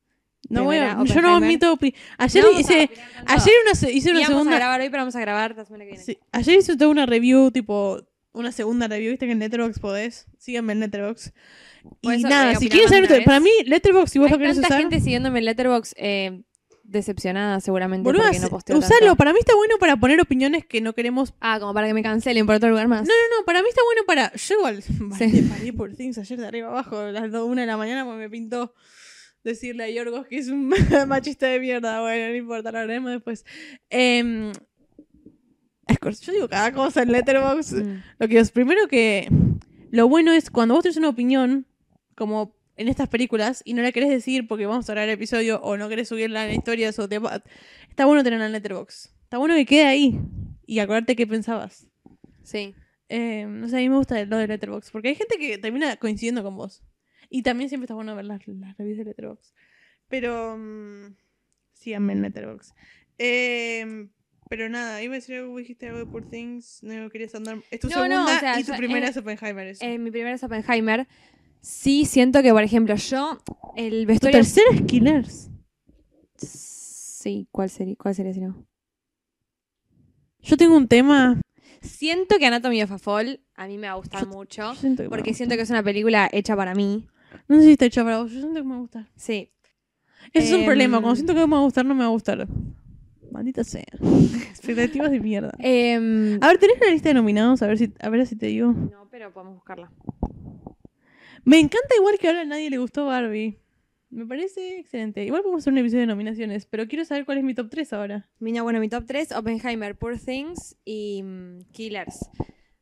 No 0.49 0.65
voy 0.65 0.77
a, 0.77 1.03
yo 1.05 1.23
no 1.23 1.39
opi- 1.39 1.95
Ayer 2.19 2.43
No 2.45 2.51
vamos 2.51 2.69
a 2.71 2.75
hice, 2.75 2.91
ayer 3.27 3.55
una, 3.65 3.91
hice 3.91 4.11
una 4.11 4.21
Íbamos 4.21 4.23
a 4.23 4.27
segunda. 4.27 4.57
grabar 4.57 4.81
hoy, 4.81 4.91
pero 4.91 5.01
vamos 5.03 5.17
a 5.17 5.21
grabar 5.21 5.57
la 5.57 5.65
semana 5.65 5.85
que 5.85 5.91
viene. 5.91 6.05
Sí, 6.05 6.19
ayer 6.33 6.59
hice 6.59 6.77
toda 6.77 6.91
una 6.91 7.07
review, 7.07 7.51
tipo, 7.53 8.03
una 8.33 8.51
segunda 8.53 8.89
review, 8.89 9.11
viste 9.13 9.27
que 9.27 9.33
en 9.33 9.39
Letterboxd 9.39 9.81
podés. 9.81 10.27
Síganme 10.39 10.73
en 10.75 10.81
Letterboxd. 10.81 11.33
Por 12.01 12.15
Y 12.15 12.19
eso, 12.19 12.29
nada, 12.29 12.53
eh, 12.53 12.57
si 12.57 12.69
quieres 12.69 12.91
saber, 12.91 13.25
para 13.25 13.41
mí, 13.41 13.51
Letterboxd, 13.67 14.13
si 14.13 14.19
vos 14.19 14.27
Hay 14.27 14.33
lo 14.33 14.39
querés 14.39 14.55
tanta 14.57 14.69
usar. 14.69 14.81
gente 14.81 15.01
siguiéndome 15.01 15.39
en 15.39 15.45
Letterboxd 15.47 15.93
eh, 15.97 16.43
decepcionada 16.85 17.61
seguramente 17.61 18.05
Boluda, 18.05 18.25
porque 18.25 18.39
no 18.41 18.49
posteo 18.51 18.77
usalo. 18.79 18.99
tanto. 19.01 19.17
Para 19.17 19.33
mí 19.33 19.39
está 19.41 19.55
bueno 19.55 19.77
para 19.79 19.97
poner 19.97 20.21
opiniones 20.21 20.67
que 20.67 20.81
no 20.81 20.93
queremos. 20.93 21.33
Ah, 21.41 21.59
como 21.61 21.73
para 21.73 21.87
que 21.87 21.95
me 21.95 22.03
cancelen 22.03 22.45
por 22.47 22.57
otro 22.57 22.69
lugar 22.69 22.89
más. 22.89 23.03
No, 23.03 23.15
no, 23.15 23.39
no, 23.41 23.45
para 23.47 23.63
mí 23.63 23.69
está 23.69 23.81
bueno 23.85 24.03
para. 24.07 24.33
Yo 24.35 24.55
igual. 24.57 24.83
Sí. 25.19 25.43
Paré, 25.49 25.73
por 25.73 25.95
things 25.95 26.19
ayer 26.19 26.39
de 26.39 26.47
arriba 26.47 26.69
abajo, 26.69 26.99
a 26.99 27.13
las 27.13 27.31
2 27.31 27.49
una 27.49 27.63
de 27.63 27.67
la 27.67 27.77
mañana, 27.77 28.05
porque 28.05 28.19
me 28.19 28.29
pintó 28.31 28.75
decirle 29.45 29.85
a 29.85 29.91
Yorgos 29.91 30.27
que 30.27 30.39
es 30.39 30.49
un 30.49 30.69
machista 31.09 31.47
de 31.47 31.61
mierda. 31.61 32.01
Bueno, 32.01 32.29
no 32.29 32.35
importa, 32.37 32.73
lo 32.73 32.79
haremos 32.79 33.11
después. 33.11 33.45
Em, 33.91 34.53
Scors- 35.89 36.21
yo 36.21 36.33
digo 36.33 36.49
cada 36.49 36.73
cosa 36.73 37.03
en 37.03 37.13
Letterboxd. 37.13 37.83
Mm. 37.85 38.03
Lo 38.19 38.29
que 38.29 38.39
es, 38.39 38.51
primero 38.51 38.89
que 38.89 39.29
lo 39.91 40.09
bueno 40.09 40.33
es 40.33 40.51
cuando 40.51 40.75
vos 40.75 40.83
tenés 40.83 40.97
una 40.97 41.09
opinión, 41.09 41.67
como 42.15 42.57
en 42.77 42.89
estas 42.89 43.09
películas, 43.09 43.63
y 43.65 43.75
no 43.75 43.83
la 43.83 43.93
querés 43.93 44.09
decir 44.09 44.47
porque 44.49 44.67
vamos 44.67 44.89
a 44.89 44.93
grabar 44.95 45.09
el 45.09 45.15
episodio 45.15 45.61
o 45.63 45.77
no 45.77 45.89
querés 45.89 46.09
subirla 46.09 46.47
en 46.47 46.55
historias 46.55 46.99
o 46.99 47.09
te... 47.09 47.21
Está 47.91 48.07
bueno 48.07 48.25
tenerla 48.25 48.47
en 48.47 48.53
Letterboxd. 48.53 49.11
Está 49.25 49.39
bueno 49.39 49.55
que 49.55 49.67
quede 49.67 49.85
ahí 49.85 50.19
y 50.67 50.79
acordarte 50.79 51.15
qué 51.17 51.27
pensabas. 51.27 51.87
Sí. 52.43 52.75
Eh, 53.09 53.45
no 53.47 53.69
sé, 53.69 53.77
a 53.77 53.81
mí 53.81 53.89
me 53.91 53.97
gusta 53.97 54.25
lo 54.25 54.39
de 54.39 54.47
Letterboxd 54.47 54.91
porque 54.91 55.09
hay 55.09 55.15
gente 55.15 55.37
que 55.37 55.59
termina 55.59 55.97
coincidiendo 55.97 56.43
con 56.43 56.57
vos. 56.57 56.83
Y 57.35 57.42
también 57.42 57.68
siempre 57.71 57.87
está 57.87 57.95
bueno 57.95 58.14
ver 58.14 58.27
las, 58.27 58.47
las 58.47 58.77
reviews 58.77 58.99
de 58.99 59.05
Letterboxd. 59.05 59.55
Pero... 60.09 60.57
mm, 60.59 61.14
síganme 61.73 62.12
en 62.12 62.23
Letterboxd. 62.23 62.75
Eh, 63.18 64.09
pero 64.51 64.68
nada, 64.68 65.03
iba 65.03 65.14
a 65.14 65.16
decir 65.16 65.37
algo, 65.37 65.57
dijiste 65.57 65.87
algo 65.87 65.99
de 66.01 66.07
Poor 66.07 66.29
Things, 66.29 66.83
no 66.83 67.09
querías 67.09 67.35
andar... 67.35 67.57
Es 67.71 67.81
tu 67.81 67.88
No, 67.88 67.97
no, 67.97 68.03
segunda 68.03 68.37
o 68.37 68.40
sea, 68.40 68.61
y 68.61 68.64
tu 68.64 68.73
yo- 68.73 68.77
primera 68.77 69.07
eh, 69.07 69.11
es 69.11 69.16
Oppenheimer. 69.16 69.66
eso. 69.68 69.83
Eh, 69.85 69.99
mi 69.99 70.11
primera 70.11 70.35
es 70.35 70.42
Oppenheimer. 70.42 71.09
Sí, 71.62 72.05
siento 72.05 72.42
que, 72.42 72.53
por 72.53 72.62
ejemplo, 72.62 72.95
yo, 72.97 73.38
el 73.77 74.03
tu 74.03 74.09
vestuario... 74.09 74.38
tercera 74.38 74.66
es 74.75 74.83
Killers. 74.83 75.49
Sí, 76.37 77.49
¿cuál 77.51 77.71
sería, 77.71 77.97
cuál 77.97 78.14
sería 78.14 78.35
si 78.35 78.40
no? 78.40 78.66
Yo 80.40 80.57
tengo 80.59 80.77
un 80.77 80.88
tema... 80.88 81.40
Siento 81.81 82.38
que 82.38 82.47
Anatomy 82.47 82.83
of 82.83 82.92
a 82.92 82.99
Fall 82.99 83.40
a 83.55 83.66
mí 83.66 83.79
me 83.79 83.87
va 83.87 83.95
a 83.95 83.97
gustar 83.97 84.23
Yo- 84.23 84.29
mucho. 84.29 84.75
siento 84.75 85.03
Porque 85.09 85.31
gusta. 85.31 85.37
siento 85.38 85.57
que 85.57 85.62
es 85.62 85.71
una 85.71 85.83
película 85.83 86.29
hecha 86.33 86.55
para 86.57 86.75
mí. 86.75 87.09
No 87.49 87.57
sé 87.59 87.62
si 87.64 87.73
está 87.73 87.87
hecha 87.87 88.03
para 88.05 88.18
vos, 88.23 88.31
yo 88.33 88.40
siento 88.40 88.61
que 88.61 88.64
me 88.64 88.71
va 88.71 88.77
a 88.77 88.81
gustar. 88.81 89.09
Sí. 89.16 89.51
Ese 90.33 90.47
es 90.49 90.53
un 90.55 90.61
Em, 90.61 90.66
problema, 90.66 91.01
cuando 91.01 91.16
siento 91.16 91.35
que 91.35 91.40
me 91.40 91.53
va 91.53 91.59
a 91.59 91.64
gustar, 91.64 91.85
no 91.85 91.95
me 91.95 92.01
va 92.01 92.07
a 92.07 92.11
gustar. 92.11 92.47
Maldita 93.31 93.64
sea. 93.64 93.85
Expectativas 94.51 95.11
de 95.11 95.21
mierda. 95.21 95.53
Em, 95.59 96.38
A 96.42 96.49
ver, 96.49 96.59
¿tenés 96.59 96.79
la 96.81 96.90
lista 96.90 97.09
de 97.09 97.14
nominados? 97.14 97.62
A 97.62 97.66
ver 97.66 97.79
si, 97.79 97.92
a 98.01 98.09
ver 98.09 98.27
si 98.27 98.37
te 98.37 98.47
digo. 98.47 98.73
no, 98.73 99.09
pero 99.11 99.33
podemos 99.33 99.55
buscarla. 99.55 99.90
Me 101.45 101.59
encanta 101.59 101.95
igual 101.99 102.18
que 102.18 102.29
ahora 102.29 102.42
a 102.42 102.45
nadie 102.45 102.71
le 102.71 102.79
gustó 102.79 103.07
Barbie. 103.07 103.59
Me 104.11 104.27
parece 104.27 104.79
excelente. 104.79 105.25
Igual 105.25 105.40
podemos 105.42 105.62
hacer 105.62 105.73
un 105.73 105.79
episodio 105.79 106.03
de 106.03 106.07
nominaciones, 106.07 106.66
pero 106.66 106.87
quiero 106.87 107.05
saber 107.05 107.25
cuál 107.25 107.38
es 107.38 107.45
mi 107.45 107.55
top 107.55 107.71
3 107.71 107.92
ahora. 107.95 108.29
Mira, 108.38 108.62
bueno, 108.62 108.79
mi 108.79 108.88
top 108.88 109.05
3, 109.07 109.33
Oppenheimer, 109.33 109.97
Poor 109.97 110.18
Things 110.18 110.77
y 110.85 111.23
mm, 111.23 111.62
Killers. 111.73 112.29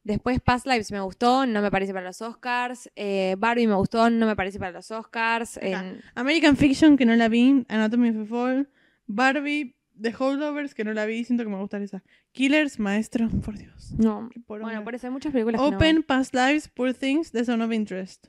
Después 0.03 0.41
Past 0.41 0.67
Lives 0.67 0.91
me 0.93 1.01
gustó, 1.01 1.45
no 1.47 1.61
me 1.61 1.71
parece 1.71 1.93
para 1.93 2.07
los 2.07 2.23
Oscars. 2.23 2.91
Eh, 2.97 3.37
Barbie 3.39 3.67
me 3.67 3.75
gustó, 3.75 4.09
no 4.09 4.27
me 4.27 4.35
parece 4.35 4.59
para 4.59 4.73
los 4.73 4.91
Oscars. 4.91 5.59
En- 5.59 6.01
American 6.15 6.57
Fiction, 6.57 6.97
que 6.97 7.05
no 7.05 7.15
la 7.17 7.29
vi. 7.29 7.65
Anatomy 7.69 8.09
of 8.11 8.17
a 8.17 8.25
Fall. 8.25 8.69
Barbie, 9.07 9.77
The 10.01 10.15
Holdovers, 10.19 10.75
que 10.75 10.85
no 10.85 10.95
la 10.95 11.05
vi. 11.05 11.25
Siento 11.25 11.45
que 11.45 11.49
me 11.51 11.55
va 11.55 11.61
a 11.61 11.63
gustar 11.63 11.83
esa. 11.83 12.03
Killers, 12.33 12.79
maestro. 12.79 13.29
Por 13.29 13.59
Dios. 13.59 13.93
no, 13.99 14.31
bueno, 14.47 14.83
por 14.85 14.95
eso 14.95 15.07
hay 15.07 15.13
muchas 15.13 15.33
películas 15.33 15.61
que 15.61 15.71
no. 15.71 15.77
Open, 15.77 16.03
Past 16.03 16.35
Lives, 16.35 16.69
Poor 16.69 16.95
Things, 16.95 17.31
The 17.33 17.45
Zone 17.45 17.63
of 17.63 17.73
Interest. 17.73 18.27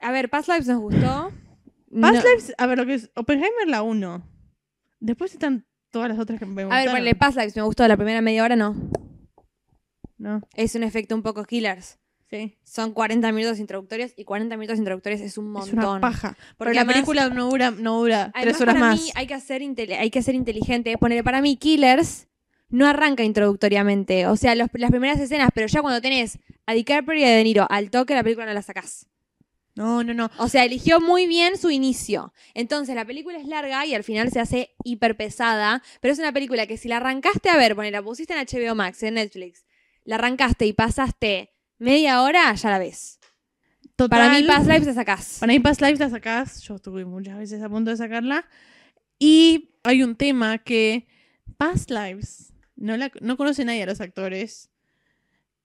A 0.00 0.10
ver, 0.10 0.28
Past 0.28 0.48
Lives 0.48 0.66
nos 0.66 0.80
gustó. 0.80 1.30
Past 2.00 2.14
No. 2.24 2.30
Lives, 2.30 2.52
a 2.58 2.66
ver, 2.66 2.78
lo 2.78 2.86
que 2.86 2.94
es 2.94 3.10
Oppenheimer 3.14 3.68
la 3.68 3.82
1. 3.82 4.26
Después 5.00 5.32
están 5.32 5.64
todas 5.90 6.08
las 6.08 6.18
otras 6.18 6.40
que 6.40 6.46
me 6.46 6.52
A 6.52 6.54
ver, 6.56 6.66
gustaron. 6.66 6.94
ponle 6.96 7.14
Past 7.14 7.36
Lives, 7.36 7.54
me 7.56 7.62
gustó. 7.62 7.86
La 7.86 7.96
primera 7.96 8.20
media 8.20 8.42
hora 8.42 8.56
no. 8.56 8.74
No, 10.18 10.40
Es 10.54 10.74
un 10.74 10.82
efecto 10.82 11.14
un 11.14 11.22
poco 11.22 11.44
killers. 11.44 11.98
sí. 12.30 12.56
Son 12.64 12.92
40 12.92 13.30
minutos 13.32 13.58
introductorios 13.58 14.12
y 14.16 14.24
40 14.24 14.56
minutos 14.56 14.78
introductorios 14.78 15.20
es 15.20 15.36
un 15.38 15.50
montón. 15.50 15.68
Es 15.68 15.74
una 15.86 16.00
paja. 16.00 16.36
Porque 16.56 16.74
la 16.74 16.84
película 16.84 17.28
no 17.28 17.48
dura, 17.50 17.70
no 17.70 17.98
dura 18.00 18.32
tres 18.40 18.60
horas 18.60 18.74
para 18.74 18.86
más. 18.86 19.00
mí 19.00 19.10
hay 19.14 19.26
que, 19.26 19.34
hacer 19.34 19.62
intele- 19.62 19.98
hay 19.98 20.10
que 20.10 20.22
ser 20.22 20.34
inteligente. 20.34 20.96
Ponerle 20.98 21.22
para 21.24 21.40
mí 21.42 21.56
Killers 21.56 22.28
no 22.70 22.86
arranca 22.86 23.22
introductoriamente. 23.24 24.26
O 24.26 24.36
sea, 24.36 24.54
los- 24.54 24.68
las 24.72 24.90
primeras 24.90 25.18
escenas, 25.20 25.50
pero 25.54 25.66
ya 25.66 25.80
cuando 25.82 26.00
tenés 26.00 26.38
a 26.66 26.72
DiCaprio 26.74 27.20
y 27.20 27.24
a 27.24 27.30
De 27.30 27.44
Niro 27.44 27.66
al 27.70 27.90
toque, 27.90 28.14
la 28.14 28.22
película 28.22 28.46
no 28.46 28.52
la 28.54 28.62
sacás. 28.62 29.06
No, 29.76 30.04
no, 30.04 30.14
no. 30.14 30.30
O 30.38 30.48
sea, 30.48 30.64
eligió 30.64 31.00
muy 31.00 31.26
bien 31.26 31.58
su 31.58 31.68
inicio. 31.70 32.32
Entonces, 32.54 32.94
la 32.94 33.04
película 33.04 33.38
es 33.38 33.46
larga 33.48 33.84
y 33.84 33.94
al 33.94 34.04
final 34.04 34.30
se 34.30 34.38
hace 34.38 34.70
hiper 34.84 35.16
pesada, 35.16 35.82
pero 36.00 36.12
es 36.12 36.20
una 36.20 36.32
película 36.32 36.66
que 36.68 36.76
si 36.76 36.86
la 36.88 36.98
arrancaste 36.98 37.48
a 37.50 37.56
ver, 37.56 37.74
bueno, 37.74 37.90
la 37.90 38.00
pusiste 38.02 38.34
en 38.34 38.38
HBO 38.46 38.76
Max, 38.76 39.02
en 39.02 39.14
Netflix, 39.14 39.63
la 40.04 40.16
arrancaste 40.16 40.66
y 40.66 40.72
pasaste 40.72 41.50
media 41.78 42.22
hora, 42.22 42.54
ya 42.54 42.70
la 42.70 42.78
ves. 42.78 43.18
Total, 43.96 44.18
Para 44.18 44.38
mí, 44.40 44.44
Past 44.46 44.66
Lives 44.66 44.86
la 44.86 44.94
sacás. 44.94 45.36
Para 45.40 45.52
mí 45.52 45.60
Past 45.60 45.80
Lives 45.80 46.00
la 46.00 46.10
sacás. 46.10 46.60
Yo 46.62 46.74
estuve 46.76 47.04
muchas 47.04 47.38
veces 47.38 47.62
a 47.62 47.68
punto 47.68 47.90
de 47.90 47.96
sacarla. 47.96 48.44
Y 49.18 49.70
hay 49.84 50.02
un 50.02 50.16
tema 50.16 50.58
que 50.58 51.06
Past 51.56 51.90
Lives 51.90 52.52
no, 52.76 52.96
la, 52.96 53.12
no 53.20 53.36
conoce 53.36 53.64
nadie 53.64 53.84
a 53.84 53.86
los 53.86 54.00
actores. 54.00 54.70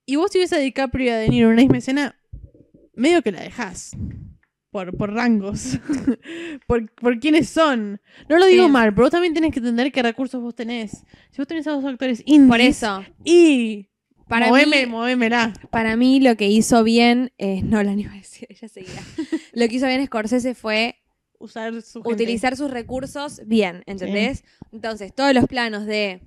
Y 0.06 0.16
vos 0.16 0.30
si 0.30 0.38
ves 0.38 0.52
a 0.52 0.58
DiCaprio 0.58 1.06
y 1.06 1.08
a 1.08 1.16
De 1.16 1.28
Niro 1.28 1.48
en 1.48 1.54
una 1.54 1.62
misma 1.62 1.78
escena, 1.78 2.16
medio 2.94 3.22
que 3.22 3.32
la 3.32 3.40
dejás. 3.42 3.96
Por, 4.70 4.96
por 4.96 5.12
rangos. 5.12 5.78
por, 6.68 6.88
por 6.94 7.18
quiénes 7.18 7.48
son. 7.48 8.00
No 8.28 8.38
lo 8.38 8.46
digo 8.46 8.66
Sí. 8.66 8.70
mal, 8.70 8.94
pero 8.94 9.06
vos 9.06 9.10
también 9.10 9.34
tenés 9.34 9.52
que 9.52 9.58
entender 9.58 9.90
qué 9.90 10.02
recursos 10.02 10.40
vos 10.40 10.54
tenés. 10.54 11.04
Si 11.32 11.38
vos 11.38 11.48
tenés 11.48 11.66
a 11.66 11.72
dos 11.72 11.84
actores 11.84 12.22
indies. 12.24 12.48
Por 12.48 12.60
eso, 12.60 13.04
Y. 13.24 13.88
Para 14.30 14.48
moveme, 14.48 14.86
mí- 14.86 14.90
movémela. 14.92 15.52
para 15.70 15.96
mí 15.96 16.20
lo 16.20 16.36
que 16.36 16.48
hizo 16.48 16.82
bien, 16.84 17.32
eh, 17.36 17.60
no 17.62 17.82
la 17.82 17.92
iba 18.00 18.12
a 18.12 18.16
decir, 18.16 18.46
ella 18.50 18.68
seguirá. 18.68 19.02
lo 19.52 19.68
que 19.68 19.74
hizo 19.74 19.86
bien 19.86 20.06
Scorsese 20.06 20.54
fue 20.54 20.96
Usar 21.38 21.80
su 21.82 22.02
gente. 22.02 22.14
utilizar 22.14 22.56
sus 22.56 22.70
recursos 22.70 23.40
bien, 23.46 23.82
¿entendés? 23.86 24.44
Entonces, 24.72 25.14
todos 25.14 25.34
los 25.34 25.46
planos 25.46 25.84
de 25.86 26.20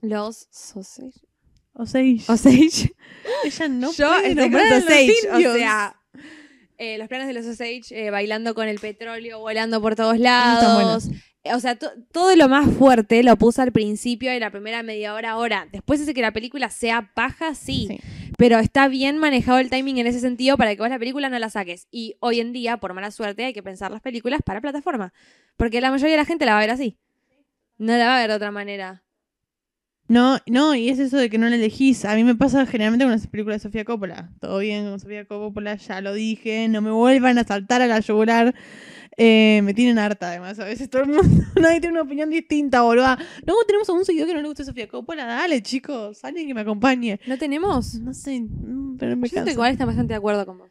los. 0.00 0.48
Osage. 1.74 2.24
Osage. 2.28 2.92
Ella 3.44 3.68
no 3.68 3.92
Yo 3.92 4.08
puede 4.08 4.34
nombrar 4.34 4.66
a 4.66 4.74
los 4.80 4.84
o 4.84 5.54
sea, 5.56 5.99
eh, 6.80 6.98
los 6.98 7.08
planos 7.08 7.26
de 7.28 7.34
los 7.34 7.46
Osage 7.46 7.82
eh, 7.90 8.10
bailando 8.10 8.54
con 8.54 8.66
el 8.66 8.78
petróleo, 8.80 9.38
volando 9.38 9.80
por 9.80 9.94
todos 9.94 10.16
están 10.16 10.22
lados. 10.62 11.08
Eh, 11.44 11.54
O 11.54 11.60
sea, 11.60 11.76
to- 11.76 11.92
todo 12.12 12.34
lo 12.36 12.48
más 12.48 12.68
fuerte 12.76 13.22
lo 13.22 13.36
puso 13.36 13.62
al 13.62 13.72
principio 13.72 14.30
de 14.30 14.40
la 14.40 14.50
primera 14.50 14.82
media 14.82 15.14
hora, 15.14 15.36
hora. 15.38 15.68
Después 15.72 16.00
hace 16.00 16.12
que 16.14 16.20
la 16.22 16.32
película 16.32 16.68
sea 16.70 17.12
paja, 17.14 17.54
sí, 17.54 17.86
Sí. 17.88 18.00
Pero 18.36 18.58
está 18.58 18.88
bien 18.88 19.18
manejado 19.18 19.58
el 19.58 19.68
timing 19.70 19.98
en 19.98 20.06
ese 20.06 20.20
sentido 20.20 20.56
para 20.56 20.74
que 20.74 20.80
vos 20.80 20.88
la 20.90 20.98
película 20.98 21.28
no 21.28 21.38
la 21.38 21.50
saques. 21.50 21.86
Y 21.90 22.16
hoy 22.20 22.40
en 22.40 22.52
día, 22.54 22.78
por 22.78 22.94
mala 22.94 23.10
suerte, 23.10 23.44
hay 23.44 23.52
que 23.52 23.62
pensar 23.62 23.90
las 23.90 24.00
películas 24.00 24.40
para 24.44 24.60
plataforma. 24.62 25.12
Porque 25.58 25.80
la 25.82 25.90
mayoría 25.90 26.12
de 26.12 26.22
la 26.22 26.24
gente 26.24 26.46
la 26.46 26.52
va 26.52 26.58
a 26.58 26.62
ver 26.62 26.70
así. 26.70 26.96
No 27.76 27.96
la 27.96 28.06
va 28.06 28.16
a 28.16 28.20
ver 28.20 28.30
de 28.30 28.36
otra 28.36 28.50
manera. 28.50 29.02
No, 30.10 30.38
no, 30.46 30.74
y 30.74 30.88
es 30.88 30.98
eso 30.98 31.18
de 31.18 31.30
que 31.30 31.38
no 31.38 31.48
la 31.48 31.54
elegís. 31.54 32.04
A 32.04 32.16
mí 32.16 32.24
me 32.24 32.34
pasa 32.34 32.66
generalmente 32.66 33.04
con 33.04 33.12
las 33.12 33.28
películas 33.28 33.62
de 33.62 33.68
Sofía 33.68 33.84
Coppola. 33.84 34.28
Todo 34.40 34.58
bien 34.58 34.90
con 34.90 34.98
Sofía 34.98 35.24
Coppola, 35.24 35.76
ya 35.76 36.00
lo 36.00 36.12
dije. 36.12 36.66
No 36.68 36.80
me 36.80 36.90
vuelvan 36.90 37.38
a 37.38 37.44
saltar 37.44 37.80
a 37.80 37.86
la 37.86 38.00
yugular. 38.00 38.52
Eh, 39.16 39.60
me 39.62 39.72
tienen 39.72 40.00
harta, 40.00 40.30
además. 40.30 40.58
A 40.58 40.64
veces 40.64 40.90
todo 40.90 41.02
el 41.02 41.10
mundo, 41.10 41.22
nadie 41.60 41.78
tiene 41.78 41.92
una 41.92 42.02
opinión 42.02 42.28
distinta, 42.28 42.82
boluda. 42.82 43.18
No 43.46 43.54
tenemos 43.68 43.88
a 43.88 43.92
un 43.92 44.04
seguidor 44.04 44.26
que 44.26 44.34
no 44.34 44.42
le 44.42 44.48
guste 44.48 44.64
Sofía 44.64 44.88
Coppola. 44.88 45.26
Dale, 45.26 45.62
chicos, 45.62 46.24
alguien 46.24 46.48
que 46.48 46.54
me 46.54 46.62
acompañe. 46.62 47.20
¿No 47.28 47.38
tenemos? 47.38 47.94
No 48.00 48.12
sé, 48.12 48.40
mm, 48.40 48.96
pero 48.98 49.16
me 49.16 49.28
Yo 49.28 49.34
siento 49.34 49.46
que 49.46 49.52
igual 49.52 49.70
está 49.70 49.84
bastante 49.84 50.14
de 50.14 50.16
acuerdo 50.16 50.44
con 50.44 50.58
vos. 50.58 50.69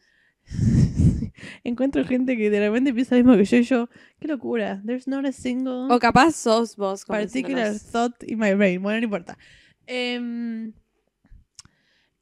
Encuentro 1.64 2.04
gente 2.04 2.36
que 2.36 2.50
de 2.50 2.60
repente 2.60 2.92
piensa 2.92 3.16
lo 3.16 3.24
mismo 3.24 3.36
que 3.36 3.44
yo 3.44 3.56
y 3.58 3.62
yo. 3.62 3.88
Qué 4.18 4.28
locura. 4.28 4.82
There's 4.84 5.06
not 5.08 5.24
a 5.24 5.32
single. 5.32 5.86
O 5.92 5.98
capaz 5.98 6.32
sos 6.34 6.76
vos. 6.76 7.04
particular 7.04 7.72
thought 7.92 8.22
in 8.26 8.38
my 8.38 8.52
brain. 8.54 8.82
Bueno, 8.82 8.98
no 9.00 9.04
importa. 9.04 9.38
Em, 9.86 10.72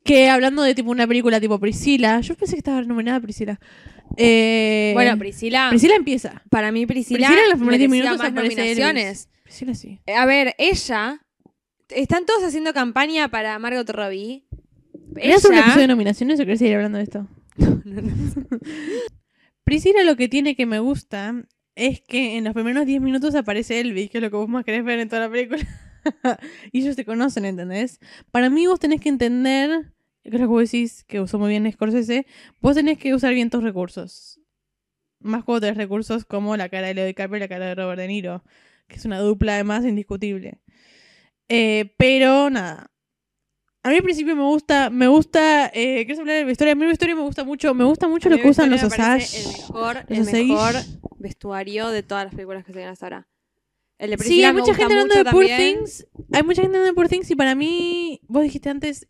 que 0.05 0.29
hablando 0.31 0.63
de 0.63 0.75
tipo 0.75 0.91
una 0.91 1.07
película 1.07 1.41
tipo 1.41 1.59
Priscila, 1.59 2.21
yo 2.21 2.35
pensé 2.35 2.55
que 2.55 2.59
estaba 2.61 2.81
nominada 2.83 3.21
Priscila. 3.21 3.59
Eh, 4.17 4.93
Bueno, 4.95 5.19
Priscila, 5.19 5.69
Priscila 5.71 5.97
empieza. 5.97 6.43
para 6.51 6.73
mí 6.73 6.87
Priscila, 6.87 7.29
Priscila 7.29 7.45
en 7.45 7.51
los 7.51 7.59
primeros 7.59 7.79
10 7.79 7.91
merecía 7.91 8.11
minutos 8.11 8.25
más 8.25 8.33
nominaciones. 8.33 9.29
Priscila 9.43 9.75
sí. 9.75 10.01
Eh, 10.07 10.15
A 10.15 10.25
ver, 10.27 10.55
ella... 10.59 11.21
Están 11.91 12.27
todos 12.27 12.43
haciendo 12.45 12.75
campaña 12.75 13.29
para 13.29 13.59
Margot 13.59 13.89
Robbie. 13.89 14.45
¿Querías 15.15 15.39
hacer 15.39 15.53
un 15.53 15.57
episodio 15.59 15.81
de 15.83 15.89
nominaciones 15.89 16.39
o 16.39 16.45
querés 16.45 16.59
seguir 16.59 16.75
hablando 16.77 16.99
de 16.99 17.05
esto? 17.05 17.27
Priscila 19.65 20.05
lo 20.05 20.17
que 20.17 20.29
tiene 20.29 20.57
que 20.57 20.67
me 20.67 20.79
gusta 20.79 21.45
es 21.75 22.01
que 22.01 22.37
en 22.37 22.45
los 22.45 22.55
primeros 22.55 22.87
10 22.87 23.01
minutos 23.01 23.35
aparece 23.35 23.81
Elvis, 23.81 24.11
que 24.11 24.19
es 24.19 24.23
lo 24.23 24.31
que 24.31 24.37
vos 24.37 24.49
más 24.49 24.65
querés 24.65 24.85
ver 24.85 24.99
en 24.99 25.09
toda 25.09 25.23
la 25.23 25.31
película. 25.31 25.63
y 26.73 26.81
ellos 26.81 26.97
se 26.97 27.05
conocen, 27.05 27.45
¿entendés? 27.45 28.01
Para 28.31 28.51
mí 28.51 28.67
vos 28.67 28.81
tenés 28.81 29.01
que 29.01 29.09
entender, 29.09 29.93
lo 30.25 30.39
que 30.39 30.47
vos 30.47 30.63
decís, 30.63 31.05
que 31.05 31.21
usó 31.21 31.39
muy 31.39 31.51
bien 31.51 31.71
Scorsese, 31.71 32.27
vos 32.61 32.75
tenés 32.75 32.99
que 32.99 33.15
usar 33.15 33.35
bien 33.35 33.51
tus 33.51 33.63
recursos. 33.63 34.41
Más 35.21 35.45
cuando 35.45 35.61
tenés 35.61 35.77
recursos 35.77 36.25
como 36.25 36.57
la 36.57 36.69
cara 36.69 36.89
de 36.89 36.95
Leo 36.95 37.07
DiCaprio 37.07 37.37
y 37.39 37.41
la 37.41 37.49
cara 37.49 37.67
de 37.67 37.75
Robert 37.75 38.01
De 38.01 38.09
Niro, 38.09 38.45
que 38.87 38.97
es 38.97 39.05
una 39.05 39.21
dupla 39.21 39.55
además 39.55 39.85
indiscutible. 39.85 40.61
Eh, 41.49 41.95
pero 41.97 42.51
nada, 42.51 42.91
a 43.83 43.89
mí 43.91 43.97
al 43.97 44.03
principio 44.03 44.35
me 44.37 44.43
gusta, 44.43 44.91
me 44.91 45.09
gusta, 45.09 45.67
eh, 45.69 46.05
¿quieres 46.05 46.19
hablar 46.19 46.37
del 46.37 46.47
vestuario? 46.47 46.73
A 46.73 46.75
mí 46.75 46.83
el 46.83 46.89
vestuario 46.89 47.17
me 47.17 47.23
gusta 47.23 47.45
mucho, 47.45 47.75
me 47.75 47.85
gusta 47.85 48.09
mucho 48.09 48.29
lo 48.29 48.37
que 48.39 48.49
usan 48.49 48.71
los 48.71 48.83
Osage. 48.83 49.39
El 49.41 49.47
mejor, 49.47 49.97
Los 50.09 50.19
el 50.19 50.23
Osage. 50.23 50.45
mejor 50.45 50.75
vestuario 51.19 51.89
de 51.91 52.03
todas 52.03 52.25
las 52.25 52.35
películas 52.35 52.65
que 52.65 52.73
se 52.73 52.79
ven 52.79 52.89
hasta 52.89 53.07
ahora. 53.07 53.29
El 53.99 54.11
de 54.11 54.19
Sí, 54.19 54.45
hay 54.45 54.53
mucha 54.53 54.75
gente 54.75 54.93
hablando 54.93 55.15
de 55.15 55.25
Poor. 55.25 55.47
Things. 55.47 56.07
Hay 56.33 56.43
mucha 56.43 56.63
gente 56.63 56.77
hablando 56.77 56.87
de 56.87 56.95
Poor 56.95 57.09
Things 57.09 57.31
y 57.31 57.37
para 57.37 57.55
mí, 57.55 58.21
vos 58.29 58.43
dijiste 58.43 58.69
antes, 58.69 59.09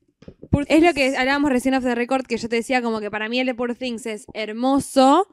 Poor 0.51 0.65
Es 0.69 0.83
lo 0.83 0.93
que 0.95 1.17
hablábamos 1.17 1.51
recién 1.51 1.75
off 1.75 1.85
the 1.85 1.95
record, 1.95 2.27
que 2.27 2.37
yo 2.37 2.49
te 2.49 2.57
decía 2.57 2.81
como 2.83 3.01
que 3.01 3.11
para 3.11 3.29
mí 3.29 3.41
el 3.41 3.47
de 3.47 3.55
Poor 3.55 3.75
Things 3.75 4.07
es 4.07 4.27
hermoso, 4.35 5.27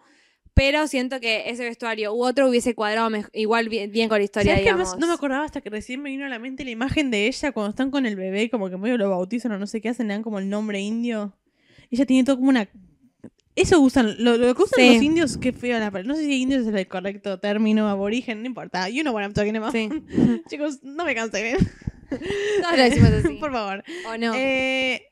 pero 0.55 0.87
siento 0.87 1.19
que 1.19 1.49
ese 1.49 1.63
vestuario 1.65 2.13
u 2.15 2.23
otro 2.25 2.49
hubiese 2.49 2.73
cuadrado 2.73 3.09
igual 3.33 3.69
bien, 3.69 3.91
bien 3.91 4.09
con 4.09 4.17
la 4.17 4.23
historia, 4.23 4.53
¿Sabes 4.53 4.61
qué 4.61 4.69
digamos. 4.71 4.89
más? 4.91 4.97
No 4.99 5.07
me 5.07 5.13
acordaba 5.13 5.43
hasta 5.45 5.61
que 5.61 5.69
recién 5.69 6.01
me 6.01 6.09
vino 6.09 6.25
a 6.25 6.29
la 6.29 6.39
mente 6.39 6.63
la 6.63 6.71
imagen 6.71 7.11
de 7.11 7.27
ella 7.27 7.51
cuando 7.51 7.69
están 7.71 7.91
con 7.91 8.05
el 8.05 8.15
bebé, 8.15 8.49
como 8.49 8.69
que 8.69 8.77
medio 8.77 8.97
lo 8.97 9.09
bautizan 9.09 9.51
o 9.51 9.59
no 9.59 9.67
sé 9.67 9.81
qué 9.81 9.89
hacen, 9.89 10.07
le 10.07 10.13
dan 10.15 10.23
como 10.23 10.39
el 10.39 10.49
nombre 10.49 10.79
indio. 10.81 11.37
Ella 11.91 12.05
tiene 12.05 12.23
todo 12.23 12.37
como 12.37 12.49
una... 12.49 12.67
Eso 13.55 13.79
usan, 13.79 14.15
lo, 14.23 14.35
lo 14.37 14.53
que 14.55 14.63
usan 14.63 14.79
Sí. 14.83 14.93
los 14.95 15.03
indios, 15.03 15.37
qué 15.37 15.53
feo 15.53 15.79
la. 15.79 15.89
No 16.03 16.15
sé 16.15 16.25
si 16.25 16.41
indios 16.41 16.67
es 16.67 16.73
el 16.73 16.87
correcto 16.89 17.39
término, 17.39 17.87
aborigen, 17.87 18.41
no 18.41 18.47
importa. 18.47 18.89
You 18.89 19.01
know 19.03 19.13
what 19.13 19.21
I'm 19.23 19.33
talking 19.33 19.55
about. 19.55 19.71
Sí. 19.71 19.87
Chicos, 20.49 20.83
no 20.83 21.05
me 21.05 21.15
cansen. 21.15 21.55
Todos 22.61 22.77
lo 22.77 22.83
decimos 22.83 23.09
así. 23.11 23.35
Por 23.39 23.51
favor. 23.53 23.83
¿O 24.09 24.17
no? 24.17 24.33
Eh, 24.35 25.03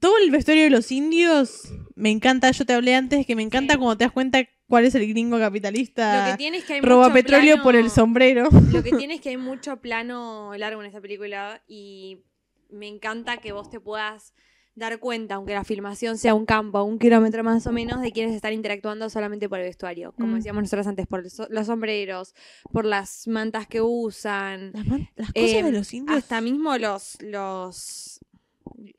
todo 0.00 0.18
el 0.22 0.30
vestuario 0.30 0.64
de 0.64 0.70
los 0.70 0.92
indios 0.92 1.72
me 1.94 2.10
encanta. 2.10 2.50
Yo 2.50 2.66
te 2.66 2.74
hablé 2.74 2.94
antes 2.94 3.24
que 3.26 3.34
me 3.34 3.42
encanta 3.42 3.74
Sí. 3.74 3.78
cuando 3.78 3.96
te 3.96 4.04
das 4.04 4.12
cuenta 4.12 4.46
cuál 4.68 4.84
es 4.84 4.94
el 4.94 5.06
gringo 5.08 5.38
lo 5.38 5.44
capitalista. 5.44 6.30
que 6.32 6.36
tiene 6.36 6.58
es 6.58 6.64
que 6.64 6.74
hay 6.74 6.80
roba 6.80 7.04
mucho 7.08 7.14
petróleo 7.14 7.54
plano- 7.54 7.62
por 7.62 7.76
el 7.76 7.90
sombrero. 7.90 8.48
Lo 8.72 8.82
que 8.82 8.92
tiene 8.92 9.14
es 9.14 9.20
que 9.20 9.30
hay 9.30 9.36
mucho 9.36 9.78
plano 9.78 10.52
largo 10.56 10.80
en 10.82 10.86
esta 10.86 11.00
película 11.00 11.62
y 11.66 12.22
me 12.70 12.86
encanta 12.86 13.38
que 13.38 13.52
vos 13.52 13.70
te 13.70 13.80
puedas 13.80 14.34
dar 14.74 15.00
cuenta, 15.00 15.34
aunque 15.34 15.54
la 15.54 15.64
filmación 15.64 16.18
sea 16.18 16.34
un 16.34 16.46
campo, 16.46 16.80
un 16.84 17.00
kilómetro 17.00 17.42
más 17.42 17.66
o 17.66 17.72
menos, 17.72 18.00
de 18.00 18.12
quienes 18.12 18.36
están 18.36 18.52
interactuando 18.52 19.10
solamente 19.10 19.48
por 19.48 19.58
el 19.58 19.64
vestuario. 19.64 20.12
Como 20.12 20.34
Mm. 20.34 20.36
decíamos 20.36 20.62
nosotros 20.62 20.86
antes, 20.86 21.06
por 21.08 21.28
so- 21.30 21.48
los 21.50 21.66
sombreros, 21.66 22.32
por 22.72 22.84
las 22.84 23.26
mantas 23.26 23.66
que 23.66 23.80
usan, 23.80 24.70
Las, 24.72 24.86
las 25.16 25.32
cosas 25.32 25.32
Eh, 25.34 25.62
de 25.64 25.72
los 25.72 25.92
indios. 25.92 26.16
hasta 26.18 26.40
mismo 26.40 26.78
los, 26.78 27.18
los, 27.22 28.20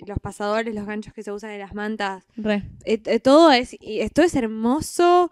los 0.05 0.19
pasadores, 0.19 0.75
los 0.75 0.85
ganchos 0.85 1.13
que 1.13 1.23
se 1.23 1.31
usan 1.31 1.51
en 1.51 1.59
las 1.59 1.73
mantas. 1.73 2.25
Re. 2.35 2.63
Eh, 2.83 2.99
eh, 3.05 3.19
todo 3.21 3.49
es, 3.53 3.77
esto 3.79 4.21
es 4.21 4.35
hermoso. 4.35 5.31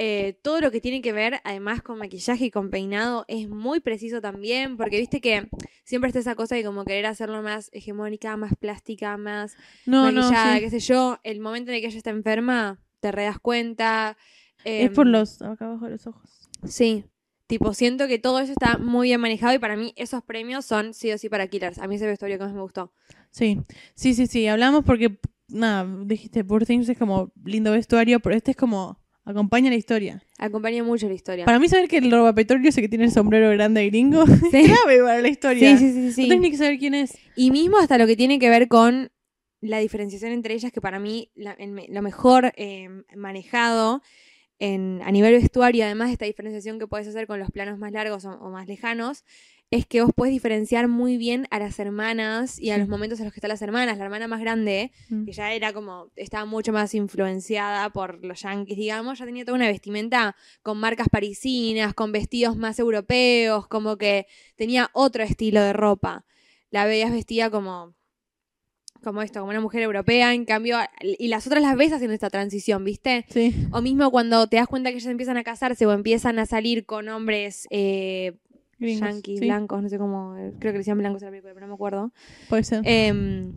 Eh, 0.00 0.38
todo 0.42 0.60
lo 0.60 0.70
que 0.70 0.80
tiene 0.80 1.02
que 1.02 1.12
ver, 1.12 1.40
además, 1.42 1.82
con 1.82 1.98
maquillaje 1.98 2.46
y 2.46 2.50
con 2.52 2.70
peinado, 2.70 3.24
es 3.26 3.48
muy 3.48 3.80
preciso 3.80 4.20
también, 4.20 4.76
porque 4.76 4.98
viste 4.98 5.20
que 5.20 5.48
siempre 5.82 6.08
está 6.08 6.20
esa 6.20 6.36
cosa 6.36 6.54
de 6.54 6.62
como 6.64 6.84
querer 6.84 7.06
hacerlo 7.06 7.42
más 7.42 7.68
hegemónica, 7.72 8.36
más 8.36 8.52
plástica, 8.56 9.16
más 9.16 9.56
No, 9.86 10.12
no, 10.12 10.22
maquillada, 10.22 10.54
sí. 10.54 10.60
qué 10.60 10.70
sé 10.70 10.78
yo. 10.78 11.18
El 11.24 11.40
momento 11.40 11.72
en 11.72 11.76
el 11.76 11.80
que 11.80 11.88
ella 11.88 11.98
está 11.98 12.10
enferma, 12.10 12.80
te 13.00 13.10
re 13.10 13.24
das 13.24 13.40
cuenta. 13.40 14.16
Es 14.64 14.90
por 14.90 15.06
em, 15.06 15.12
los 15.12 15.42
acá 15.42 15.66
abajo 15.66 15.86
de 15.86 15.90
los 15.90 16.06
ojos. 16.06 16.48
Sí. 16.64 17.04
Tipo, 17.48 17.74
siento 17.74 18.06
que 18.06 18.18
todo 18.20 18.38
eso 18.38 18.52
está 18.52 18.78
muy 18.78 19.08
bien 19.08 19.20
manejado 19.20 19.54
y 19.54 19.58
para 19.58 19.74
mí 19.74 19.94
esos 19.96 20.22
premios 20.22 20.64
son 20.64 20.94
sí 20.94 21.10
o 21.10 21.18
sí 21.18 21.28
para 21.28 21.48
Killers. 21.48 21.78
A 21.78 21.88
mí 21.88 21.96
ese 21.96 22.06
vestuario 22.06 22.38
que 22.38 22.44
más 22.44 22.54
me 22.54 22.60
gustó. 22.60 22.92
Sí, 23.30 23.58
sí, 23.94 24.14
sí, 24.14 24.26
sí. 24.28 24.46
Hablamos 24.46 24.84
porque, 24.84 25.18
nada, 25.48 25.88
dijiste, 26.04 26.44
Poor 26.44 26.66
Things 26.66 26.88
es 26.88 26.98
como 26.98 27.32
lindo 27.44 27.72
vestuario, 27.72 28.20
pero 28.20 28.36
este 28.36 28.50
es 28.52 28.56
como 28.56 29.00
Acompaña 29.30 29.68
la 29.68 29.76
historia. 29.76 30.22
Acompaña 30.38 30.82
mucho 30.82 31.06
la 31.06 31.14
historia. 31.14 31.44
Para 31.44 31.58
mí 31.58 31.68
saber 31.68 31.86
que 31.88 31.98
el 31.98 32.10
robapetróleo 32.10 32.70
ese 32.70 32.80
que 32.80 32.88
tiene 32.88 33.04
el 33.04 33.10
sombrero 33.12 33.50
grande 33.50 33.84
gringo 33.86 34.26
Sí. 34.26 34.32
es 34.52 34.66
clave 34.82 35.02
para 35.02 35.20
la 35.20 35.28
historia. 35.28 35.76
Sí, 35.76 35.86
sí, 35.86 35.92
sí, 35.92 36.12
sí. 36.12 36.22
No 36.22 36.28
tenés 36.28 36.40
ni 36.40 36.50
que 36.50 36.56
saber 36.56 36.78
quién 36.78 36.94
es. 36.94 37.18
Y 37.36 37.50
mismo 37.50 37.76
hasta 37.78 37.98
lo 37.98 38.06
que 38.06 38.16
tiene 38.16 38.38
que 38.38 38.48
ver 38.48 38.68
con 38.68 39.10
la 39.60 39.78
diferenciación 39.80 40.32
entre 40.32 40.54
ellas, 40.54 40.72
que 40.72 40.80
para 40.80 40.98
mí 40.98 41.30
la- 41.34 41.52
el 41.52 41.72
me- 41.72 41.88
lo 41.88 42.00
mejor 42.00 42.52
eh, 42.56 42.88
manejado 43.16 44.02
en, 44.60 45.00
a 45.04 45.12
nivel 45.12 45.34
vestuario, 45.34 45.84
además 45.84 46.08
de 46.08 46.14
esta 46.14 46.24
diferenciación 46.24 46.78
que 46.78 46.86
puedes 46.86 47.06
hacer 47.06 47.26
con 47.26 47.38
los 47.38 47.50
planos 47.50 47.78
más 47.78 47.92
largos 47.92 48.24
o, 48.24 48.30
o 48.30 48.50
más 48.50 48.66
lejanos, 48.66 49.24
es 49.70 49.84
que 49.86 50.00
vos 50.02 50.12
puedes 50.16 50.32
diferenciar 50.32 50.88
muy 50.88 51.18
bien 51.18 51.46
a 51.50 51.58
las 51.58 51.78
hermanas 51.78 52.58
y 52.58 52.70
a 52.70 52.78
los 52.78 52.88
momentos 52.88 53.18
en 53.20 53.26
los 53.26 53.34
que 53.34 53.38
están 53.40 53.50
las 53.50 53.60
hermanas. 53.60 53.98
La 53.98 54.04
hermana 54.04 54.26
más 54.26 54.40
grande, 54.40 54.92
Mm. 55.10 55.26
que 55.26 55.32
ya 55.32 55.52
era 55.52 55.74
como, 55.74 56.10
estaba 56.16 56.46
mucho 56.46 56.72
más 56.72 56.94
influenciada 56.94 57.90
por 57.90 58.24
los 58.24 58.40
yankees, 58.40 58.78
digamos, 58.78 59.18
ya 59.18 59.26
tenía 59.26 59.44
toda 59.44 59.56
una 59.56 59.66
vestimenta 59.68 60.34
con 60.62 60.78
marcas 60.78 61.08
parisinas, 61.10 61.92
con 61.92 62.12
vestidos 62.12 62.56
más 62.56 62.78
europeos, 62.78 63.66
como 63.66 63.98
que 63.98 64.26
tenía 64.56 64.88
otro 64.94 65.22
estilo 65.22 65.60
de 65.60 65.74
ropa. 65.74 66.24
La 66.70 66.86
veías 66.86 67.12
vestida 67.12 67.50
como, 67.50 67.94
como 69.04 69.20
esto, 69.22 69.40
como 69.40 69.50
una 69.50 69.60
mujer 69.60 69.82
europea, 69.82 70.32
en 70.32 70.44
cambio, 70.46 70.78
y 71.02 71.28
las 71.28 71.46
otras 71.46 71.62
las 71.62 71.76
ves 71.76 71.92
haciendo 71.92 72.14
esta 72.14 72.30
transición, 72.30 72.84
¿viste? 72.84 73.26
Sí. 73.28 73.54
O 73.70 73.80
mismo 73.82 74.10
cuando 74.10 74.46
te 74.48 74.56
das 74.56 74.66
cuenta 74.66 74.90
que 74.90 74.96
ellas 74.96 75.10
empiezan 75.10 75.36
a 75.36 75.44
casarse 75.44 75.84
o 75.86 75.92
empiezan 75.92 76.38
a 76.38 76.46
salir 76.46 76.84
con 76.86 77.08
hombres 77.08 77.66
eh, 77.70 78.32
Gringos, 78.78 79.20
sí, 79.24 79.40
blancos, 79.40 79.82
no 79.82 79.88
sé 79.88 79.98
cómo, 79.98 80.34
creo 80.34 80.60
que 80.60 80.72
le 80.72 80.78
decían 80.78 80.98
blancos 80.98 81.22
en 81.22 81.26
la 81.26 81.30
película, 81.30 81.54
pero 81.54 81.66
no 81.66 81.72
me 81.72 81.74
acuerdo. 81.74 82.12
Puede 82.48 82.62
ser. 82.62 82.82
Em, 82.84 83.54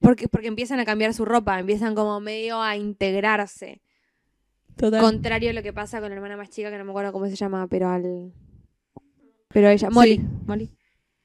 porque, 0.00 0.28
porque 0.28 0.48
empiezan 0.48 0.80
a 0.80 0.84
cambiar 0.84 1.12
su 1.12 1.24
ropa, 1.24 1.58
empiezan 1.58 1.94
como 1.94 2.20
medio 2.20 2.62
a 2.62 2.76
integrarse. 2.76 3.82
Total. 4.76 5.02
Contrario 5.02 5.50
a 5.50 5.52
lo 5.52 5.62
que 5.62 5.72
pasa 5.72 6.00
con 6.00 6.08
la 6.08 6.16
hermana 6.16 6.36
más 6.36 6.48
chica, 6.48 6.70
que 6.70 6.78
no 6.78 6.84
me 6.84 6.90
acuerdo 6.90 7.12
cómo 7.12 7.26
se 7.26 7.36
llama, 7.36 7.66
pero 7.66 7.88
al. 7.88 8.32
Pero 9.48 9.68
ella, 9.68 9.90
Molly. 9.90 10.16
Sí. 10.16 10.26
Molly. 10.46 10.70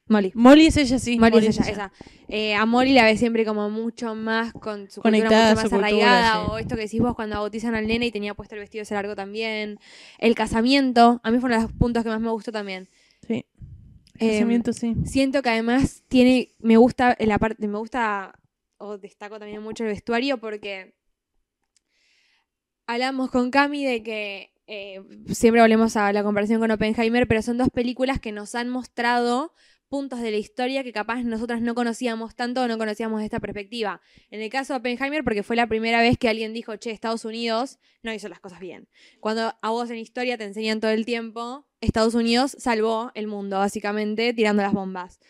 Molly. 0.08 0.32
Molly 0.36 0.68
es 0.68 0.78
ella, 0.78 1.00
sí. 1.00 1.18
Molly 1.18 1.48
es 1.48 1.58
ella, 1.60 1.72
esa. 1.72 1.92
Eh, 2.28 2.54
a 2.54 2.66
Molly 2.66 2.94
la 2.94 3.06
ves 3.06 3.20
siempre 3.20 3.44
como 3.44 3.70
mucho 3.72 4.14
más 4.14 4.54
con 4.54 4.90
su 4.92 5.02
Conectada 5.02 5.56
cultura 5.56 5.64
mucho 5.64 5.70
su 5.70 5.82
más 5.82 5.90
cultura, 5.92 6.18
arraigada. 6.18 6.46
sí. 6.46 6.52
O 6.52 6.58
esto 6.60 6.76
que 6.76 6.82
decís 6.84 7.02
vos 7.02 7.16
cuando 7.16 7.38
bautizan 7.38 7.74
al 7.74 7.88
nene 7.88 8.06
y 8.06 8.12
tenía 8.12 8.36
puesto 8.36 8.54
el 8.56 8.62
vestido 8.62 8.84
ese 8.84 8.94
largo 8.94 9.16
también. 9.16 9.80
El 10.20 10.36
casamiento, 10.36 11.20
a 11.24 11.32
mí 11.32 11.40
fue 11.40 11.48
uno 11.48 11.56
de 11.58 11.64
los 11.64 11.72
puntos 11.74 12.04
que 12.04 12.10
más 12.10 12.20
me 12.22 12.30
gustó 12.30 12.52
también. 12.52 12.88
Sí. 13.28 13.46
Em, 14.20 14.32
Casamiento, 14.34 14.74
sí. 14.74 14.96
Siento 15.06 15.42
que 15.42 15.50
además 15.50 16.04
tiene, 16.08 16.50
me 16.60 16.78
gusta, 16.78 17.18
la 17.20 17.40
parte, 17.40 17.68
me 17.68 17.78
gusta, 17.80 18.38
o 18.78 18.98
destaco 19.00 19.40
también 19.40 19.62
mucho 19.64 19.84
el 19.84 19.90
vestuario 19.90 20.38
porque 20.38 20.94
hablamos 22.86 23.32
con 23.32 23.50
Cami 23.52 23.84
de 23.84 24.04
que 24.04 24.54
eh, 24.68 25.02
siempre 25.34 25.62
volvemos 25.62 25.96
a 25.96 26.14
la 26.14 26.24
comparación 26.24 26.60
con 26.60 26.72
Oppenheimer, 26.72 27.28
pero 27.28 27.42
son 27.42 27.58
dos 27.58 27.70
películas 27.70 28.20
que 28.20 28.32
nos 28.32 28.56
han 28.56 28.70
mostrado 28.70 29.54
puntos 29.96 30.20
de 30.20 30.30
la 30.30 30.36
historia 30.36 30.84
que 30.84 30.92
capaz 30.92 31.24
nosotras 31.24 31.62
no 31.62 31.74
conocíamos 31.74 32.36
tanto 32.36 32.62
o 32.62 32.68
no 32.68 32.78
conocíamos 32.78 33.24
esta 33.24 33.40
perspectiva. 33.40 34.02
En 34.30 34.42
el 34.42 34.50
caso 34.50 34.74
de 34.74 34.80
Oppenheimer, 34.80 35.24
porque 35.24 35.42
fue 35.42 35.56
la 35.56 35.68
primera 35.68 36.02
vez 36.02 36.18
que 36.18 36.28
alguien 36.28 36.52
dijo, 36.52 36.76
che, 36.76 36.92
Estados 36.92 37.24
Unidos 37.24 37.80
no 38.04 38.14
hizo 38.14 38.28
las 38.28 38.42
cosas 38.42 38.60
bien. 38.60 38.90
Cuando 39.22 39.54
a 39.62 39.70
vos 39.70 39.90
en 39.90 39.96
historia 39.96 40.38
te 40.38 40.44
enseñan 40.44 40.82
todo 40.82 40.92
el 40.92 41.06
tiempo, 41.06 41.66
Estados 41.80 42.14
Unidos 42.14 42.58
salvó 42.60 43.14
el 43.16 43.28
mundo, 43.28 43.58
básicamente, 43.60 44.34
tirando 44.34 44.64
las 44.64 44.74
bombas. 44.74 45.22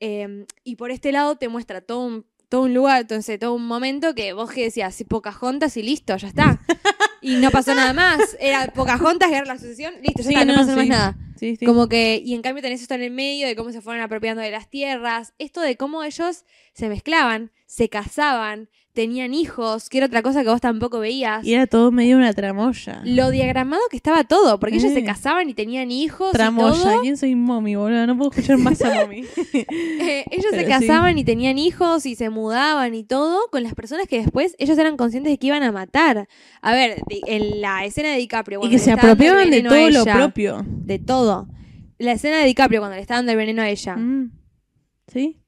Eh, 0.00 0.46
y 0.64 0.74
por 0.74 0.90
este 0.90 1.12
lado 1.12 1.36
te 1.36 1.46
muestra 1.46 1.80
todo 1.80 2.00
un, 2.00 2.26
todo 2.48 2.62
un 2.62 2.74
lugar, 2.74 3.02
entonces, 3.02 3.38
todo 3.38 3.54
un 3.54 3.68
momento 3.68 4.16
que 4.16 4.32
vos 4.32 4.50
que 4.50 4.64
decías, 4.64 4.96
"Sí, 4.96 5.04
Pocahontas 5.04 5.76
y 5.76 5.84
listo, 5.84 6.16
ya 6.16 6.26
está. 6.26 6.60
y 7.20 7.36
no 7.36 7.50
pasó 7.50 7.74
nada 7.74 7.92
más. 7.92 8.36
Era 8.40 8.66
Pocahontas, 8.68 9.30
guerra 9.30 9.46
la 9.46 9.58
sucesión, 9.58 9.94
listo, 10.02 10.22
ya 10.22 10.28
Sí, 10.28 10.34
está, 10.34 10.44
no, 10.44 10.52
no, 10.52 10.60
pasó 10.60 10.76
más 10.76 10.86
nada. 10.86 11.16
Sí. 11.36 11.56
Como 11.64 11.88
que, 11.88 12.20
y 12.24 12.34
en 12.34 12.42
cambio 12.42 12.62
tenés 12.62 12.82
esto 12.82 12.94
en 12.94 13.02
el 13.02 13.12
medio 13.12 13.46
de 13.46 13.54
cómo 13.54 13.70
se 13.70 13.80
fueron 13.80 14.02
apropiando 14.02 14.42
de 14.42 14.50
las 14.50 14.68
tierras, 14.68 15.34
esto 15.38 15.60
de 15.60 15.76
cómo 15.76 16.02
ellos 16.02 16.44
se 16.72 16.88
mezclaban, 16.88 17.52
se 17.66 17.88
casaban, 17.88 18.68
tenían 18.98 19.32
hijos, 19.32 19.88
que 19.88 19.98
era 19.98 20.06
otra 20.08 20.22
cosa 20.22 20.42
que 20.42 20.48
vos 20.48 20.60
tampoco 20.60 20.98
veías. 20.98 21.44
Y 21.44 21.54
era 21.54 21.68
todo 21.68 21.92
medio 21.92 22.16
una 22.16 22.32
tramoya. 22.32 23.00
Lo 23.04 23.30
diagramado 23.30 23.80
que 23.90 23.96
estaba 23.96 24.24
todo, 24.24 24.58
porque 24.58 24.78
ellos 24.78 24.90
Eh. 24.90 24.94
se 24.94 25.04
casaban 25.04 25.48
y 25.48 25.54
tenían 25.54 25.92
hijos 25.92 26.30
y 26.32 26.36
Tramoya. 26.36 26.82
todo. 26.82 27.00
¿Quién 27.02 27.16
soy 27.16 27.36
mommy, 27.36 27.76
boludo? 27.76 28.06
No 28.08 28.16
puedo 28.18 28.32
escuchar 28.32 28.58
más 28.58 28.82
a 28.82 28.92
mommy. 28.94 29.22
Eh, 29.54 30.24
ellos 30.32 30.50
se 30.50 30.60
sí. 30.60 30.66
casaban 30.66 31.16
y 31.16 31.22
tenían 31.24 31.58
hijos 31.58 32.06
y 32.06 32.16
se 32.16 32.28
mudaban 32.28 32.94
y 32.96 33.04
todo 33.04 33.38
con 33.52 33.62
las 33.62 33.74
personas 33.74 34.08
que 34.08 34.18
después 34.20 34.56
ellos 34.58 34.76
eran 34.78 34.96
conscientes 34.96 35.30
de 35.32 35.38
que 35.38 35.46
iban 35.46 35.62
a 35.62 35.70
matar. 35.70 36.26
A 36.60 36.72
ver, 36.72 37.00
en 37.26 37.60
la 37.60 37.84
escena 37.84 38.10
de 38.10 38.16
DiCaprio. 38.18 38.60
y 38.64 38.68
que 38.68 38.80
se 38.80 38.90
apropiaban 38.90 39.50
de 39.50 39.62
todo 39.62 39.90
lo 39.90 40.04
propio. 40.04 40.64
De 40.66 40.98
todo. 40.98 41.46
La 41.98 42.12
escena 42.12 42.38
de 42.38 42.46
DiCaprio 42.46 42.80
cuando 42.80 42.96
le 42.96 43.02
está 43.02 43.14
dando 43.14 43.30
el 43.30 43.38
veneno 43.38 43.62
a 43.62 43.68
ella. 43.68 43.96
Mm. 43.96 44.32
¿Sí? 45.06 45.40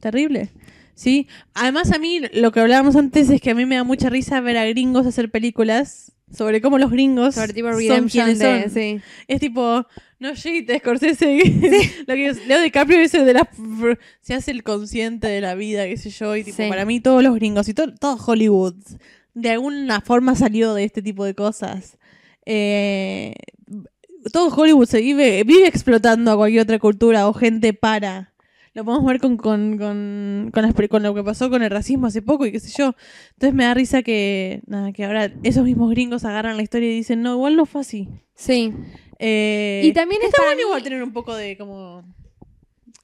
Terrible. 0.00 0.50
Sí. 0.94 1.26
Además, 1.54 1.90
a 1.92 1.98
mí 1.98 2.20
lo 2.34 2.52
que 2.52 2.60
hablábamos 2.60 2.96
antes 2.96 3.28
es 3.30 3.40
que 3.40 3.50
a 3.50 3.54
mí 3.54 3.64
me 3.66 3.76
da 3.76 3.84
mucha 3.84 4.10
risa 4.10 4.40
ver 4.40 4.56
a 4.58 4.64
gringos 4.66 5.06
hacer 5.06 5.30
películas 5.30 6.12
sobre 6.30 6.60
cómo 6.62 6.78
los 6.78 6.90
gringos 6.90 7.34
Sobre 7.34 7.52
tipo 7.52 7.68
son 7.72 8.08
quienes 8.08 8.38
de- 8.38 8.62
son. 8.62 8.70
sí. 8.70 9.00
Es 9.28 9.40
tipo, 9.40 9.86
no 10.18 10.34
shit, 10.34 10.70
Scorsese. 10.78 11.42
lo 12.06 12.14
que 12.14 12.26
es, 12.28 12.46
Leo 12.46 12.60
DiCaprio 12.62 13.00
es 13.00 13.12
el 13.14 13.26
de 13.26 13.34
la 13.34 13.48
se 14.20 14.34
hace 14.34 14.50
el 14.50 14.62
consciente 14.62 15.26
de 15.28 15.40
la 15.42 15.54
vida, 15.54 15.86
qué 15.86 15.96
sé 15.96 16.10
yo, 16.10 16.34
y 16.36 16.44
tipo, 16.44 16.56
Sí. 16.56 16.68
para 16.68 16.84
mí 16.86 17.00
todos 17.00 17.22
los 17.22 17.34
gringos 17.34 17.68
y 17.68 17.74
to- 17.74 17.94
todo 17.94 18.16
Hollywood 18.24 18.74
de 19.34 19.50
alguna 19.50 20.00
forma 20.02 20.34
salió 20.34 20.72
de 20.74 20.84
este 20.84 21.02
tipo 21.02 21.24
de 21.24 21.34
cosas. 21.34 21.96
Eh, 22.46 23.34
todo 24.32 24.54
Hollywood 24.54 24.86
se 24.86 25.00
vive, 25.00 25.42
vive 25.44 25.66
explotando 25.66 26.30
a 26.32 26.36
cualquier 26.36 26.62
otra 26.62 26.78
cultura 26.78 27.26
o 27.28 27.32
gente 27.34 27.72
para. 27.74 28.31
Lo 28.74 28.84
podemos 28.84 29.04
ver 29.06 29.20
con, 29.20 29.36
con, 29.36 29.76
con, 29.76 30.50
con, 30.52 30.62
las 30.62 30.72
pe- 30.72 30.88
con 30.88 31.02
lo 31.02 31.14
que 31.14 31.22
pasó 31.22 31.50
con 31.50 31.62
el 31.62 31.70
racismo 31.70 32.06
hace 32.06 32.22
poco 32.22 32.46
y 32.46 32.52
qué 32.52 32.58
sé 32.60 32.70
yo. 32.76 32.94
Entonces 33.32 33.54
me 33.54 33.64
da 33.64 33.74
risa 33.74 34.02
que, 34.02 34.62
nada, 34.66 34.92
que 34.92 35.04
ahora 35.04 35.30
esos 35.42 35.64
mismos 35.64 35.90
gringos 35.90 36.24
agarran 36.24 36.56
la 36.56 36.62
historia 36.62 36.90
y 36.90 36.94
dicen, 36.94 37.20
no, 37.22 37.34
igual 37.34 37.54
no 37.56 37.66
fue 37.66 37.82
así. 37.82 38.08
Sí. 38.34 38.72
Eh, 39.18 39.82
Y 39.84 39.92
también 39.92 40.22
es 40.22 40.28
está 40.28 40.42
bueno 40.42 40.56
mí- 40.56 40.62
igual 40.62 40.82
tener 40.82 41.02
un 41.02 41.12
poco 41.12 41.34
de 41.36 41.56
como... 41.58 42.02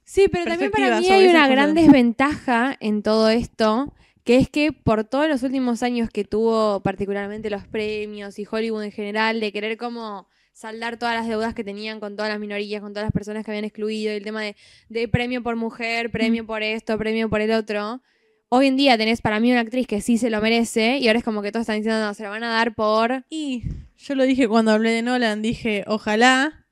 Sí, 0.03 0.25
pero 0.31 0.45
también 0.45 0.71
para 0.71 0.99
mí 0.99 1.07
hay 1.07 1.25
una 1.27 1.41
cosas. 1.41 1.49
gran 1.51 1.73
desventaja 1.75 2.75
en 2.79 3.03
todo 3.03 3.29
esto, 3.29 3.93
que 4.23 4.37
es 4.37 4.49
que 4.49 4.71
por 4.73 5.03
todos 5.03 5.29
los 5.29 5.43
últimos 5.43 5.83
años 5.83 6.09
que 6.09 6.23
tuvo 6.23 6.79
particularmente 6.81 7.51
los 7.51 7.67
premios 7.67 8.39
y 8.39 8.47
Hollywood 8.49 8.83
en 8.85 8.91
general, 8.91 9.39
de 9.39 9.51
querer 9.51 9.77
como 9.77 10.27
saldar 10.59 10.97
todas 10.97 11.15
las 11.15 11.27
deudas 11.27 11.53
que 11.53 11.63
tenían 11.63 11.99
con 12.01 12.15
todas 12.17 12.29
las 12.29 12.39
minorías, 12.39 12.81
con 12.81 12.91
todas 12.91 13.05
las 13.05 13.13
personas 13.13 13.45
que 13.45 13.51
habían 13.51 13.63
excluido, 13.63 14.11
y 14.11 14.17
el 14.17 14.23
tema 14.23 14.41
de, 14.41 14.55
de 14.89 15.07
premio 15.07 15.41
por 15.41 15.55
mujer, 15.55 16.11
premio 16.11 16.45
por 16.45 16.63
esto, 16.63 16.97
premio 16.97 17.29
por 17.29 17.39
el 17.39 17.51
otro. 17.51 18.01
Hoy 18.49 18.67
en 18.67 18.75
día 18.75 18.97
tenés 18.97 19.21
para 19.21 19.39
mí 19.39 19.51
una 19.51 19.61
actriz 19.61 19.87
que 19.87 20.01
sí 20.01 20.17
se 20.17 20.29
lo 20.29 20.41
merece 20.41 20.97
y 20.97 21.07
ahora 21.07 21.19
es 21.19 21.23
como 21.25 21.41
que 21.41 21.51
todos 21.51 21.61
están 21.61 21.77
diciendo, 21.77 22.01
no, 22.05 22.13
se 22.13 22.23
lo 22.23 22.29
van 22.31 22.43
a 22.43 22.49
dar 22.49 22.73
por... 22.75 23.23
Y 23.29 23.63
yo 23.97 24.15
lo 24.15 24.23
dije 24.23 24.47
cuando 24.49 24.71
hablé 24.71 24.89
de 24.91 25.01
Nolan, 25.01 25.41
dije, 25.41 25.83
ojalá 25.87 26.65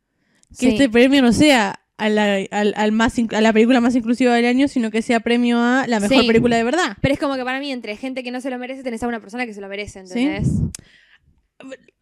que 0.49 0.55
Sí. 0.55 0.67
este 0.69 0.89
premio 0.89 1.21
no 1.21 1.31
sea 1.31 1.79
a 1.97 2.09
la, 2.09 2.39
al- 2.51 2.73
al 2.75 2.91
más 2.91 3.13
a 3.31 3.41
la 3.41 3.53
película 3.53 3.79
más 3.79 3.95
inclusiva 3.95 4.33
del 4.35 4.45
año, 4.47 4.67
sino 4.67 4.91
que 4.91 5.01
sea 5.01 5.19
premio 5.21 5.59
a 5.61 5.85
la 5.87 5.99
mejor 5.99 6.21
Sí. 6.21 6.27
película 6.27 6.57
de 6.57 6.63
verdad. 6.63 6.97
Pero 7.01 7.13
es 7.13 7.19
como 7.19 7.35
que 7.35 7.43
para 7.43 7.59
mí 7.59 7.71
entre 7.71 7.95
gente 7.95 8.21
que 8.23 8.31
no 8.31 8.41
se 8.41 8.49
lo 8.49 8.57
merece 8.57 8.83
tenés 8.83 9.01
a 9.03 9.07
una 9.07 9.19
persona 9.19 9.45
que 9.45 9.53
se 9.53 9.61
lo 9.61 9.67
merece, 9.69 10.05
Sí. 10.07 10.27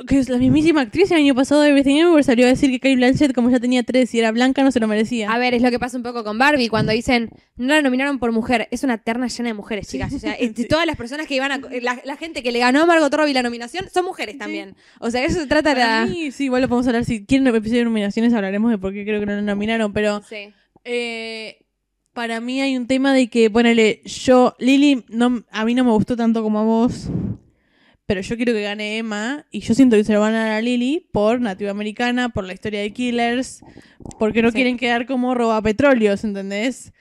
Que 0.08 0.20
es 0.20 0.28
la 0.28 0.38
mismísima 0.38 0.82
actriz 0.82 1.10
el 1.12 1.18
año 1.18 1.34
pasado 1.34 1.62
de 1.62 1.70
Everything 1.70 1.96
Everywhere 1.96 2.24
salió 2.24 2.46
a 2.46 2.50
decir 2.50 2.70
que 2.70 2.80
Kate 2.82 2.96
Blanchett, 2.98 3.34
como 3.34 3.50
ya 3.50 3.60
tenía 3.62 3.84
tres 3.84 4.14
y 4.14 4.20
era 4.20 4.32
blanca, 4.32 4.62
no 4.64 4.72
se 4.72 4.82
lo 4.82 4.88
merecía. 4.88 5.32
A 5.32 5.38
ver, 5.38 5.54
es 5.54 5.62
lo 5.62 5.72
que 5.72 5.80
pasa 5.80 5.96
un 5.96 6.04
poco 6.04 6.26
con 6.26 6.38
Barbie 6.38 6.68
cuando 6.68 6.92
dicen 6.92 7.30
no 7.56 7.68
la 7.74 7.82
nominaron 7.82 8.20
por 8.20 8.34
mujer. 8.34 8.68
Es 8.72 8.84
una 8.84 8.98
terna 8.98 9.28
llena 9.28 9.50
de 9.50 9.54
mujeres, 9.54 9.88
chicas. 9.88 10.14
O 10.14 10.20
sea, 10.20 10.36
Sí. 10.56 10.68
todas 10.68 10.86
las 10.86 10.98
personas 10.98 11.26
que 11.28 11.36
iban 11.36 11.54
a. 11.54 11.60
La, 11.82 12.02
la 12.04 12.18
gente 12.18 12.44
que 12.44 12.52
le 12.52 12.60
ganó 12.60 12.82
a 12.82 12.86
Margot 12.86 13.14
Robbie 13.14 13.34
la 13.34 13.44
nominación 13.44 13.86
son 13.94 14.04
mujeres 14.04 14.38
también. 14.38 14.76
O 15.00 15.10
sea, 15.10 15.24
eso 15.24 15.40
se 15.40 15.48
trata 15.48 15.74
de. 15.74 15.80
La- 15.80 16.06
mí, 16.06 16.32
sí, 16.32 16.46
igual 16.46 16.62
lo 16.62 16.68
podemos 16.68 16.88
hablar. 16.88 17.06
Si 17.06 17.26
quieren 17.26 17.48
episodio 17.48 17.80
de 17.80 17.86
nominaciones, 17.86 18.34
hablaremos 18.34 18.72
de 18.72 18.78
por 18.78 18.92
qué 18.94 19.06
creo 19.06 19.22
que 19.22 19.26
no 19.26 19.36
lo 19.36 19.42
nominaron, 19.42 19.94
pero 19.94 20.22
Sí. 20.28 20.52
Eh, 20.84 21.66
para 22.14 22.40
mí 22.42 22.62
hay 22.62 22.76
un 22.78 22.88
tema 22.88 23.14
de 23.14 23.28
que, 23.30 23.50
ponele, 23.50 24.02
yo, 24.06 24.56
Lily, 24.60 25.06
no, 25.10 25.44
a 25.52 25.66
mí 25.66 25.74
no 25.74 25.84
me 25.84 25.92
gustó 25.92 26.16
tanto 26.16 26.44
como 26.44 26.60
a 26.60 26.64
vos, 26.64 27.10
pero 28.06 28.22
yo 28.22 28.36
quiero 28.36 28.54
que 28.54 28.62
gane 28.62 28.98
Emma, 28.98 29.46
y 29.52 29.62
yo 29.62 29.74
siento 29.74 29.96
que 29.96 30.04
se 30.04 30.14
lo 30.14 30.20
van 30.20 30.34
a 30.36 30.44
dar 30.46 30.52
a 30.54 30.62
Lily 30.62 31.08
por 31.12 31.42
nativa 31.42 31.72
americana, 31.72 32.30
por 32.30 32.44
la 32.46 32.54
historia 32.54 32.82
de 32.82 32.92
Killers, 32.94 33.62
porque 34.20 34.42
no 34.42 34.50
Sí. 34.50 34.56
quieren 34.56 34.78
quedar 34.78 35.06
como 35.06 35.34
roba 35.34 35.62
petróleos, 35.62 36.24
¿entendés? 36.24 36.94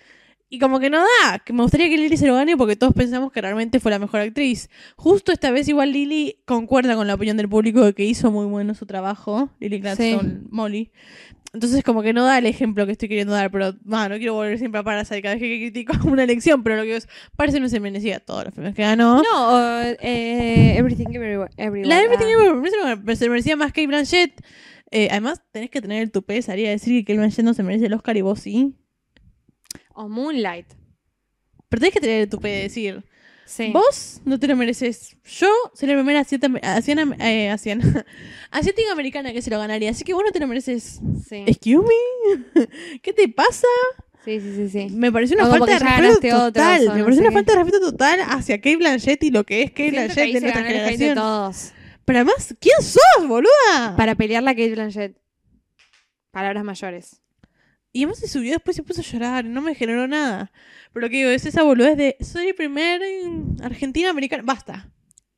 Y 0.51 0.59
como 0.61 0.79
que 0.79 0.89
no 0.89 0.99
da, 1.01 1.41
que 1.41 1.53
me 1.53 1.63
gustaría 1.63 1.89
que 1.89 1.97
Lily 1.99 2.17
se 2.17 2.27
lo 2.29 2.35
gane 2.35 2.57
porque 2.57 2.77
todos 2.77 2.93
pensamos 2.95 3.33
que 3.33 3.41
realmente 3.41 3.81
fue 3.81 3.91
la 3.91 3.99
mejor 3.99 4.21
actriz. 4.21 4.71
Justo 4.97 5.33
esta 5.33 5.51
vez 5.51 5.69
igual 5.69 5.93
Lily 5.93 6.37
concuerda 6.45 6.95
con 6.95 7.07
la 7.09 7.15
opinión 7.15 7.37
del 7.37 7.49
público 7.49 7.85
de 7.85 7.93
que 7.93 8.05
hizo 8.05 8.31
muy 8.31 8.47
bueno 8.47 8.75
su 8.75 8.87
trabajo, 8.87 9.51
Lily 9.59 9.81
Gladstone, 9.81 10.43
Molly. 10.51 10.93
Entonces 11.55 11.85
como 11.85 12.03
que 12.03 12.13
no 12.13 12.25
da 12.25 12.37
el 12.37 12.47
ejemplo 12.47 12.85
que 12.85 12.93
estoy 12.93 13.09
queriendo 13.09 13.33
dar, 13.33 13.49
pero 13.53 13.75
no 13.85 14.09
quiero 14.17 14.35
volver 14.35 14.59
siempre 14.59 14.81
a 14.81 14.83
Parasite 14.83 15.23
cada 15.23 15.37
vez 15.37 15.41
que 15.41 15.71
critico 15.71 15.95
una 16.09 16.25
elección, 16.25 16.65
pero 16.65 16.77
lo 16.77 16.83
que 16.83 16.97
es, 16.97 17.09
Parasite 17.37 17.61
no 17.61 17.69
se 17.69 17.79
merecía 17.79 18.19
todos 18.19 18.45
los 18.45 18.53
premios 18.53 18.75
que 18.75 18.83
ganó. 18.83 19.23
No, 19.23 19.81
eh, 20.01 20.75
Everything 20.77 21.07
Everywhere. 21.15 21.53
La 21.87 22.03
Everything 22.03 22.25
Ah. 22.25 22.93
Everywhere 22.93 23.17
se 23.17 23.29
merecía 23.29 23.55
más 23.55 23.69
Kate 23.69 23.87
Blanchett. 23.87 24.45
Eh, 24.91 25.09
además, 25.13 25.43
tenés 25.53 25.71
que 25.71 25.81
tener 25.81 26.03
el 26.03 26.11
tupé 26.11 26.43
salir 26.43 26.67
a 26.67 26.71
decir 26.71 26.93
que 27.05 27.13
Kate 27.13 27.19
Blanchett 27.19 27.45
no 27.45 27.55
se 27.55 27.63
merece 27.63 27.87
el 27.87 27.95
Oscar 27.95 28.17
y 28.17 28.23
vos 28.23 28.41
sí. 28.41 28.75
O 29.95 30.09
Moonlight. 30.09 30.67
Pero 31.69 31.81
tenés 31.81 31.95
que 31.95 32.01
tener 32.01 32.23
el 32.23 32.29
tupé 32.29 32.49
de 32.49 32.63
decir, 32.65 33.05
Sí. 33.47 33.71
vos 33.73 34.21
no 34.25 34.39
te 34.41 34.47
lo 34.49 34.57
mereces. 34.57 35.17
Yo 35.25 35.49
soy 35.75 35.89
la 35.89 35.95
primera 35.95 36.21
asiana- 36.21 37.17
eh, 37.21 37.51
asiática 38.51 38.93
americana 38.93 39.33
que 39.33 39.43
se 39.43 39.51
lo 39.51 39.59
ganaría, 39.59 39.91
así 39.91 40.05
que 40.05 40.15
vos 40.15 40.23
no 40.25 40.33
te 40.33 40.41
lo 40.41 40.47
mereces. 40.47 41.01
Sí. 41.29 41.45
Excuse 41.47 41.85
me, 41.87 42.69
¿qué 43.03 43.13
te 43.13 43.29
pasa? 43.29 43.67
sí, 44.25 44.41
sí, 44.41 44.55
sí, 44.57 44.69
sí. 44.71 44.89
Me 44.95 45.13
pareció 45.13 45.37
una 45.37 45.47
O 45.49 45.51
falta 45.51 45.67
de 45.73 45.79
que 45.79 45.85
respeto 45.85 46.39
total. 46.47 46.81
me 46.81 46.87
no 46.99 47.05
pareció 47.05 47.21
una 47.21 47.29
qué. 47.29 47.35
falta 47.35 47.53
de 47.53 47.59
respeto 47.59 47.81
total 47.91 48.21
hacia 48.29 48.57
Kate 48.59 48.77
Blanchett 48.77 49.23
y 49.23 49.31
lo 49.31 49.45
que 49.45 49.63
es 49.63 49.71
Kate 49.71 49.91
Siento 49.91 49.97
que 50.01 50.05
Blanchett 50.07 50.19
ahí 50.25 50.33
de 50.33 50.41
nuestra 50.41 50.63
de 50.63 50.69
generación. 50.69 51.15
todos. 51.15 51.73
Pero 52.07 52.19
además, 52.21 52.55
¿quién 52.61 52.77
sos, 52.83 53.29
boluda? 53.29 53.95
Para 53.97 54.15
pelear 54.15 54.43
la 54.43 54.53
Kate 54.55 54.71
Blanchett. 54.75 55.17
Palabras 56.31 56.65
mayores. 56.65 57.21
Y 57.95 58.01
además 58.03 58.19
se 58.19 58.27
subió 58.29 58.51
después 58.53 58.77
y 58.77 58.79
se 58.79 58.83
puso 58.83 59.01
a 59.01 59.05
llorar. 59.05 59.45
No 59.45 59.63
me 59.63 59.75
generó 59.77 60.07
nada. 60.09 60.51
Pero 60.93 61.07
lo 61.07 61.11
que 61.11 61.17
digo 61.19 61.31
es 61.31 61.47
esa 61.47 61.63
boludez 61.63 61.97
de 61.97 62.17
soy 62.21 62.49
el 62.49 62.55
primer 62.57 63.01
mm, 63.01 63.63
argentina 63.63 64.11
americano. 64.11 64.43
Basta. 64.45 64.91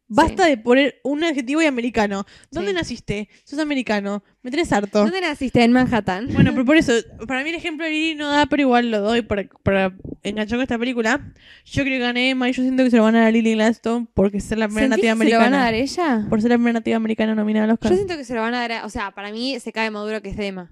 Basta 0.09 0.47
de 0.47 0.57
poner 0.57 1.01
un 1.03 1.23
adjetivo 1.25 1.61
y 1.61 1.67
americano. 1.67 2.25
¿Dónde 2.53 2.71
Sí. 2.71 2.77
naciste? 2.77 3.29
Sos 3.45 3.59
americano. 3.59 4.23
Me 4.43 4.51
tenés 4.53 4.73
harto. 4.73 5.01
¿Dónde 5.01 5.21
naciste? 5.21 5.63
En 5.65 5.73
Manhattan. 5.73 6.29
Bueno, 6.33 6.53
pero 6.53 6.65
por 6.65 6.77
eso, 6.79 6.93
para 7.27 7.43
mí 7.43 7.51
el 7.51 7.57
ejemplo 7.57 7.85
de 7.85 7.91
Lili 7.91 8.15
no 8.15 8.29
da, 8.31 8.47
pero 8.47 8.63
igual 8.63 8.91
lo 8.91 9.01
doy 9.01 9.23
para, 9.23 9.45
para 9.65 9.95
enganchar 10.23 10.57
con 10.59 10.63
esta 10.63 10.79
película. 10.79 11.35
Yo 11.65 11.83
creo 11.83 11.99
que 11.99 11.99
gané 11.99 12.31
Emma 12.31 12.49
y 12.49 12.53
yo 12.53 12.63
siento 12.63 12.85
que 12.85 12.91
se 12.91 12.97
lo 12.97 13.03
van 13.03 13.17
a 13.17 13.19
dar 13.19 13.29
a 13.29 13.31
Lily 13.33 13.55
Gladstone 13.55 14.07
porque 14.15 14.41
ser 14.41 14.59
la 14.59 14.69
primera 14.69 14.87
¿Sentís 14.87 15.05
nativa 15.11 15.25
que 15.25 15.29
se 15.29 15.35
lo 15.35 15.41
van 15.41 15.55
a 15.55 15.67
americana. 15.69 15.99
dar 16.07 16.15
ella? 16.23 16.27
Por 16.31 16.41
ser 16.41 16.51
la 16.53 16.57
primera 16.57 16.73
nativa 16.75 16.97
americana 16.97 17.35
nominada 17.35 17.65
al 17.65 17.71
Oscar. 17.73 17.91
Yo 17.91 17.97
siento 17.97 18.17
que 18.17 18.25
se 18.25 18.35
lo 18.35 18.41
van 18.43 18.55
a 18.55 18.61
dar 18.61 18.73
a- 18.73 18.87
O 18.87 18.89
sea, 18.89 19.11
para 19.11 19.33
mí 19.33 19.59
se 19.61 19.73
cae 19.73 19.91
Maduro 19.91 20.23
que 20.23 20.31
es 20.31 20.37
de 20.37 20.47
Emma. 20.47 20.71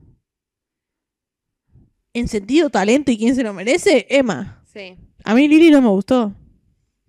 En 2.14 2.28
sentido 2.28 2.70
talento 2.70 3.10
y 3.10 3.18
quién 3.18 3.34
se 3.34 3.42
lo 3.42 3.52
merece, 3.52 4.06
Emma. 4.08 4.62
Sí. 4.72 4.96
A 5.24 5.34
mí 5.34 5.46
Lily 5.48 5.70
no 5.70 5.82
me 5.82 5.88
gustó. 5.88 6.32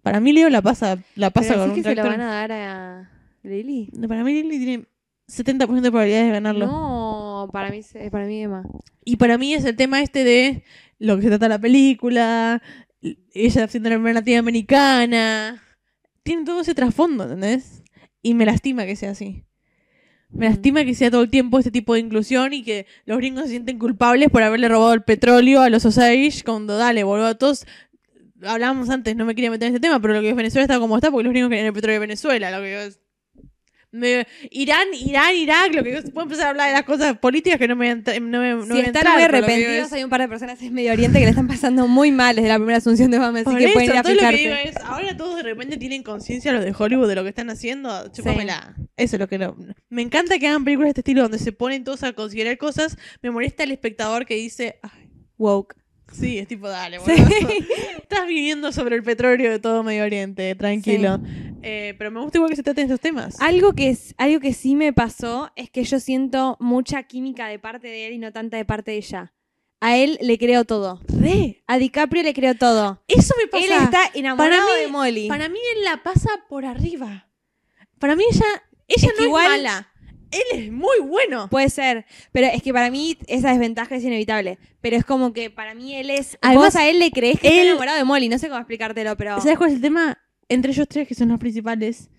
Para 0.02 0.20
mí 0.20 0.34
Leo 0.34 0.50
la 0.50 0.62
pasa, 0.62 0.98
la 1.16 1.30
pasa 1.30 1.50
Pero 1.50 1.62
con 1.62 1.70
un 1.72 1.76
que 1.76 1.84
se 1.84 1.90
lo 1.90 1.96
tractor. 1.96 2.18
van 2.18 2.22
a 2.28 2.32
dar 2.34 2.52
a 2.52 3.12
Lily. 3.44 3.90
Para 4.08 4.24
mí 4.24 4.34
Lily 4.34 4.58
tiene 4.58 4.86
70% 5.28 5.82
de 5.82 5.90
probabilidades 5.92 6.28
de 6.28 6.32
ganarlo. 6.34 6.66
No, 6.68 7.50
para 7.52 7.70
mí, 7.72 7.82
se- 7.82 8.10
para 8.12 8.26
mí 8.26 8.42
Emma. 8.44 8.64
Y 9.04 9.16
para 9.18 9.38
mí 9.38 9.54
es 9.54 9.64
el 9.66 9.76
tema 9.76 10.02
este 10.02 10.24
de 10.24 10.64
lo 11.00 11.16
que 11.18 11.24
se 11.24 11.30
trata 11.30 11.48
la 11.50 11.60
película, 11.60 12.62
ella 13.34 13.68
siendo 13.68 13.90
la 13.90 13.96
primera 13.96 14.20
nativa 14.20 14.40
americana. 14.40 15.62
Tiene 16.24 16.44
todo 16.46 16.62
ese 16.62 16.74
trasfondo, 16.76 17.24
¿entendés? 17.24 17.84
Y 18.22 18.34
me 18.34 18.46
lastima 18.46 18.86
que 18.86 18.96
sea 18.96 19.12
así. 19.12 19.44
Me 20.30 20.50
lastima 20.50 20.84
que 20.84 20.96
sea 20.96 21.12
todo 21.12 21.22
el 21.22 21.30
tiempo 21.30 21.60
este 21.60 21.72
tipo 21.72 21.94
de 21.94 22.02
inclusión 22.02 22.54
y 22.54 22.64
que 22.64 22.88
los 23.06 23.18
gringos 23.18 23.44
se 23.44 23.52
sienten 23.52 23.80
culpables 23.80 24.30
por 24.30 24.44
haberle 24.44 24.68
robado 24.68 24.94
el 24.94 25.04
petróleo 25.04 25.62
a 25.62 25.70
los 25.70 25.86
Osage 25.86 26.44
cuando 26.44 26.78
dale, 26.78 27.04
boludo, 27.04 27.38
todos 27.38 27.66
hablábamos 28.44 28.90
antes, 28.90 29.16
no 29.16 29.26
me 29.26 29.36
quería 29.36 29.50
meter 29.50 29.70
en 29.70 29.76
este 29.76 29.88
tema, 29.88 30.00
pero 30.02 30.14
lo 30.14 30.22
que 30.22 30.30
es 30.30 30.36
Venezuela 30.36 30.64
está 30.64 30.80
como 30.80 30.98
está 30.98 31.10
porque 31.10 31.24
los 31.24 31.32
gringos 31.32 31.50
querían 31.50 31.68
el 31.68 31.74
petróleo 31.74 31.96
de 31.96 32.00
Venezuela, 32.00 32.52
lo 32.52 32.64
que 32.64 32.86
es 32.86 33.00
me- 33.96 34.28
Irán, 34.52 34.88
Irán, 34.94 35.36
Irak, 35.36 35.74
lo 35.74 35.84
que 35.84 35.94
yo 35.94 36.04
puedo 36.12 36.24
empezar 36.24 36.48
a 36.48 36.50
hablar 36.52 36.68
de 36.68 36.74
las 36.74 36.84
cosas 36.84 37.18
políticas 37.18 37.58
que 37.58 37.68
no 37.68 37.76
me, 37.76 37.96
no 37.96 38.04
me, 38.40 38.54
no 38.56 38.66
si 38.76 38.82
a 38.82 38.84
están 38.84 39.14
muy 39.14 39.24
arrepentidos, 39.24 39.92
hay 39.94 40.04
un 40.04 40.10
par 40.10 40.22
de 40.22 40.28
personas 40.28 40.62
en 40.62 40.74
Medio 40.74 40.92
Oriente 40.94 41.20
que 41.20 41.26
le 41.26 41.30
están 41.32 41.48
pasando 41.48 41.88
muy 41.88 42.12
mal 42.12 42.36
desde 42.36 42.50
la 42.50 42.58
primera 42.58 42.78
asunción 42.78 43.10
de 43.12 43.18
Obama, 43.18 43.40
así 43.40 43.46
Por 43.46 43.58
que 43.58 43.70
pueden 43.70 43.90
ir 43.90 43.92
eso, 43.92 44.00
a 44.00 44.04
todo 44.04 44.14
lo 44.14 44.30
que 44.30 44.38
digo 44.38 44.54
es, 44.64 44.76
ahora 44.84 45.18
todos 45.18 45.36
de 45.38 45.44
repente 45.44 45.78
tienen 45.78 46.04
conciencia 46.04 46.52
los 46.52 46.64
de 46.64 46.74
Hollywood 46.78 47.08
de 47.08 47.16
lo 47.16 47.24
que 47.24 47.30
están 47.30 47.50
haciendo, 47.50 48.12
chúpamela. 48.12 48.76
Eso 48.98 49.16
es 49.16 49.20
lo 49.20 49.28
que 49.28 49.38
no. 49.38 49.56
Me 49.90 50.02
encanta 50.02 50.40
que 50.40 50.48
hagan 50.48 50.64
películas 50.64 50.88
de 50.88 50.90
este 50.92 51.02
estilo 51.02 51.22
donde 51.24 51.40
se 51.40 51.52
ponen 51.52 51.84
todos 51.84 52.04
a 52.04 52.14
considerar 52.14 52.58
cosas. 52.58 52.98
Me 53.22 53.32
molesta 53.32 53.64
el 53.64 53.72
espectador 53.72 54.26
que 54.26 54.36
dice, 54.36 54.80
ay, 54.84 55.10
Woke. 55.38 55.76
Sí, 56.12 56.38
es 56.40 56.48
tipo, 56.48 56.68
dale, 56.68 57.00
Sí. 57.00 57.12
Estás 58.02 58.28
viviendo 58.28 58.72
sobre 58.72 58.96
el 58.96 59.04
petróleo 59.04 59.52
de 59.52 59.60
todo 59.60 59.84
Medio 59.84 60.04
Oriente, 60.04 60.54
tranquilo. 60.56 61.20
Eh, 61.62 61.96
pero 61.98 62.12
me 62.12 62.22
gusta 62.22 62.38
igual 62.38 62.50
que 62.52 62.56
se 62.56 62.64
traten 62.64 62.84
estos 62.86 63.00
temas. 63.00 63.36
Algo 63.42 63.74
que, 63.74 63.90
es, 63.90 64.14
algo 64.18 64.40
que 64.40 64.54
sí 64.54 64.76
me 64.76 64.94
pasó 64.94 65.52
es 65.56 65.70
que 65.72 65.84
yo 65.84 66.00
siento 66.00 66.58
mucha 66.60 67.04
química 67.04 67.48
de 67.48 67.58
parte 67.60 67.88
de 67.88 68.08
él 68.08 68.14
y 68.14 68.18
no 68.20 68.32
tanta 68.32 68.58
de 68.58 68.66
parte 68.66 68.92
de 68.92 68.98
ella. 68.98 69.34
A 69.82 69.98
él 69.98 70.18
le 70.22 70.38
creo 70.38 70.64
todo. 70.66 71.02
Re. 71.08 71.64
A 71.68 71.78
DiCaprio 71.78 72.24
le 72.24 72.34
creo 72.34 72.56
todo. 72.56 73.04
Eso 73.08 73.34
me 73.42 73.48
pasa. 73.48 73.66
Él 73.66 73.84
está 73.84 74.02
enamorado 74.14 74.62
Para 74.64 74.74
mí- 74.76 74.82
de 74.82 74.88
Molly. 74.88 75.28
Para 75.28 75.50
mí 75.50 75.60
él 75.76 75.84
la 75.84 76.02
pasa 76.04 76.30
por 76.50 76.66
arriba. 76.66 77.30
Para 78.00 78.16
mí 78.16 78.24
ella, 78.32 78.46
ella 78.88 79.10
Es 79.14 79.20
no 79.20 79.26
es 79.26 79.32
mala. 79.32 79.92
Él 80.36 80.60
es 80.66 80.72
muy 80.72 81.00
bueno. 81.02 81.48
Puede 81.50 81.70
ser, 81.70 82.06
pero 82.32 82.48
es 82.48 82.62
que 82.62 82.74
para 82.74 82.90
mí 82.92 83.18
esa 83.28 83.50
desventaja 83.50 83.96
es 83.96 84.04
inevitable. 84.04 84.58
Pero 84.82 84.96
es 84.98 85.06
como 85.06 85.34
que 85.34 85.50
para 85.50 85.74
mí 85.74 85.96
él 85.96 86.10
es. 86.10 86.38
Además, 86.42 86.66
vos 86.74 86.76
a 86.76 86.88
él 86.90 87.00
le 87.00 87.12
crees 87.12 87.40
que 87.40 87.48
está 87.48 87.62
él- 87.62 87.68
enamorado 87.70 87.98
de 87.98 88.04
Molly. 88.04 88.30
No 88.30 88.38
sé 88.38 88.48
cómo 88.48 88.60
explicártelo, 88.60 89.16
pero. 89.18 89.40
¿Sabes 89.42 89.58
cuál 89.58 89.70
es 89.72 89.76
el 89.78 89.82
tema? 89.82 90.18
Entre 90.50 90.72
ellos 90.72 90.88
tres, 90.88 91.08
que 91.08 91.16
son 91.16 91.30
los 91.30 91.40
principales. 91.40 92.10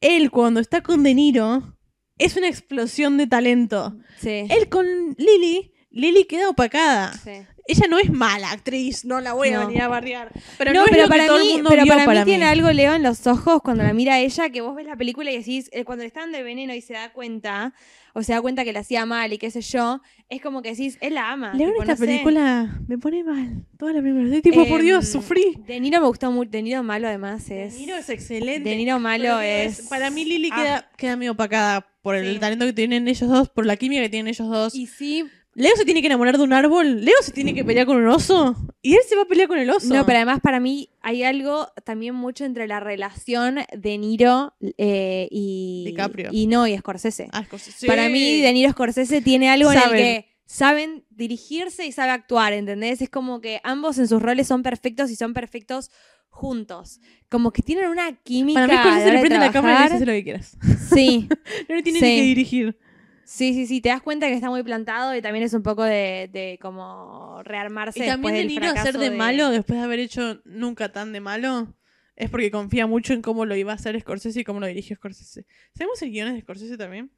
Él, 0.00 0.30
cuando 0.30 0.60
está 0.60 0.82
con 0.82 1.02
De 1.02 1.14
Niro, 1.14 1.76
es 2.18 2.36
una 2.36 2.48
explosión 2.48 3.16
de 3.16 3.26
talento. 3.26 3.96
Sí. 4.18 4.44
Él 4.50 4.68
con 4.68 4.86
Lily, 5.16 5.72
Lily 5.90 6.24
queda 6.24 6.48
opacada. 6.50 7.12
sí. 7.14 7.30
Ella 7.68 7.86
no 7.88 7.98
es 7.98 8.10
mala 8.10 8.50
actriz, 8.52 9.04
no 9.04 9.20
la 9.20 9.32
voy 9.32 9.48
a 9.48 9.58
No. 9.60 9.66
venir 9.66 9.82
a 9.82 9.88
bardear. 9.88 10.30
Pero 10.58 10.72
no, 10.72 10.80
no, 10.80 10.84
es 10.86 10.90
pero 10.90 11.02
lo 11.02 11.08
que 11.12 11.18
para 11.18 11.26
el 11.36 11.42
mí, 11.42 11.52
mundo 11.54 11.70
pero 11.70 11.82
vio 11.84 11.92
para, 11.92 12.04
para 12.04 12.20
mí 12.24 12.30
tiene 12.30 12.44
algo 12.44 12.70
Leo 12.72 12.94
en 12.94 13.02
los 13.02 13.26
ojos 13.26 13.60
cuando 13.62 13.82
la 13.82 13.92
mira 13.92 14.14
a 14.14 14.18
ella 14.20 14.50
que 14.50 14.60
vos 14.60 14.74
ves 14.76 14.86
la 14.86 14.96
película 14.96 15.30
y 15.32 15.38
decís, 15.38 15.68
eh, 15.72 15.84
cuando 15.84 16.02
le 16.02 16.08
están 16.08 16.34
el 16.34 16.44
veneno 16.44 16.74
y 16.74 16.80
se 16.80 16.92
da 16.92 17.12
cuenta, 17.12 17.74
o 18.14 18.22
se 18.22 18.32
da 18.32 18.40
cuenta 18.40 18.64
que 18.64 18.72
la 18.72 18.80
hacía 18.80 19.04
mal 19.04 19.32
y 19.32 19.38
qué 19.38 19.50
sé 19.50 19.60
yo, 19.60 20.00
es 20.28 20.40
como 20.40 20.62
que 20.62 20.70
decís, 20.70 20.96
él 21.00 21.14
la 21.14 21.32
ama. 21.32 21.54
León, 21.54 21.72
tipo, 21.72 21.82
esta 21.82 21.92
no 21.94 21.98
sé. 21.98 22.06
película 22.06 22.80
me 22.88 22.98
pone 22.98 23.24
mal. 23.24 23.64
Toda 23.78 23.92
la 23.92 24.00
película. 24.00 24.24
Estoy 24.36 24.42
tipo, 24.52 24.66
por 24.68 24.80
Dios, 24.82 25.04
Em, 25.04 25.12
sufrí. 25.12 25.56
De 25.66 25.78
Niro 25.80 26.00
me 26.00 26.06
gustó 26.06 26.30
mucho. 26.30 26.50
De 26.50 26.62
Niro 26.62 26.82
malo 26.82 27.08
además 27.08 27.46
De 27.48 27.66
es. 27.66 27.74
Niro 27.78 27.96
es 27.96 28.08
excelente. 28.08 28.68
De 28.70 28.76
Niro 28.76 28.98
malo 29.00 29.40
es. 29.40 29.82
Para 29.88 30.10
mí 30.10 30.24
Lily 30.24 30.50
Ah. 30.52 30.56
queda, 30.62 30.90
queda 30.96 31.16
medio 31.16 31.32
opacada 31.32 31.86
por 32.02 32.14
el 32.14 32.34
Sí. 32.34 32.38
talento 32.40 32.64
que 32.64 32.72
tienen 32.72 33.06
ellos 33.08 33.28
dos, 33.28 33.48
por 33.50 33.66
la 33.66 33.76
química 33.76 34.00
que 34.02 34.08
tienen 34.08 34.28
ellos 34.28 34.48
dos. 34.48 34.74
Y 34.74 34.86
sí, 34.86 35.24
Leo 35.58 35.74
se 35.74 35.86
tiene 35.86 36.02
que 36.02 36.06
enamorar 36.08 36.36
de 36.36 36.44
un 36.44 36.52
árbol, 36.52 37.02
Leo 37.02 37.14
se 37.22 37.32
tiene 37.32 37.54
que 37.54 37.64
pelear 37.64 37.86
con 37.86 37.96
un 37.96 38.06
oso 38.08 38.54
y 38.82 38.92
él 38.92 39.00
se 39.08 39.16
va 39.16 39.22
a 39.22 39.24
pelear 39.24 39.48
con 39.48 39.58
el 39.58 39.70
oso. 39.70 39.92
No, 39.92 40.04
pero 40.04 40.18
además 40.18 40.40
para 40.42 40.60
mí 40.60 40.90
hay 41.00 41.22
algo 41.22 41.68
también 41.84 42.14
mucho 42.14 42.44
entre 42.44 42.66
la 42.68 42.78
relación 42.78 43.60
de 43.76 43.96
Niro 43.98 44.54
eh, 44.76 45.28
y. 45.30 45.84
DiCaprio. 45.86 46.28
Y 46.30 46.46
no, 46.46 46.66
y 46.66 46.76
Scorsese. 46.76 47.28
Ah, 47.32 47.42
Scorsese. 47.44 47.86
Para 47.86 48.08
mí, 48.10 48.40
De 48.42 48.52
Niro 48.52 48.70
Scorsese 48.72 49.22
tiene 49.22 49.48
algo 49.48 49.72
en 49.72 49.80
Saben. 49.80 49.96
el 49.98 50.02
que 50.04 50.28
saben 50.44 51.04
dirigirse 51.10 51.86
y 51.86 51.92
sabe 51.92 52.10
actuar, 52.12 52.52
¿entendés? 52.52 53.00
Es 53.00 53.08
como 53.08 53.40
que 53.40 53.60
ambos 53.64 53.96
en 53.98 54.06
sus 54.08 54.20
roles 54.20 54.46
son 54.46 54.62
perfectos 54.62 55.10
y 55.10 55.16
son 55.16 55.32
perfectos 55.32 55.90
juntos. 56.28 57.00
Como 57.30 57.50
que 57.50 57.62
tienen 57.62 57.86
una 57.88 58.12
química. 58.22 58.60
Para 58.60 58.72
mí 58.74 58.78
Scorsese 58.78 59.12
le 59.12 59.20
prende 59.20 59.38
la 59.38 59.52
cámara 59.52 59.86
y 59.86 59.88
le 59.88 59.94
dice 59.94 59.94
trabajar. 59.94 60.02
"Haz 60.02 60.06
lo 60.06 60.12
que 60.12 60.22
quieras. 60.22 60.56
Sí, 60.94 61.28
No 61.68 61.74
le 61.76 61.82
tiene 61.82 61.98
Sí. 61.98 62.04
ni 62.04 62.16
que 62.16 62.22
dirigir. 62.22 62.78
Sí, 63.26 63.52
sí, 63.52 63.66
sí. 63.66 63.80
Te 63.80 63.90
das 63.90 64.00
cuenta 64.00 64.28
que 64.28 64.34
está 64.34 64.48
muy 64.48 64.62
plantado 64.62 65.14
y 65.14 65.20
también 65.20 65.44
es 65.44 65.52
un 65.52 65.62
poco 65.62 65.82
de, 65.84 66.30
de 66.32 66.58
como 66.62 67.42
rearmarse. 67.42 68.04
Y 68.04 68.08
también 68.08 68.34
del 68.34 68.48
Niro 68.48 68.66
hacer 68.66 68.74
fracaso 68.74 68.98
de 68.98 69.10
malo 69.10 69.50
después 69.50 69.78
de 69.78 69.84
haber 69.84 69.98
hecho 69.98 70.40
nunca 70.44 70.90
tan 70.92 71.12
de 71.12 71.20
malo 71.20 71.74
es 72.16 72.30
porque 72.30 72.50
confía 72.50 72.86
mucho 72.86 73.12
en 73.12 73.20
cómo 73.22 73.44
lo 73.44 73.54
iba 73.54 73.72
a 73.72 73.74
hacer 73.74 74.00
Scorsese 74.00 74.40
y 74.40 74.44
cómo 74.44 74.58
lo 74.58 74.66
dirige 74.66 74.94
Scorsese. 74.94 75.46
¿Sabemos 75.74 76.00
el 76.00 76.10
guion 76.10 76.28
es 76.28 76.34
de 76.34 76.40
Scorsese 76.40 76.78
también? 76.78 77.10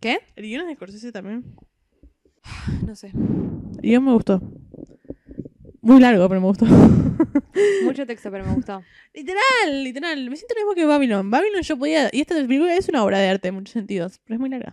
¿Qué? 0.00 0.20
¿El 0.34 0.44
guion 0.44 0.62
es 0.62 0.68
de 0.68 0.74
Scorsese 0.74 1.12
también? 1.12 1.44
No 2.86 2.96
sé. 2.96 3.08
El 3.08 3.82
guion 3.82 4.04
me 4.04 4.12
gustó. 4.12 4.40
Muy 5.86 6.00
largo, 6.00 6.28
pero 6.28 6.40
me 6.40 6.48
gustó. 6.48 6.66
Mucho 7.84 8.04
texto, 8.06 8.28
pero 8.28 8.44
me 8.44 8.54
gustó. 8.54 8.82
literal, 9.14 9.84
literal. 9.84 10.28
Me 10.28 10.36
siento 10.36 10.54
lo 10.56 10.62
mismo 10.62 10.74
que 10.74 10.84
Babylon. 10.84 11.30
Babylon 11.30 11.62
yo 11.62 11.78
podía... 11.78 12.10
Y 12.12 12.22
esta 12.22 12.34
película 12.34 12.74
es 12.74 12.88
una 12.88 13.04
obra 13.04 13.20
de 13.20 13.28
arte 13.28 13.48
en 13.48 13.54
muchos 13.54 13.72
sentidos, 13.72 14.20
pero 14.24 14.34
es 14.34 14.40
muy 14.40 14.50
larga. 14.50 14.72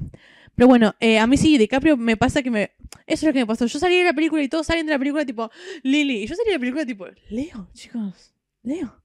Pero 0.55 0.68
bueno, 0.68 0.95
eh, 0.99 1.20
a 1.20 1.28
mí 1.28 1.38
sí, 1.38 1.59
DiCaprio 1.59 1.97
me 1.97 2.18
pasa 2.18 2.41
que 2.41 2.49
me... 2.49 2.72
Eso 3.05 3.07
es 3.07 3.24
lo 3.26 3.34
que 3.34 3.39
me 3.39 3.45
pasó. 3.45 3.68
Yo 3.68 3.78
salí 3.78 3.99
de 3.99 4.05
la 4.05 4.14
película 4.14 4.41
y 4.41 4.49
todos 4.49 4.66
salen 4.66 4.88
de 4.88 4.91
la 4.91 4.97
película 4.97 5.24
tipo, 5.24 5.51
Lily. 5.84 6.24
Y 6.24 6.26
yo 6.26 6.34
salí 6.34 6.47
de 6.47 6.55
la 6.55 6.59
película 6.59 6.84
tipo, 6.84 7.05
Leo, 7.30 7.70
chicos, 7.74 8.34
Leo. 8.64 9.03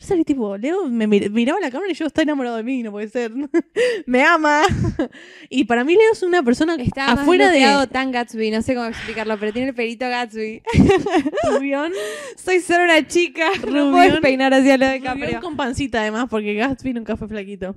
Yo 0.00 0.06
salí 0.06 0.24
tipo, 0.24 0.56
Leo 0.56 0.88
me 0.88 1.06
mir- 1.06 1.30
miraba 1.30 1.60
la 1.60 1.70
cámara 1.70 1.90
y 1.92 1.94
yo 1.94 2.06
está 2.06 2.22
enamorado 2.22 2.56
de 2.56 2.62
mí, 2.62 2.82
no 2.82 2.90
puede 2.90 3.08
ser. 3.08 3.30
me 4.06 4.22
ama. 4.22 4.62
y 5.50 5.64
para 5.64 5.84
mí 5.84 5.92
Leo 5.94 6.12
es 6.12 6.22
una 6.22 6.42
persona 6.42 6.74
Está 6.76 7.12
afuera 7.12 7.50
más 7.52 7.80
de 7.82 7.86
tan 7.92 8.10
Gatsby, 8.10 8.50
no 8.50 8.62
sé 8.62 8.74
cómo 8.74 8.86
explicarlo, 8.86 9.38
pero 9.38 9.52
tiene 9.52 9.68
el 9.68 9.74
pelito 9.74 10.08
Gatsby. 10.08 10.62
Rubión, 11.52 11.92
Soy 12.36 12.60
solo 12.60 12.84
una 12.84 13.06
chica, 13.06 13.50
no 13.60 13.66
Rubión- 13.66 13.92
puedo 13.92 14.20
peinar 14.22 14.54
hacia 14.54 14.78
lo 14.78 14.86
de 14.86 14.98
Rubión 15.00 15.40
con 15.42 15.56
pancita 15.56 16.00
además, 16.00 16.28
porque 16.30 16.54
Gatsby 16.54 16.94
nunca 16.94 17.16
fue 17.16 17.28
flaquito. 17.28 17.76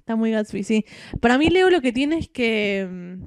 Está 0.00 0.14
muy 0.14 0.32
Gatsby, 0.32 0.62
sí. 0.62 0.84
Para 1.20 1.38
mí 1.38 1.48
Leo 1.48 1.70
lo 1.70 1.80
que 1.80 1.90
tiene 1.92 2.18
es 2.18 2.28
que... 2.28 2.86
mm, 2.88 3.24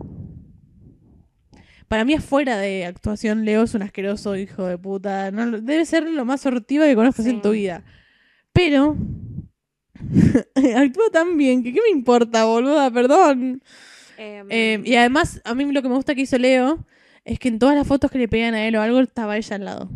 Para 1.88 2.06
mí 2.06 2.14
afuera 2.14 2.58
de 2.60 2.86
actuación 2.86 3.44
Leo 3.44 3.64
es 3.64 3.74
un 3.74 3.82
asqueroso 3.82 4.36
hijo 4.38 4.66
de 4.68 4.78
puta. 4.78 5.32
No, 5.32 5.50
debe 5.60 5.84
ser 5.86 6.04
lo 6.04 6.24
más 6.26 6.42
sortiva 6.42 6.86
que 6.86 6.94
conozcas 6.96 7.26
Sí. 7.26 7.32
en 7.32 7.42
tu 7.42 7.52
vida. 7.52 7.84
Pero... 8.54 8.98
actúa 10.56 11.10
tan 11.12 11.38
bien 11.38 11.62
que 11.62 11.74
qué 11.74 11.80
me 11.82 11.90
importa, 11.90 12.46
boluda, 12.46 12.90
perdón. 12.92 13.62
Em, 14.18 14.48
Eh, 14.50 14.82
y 14.84 14.96
además, 14.96 15.42
a 15.44 15.54
mí 15.56 15.70
lo 15.72 15.82
que 15.82 15.90
me 15.90 15.96
gusta 15.96 16.16
que 16.16 16.22
hizo 16.22 16.38
Leo 16.38 16.86
es 17.26 17.40
que 17.40 17.50
en 17.50 17.60
todas 17.60 17.76
las 17.76 17.88
fotos 17.88 18.10
que 18.12 18.18
le 18.18 18.28
pegan 18.28 18.54
a 18.54 18.68
él 18.68 18.76
o 18.76 18.82
algo, 18.82 19.00
estaba 19.00 19.38
ella 19.38 19.56
al 19.56 19.66
lado. 19.66 19.90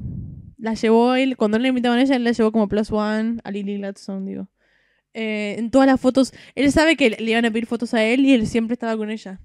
La 0.58 0.76
llevó 0.76 1.16
él, 1.16 1.36
cuando 1.36 1.58
no 1.58 1.64
le 1.64 1.70
invitaban 1.70 2.00
a 2.00 2.02
ella, 2.04 2.16
él 2.16 2.24
la 2.24 2.32
llevó 2.32 2.52
como 2.52 2.68
plus 2.68 2.92
one 2.92 3.40
a 3.44 3.52
Lily 3.52 3.78
Gladstone, 3.78 4.30
digo. 4.30 4.48
Eh, 5.14 5.56
en 5.58 5.70
todas 5.70 5.88
las 5.88 6.00
fotos, 6.00 6.34
él 6.56 6.72
sabe 6.72 6.96
que 6.96 7.12
le 7.12 7.32
iban 7.32 7.46
a 7.46 7.52
pedir 7.52 7.66
fotos 7.66 7.94
a 7.94 8.04
él 8.04 8.26
y 8.26 8.34
él 8.34 8.48
siempre 8.48 8.74
estaba 8.74 8.96
con 8.98 9.12
ella. 9.12 9.40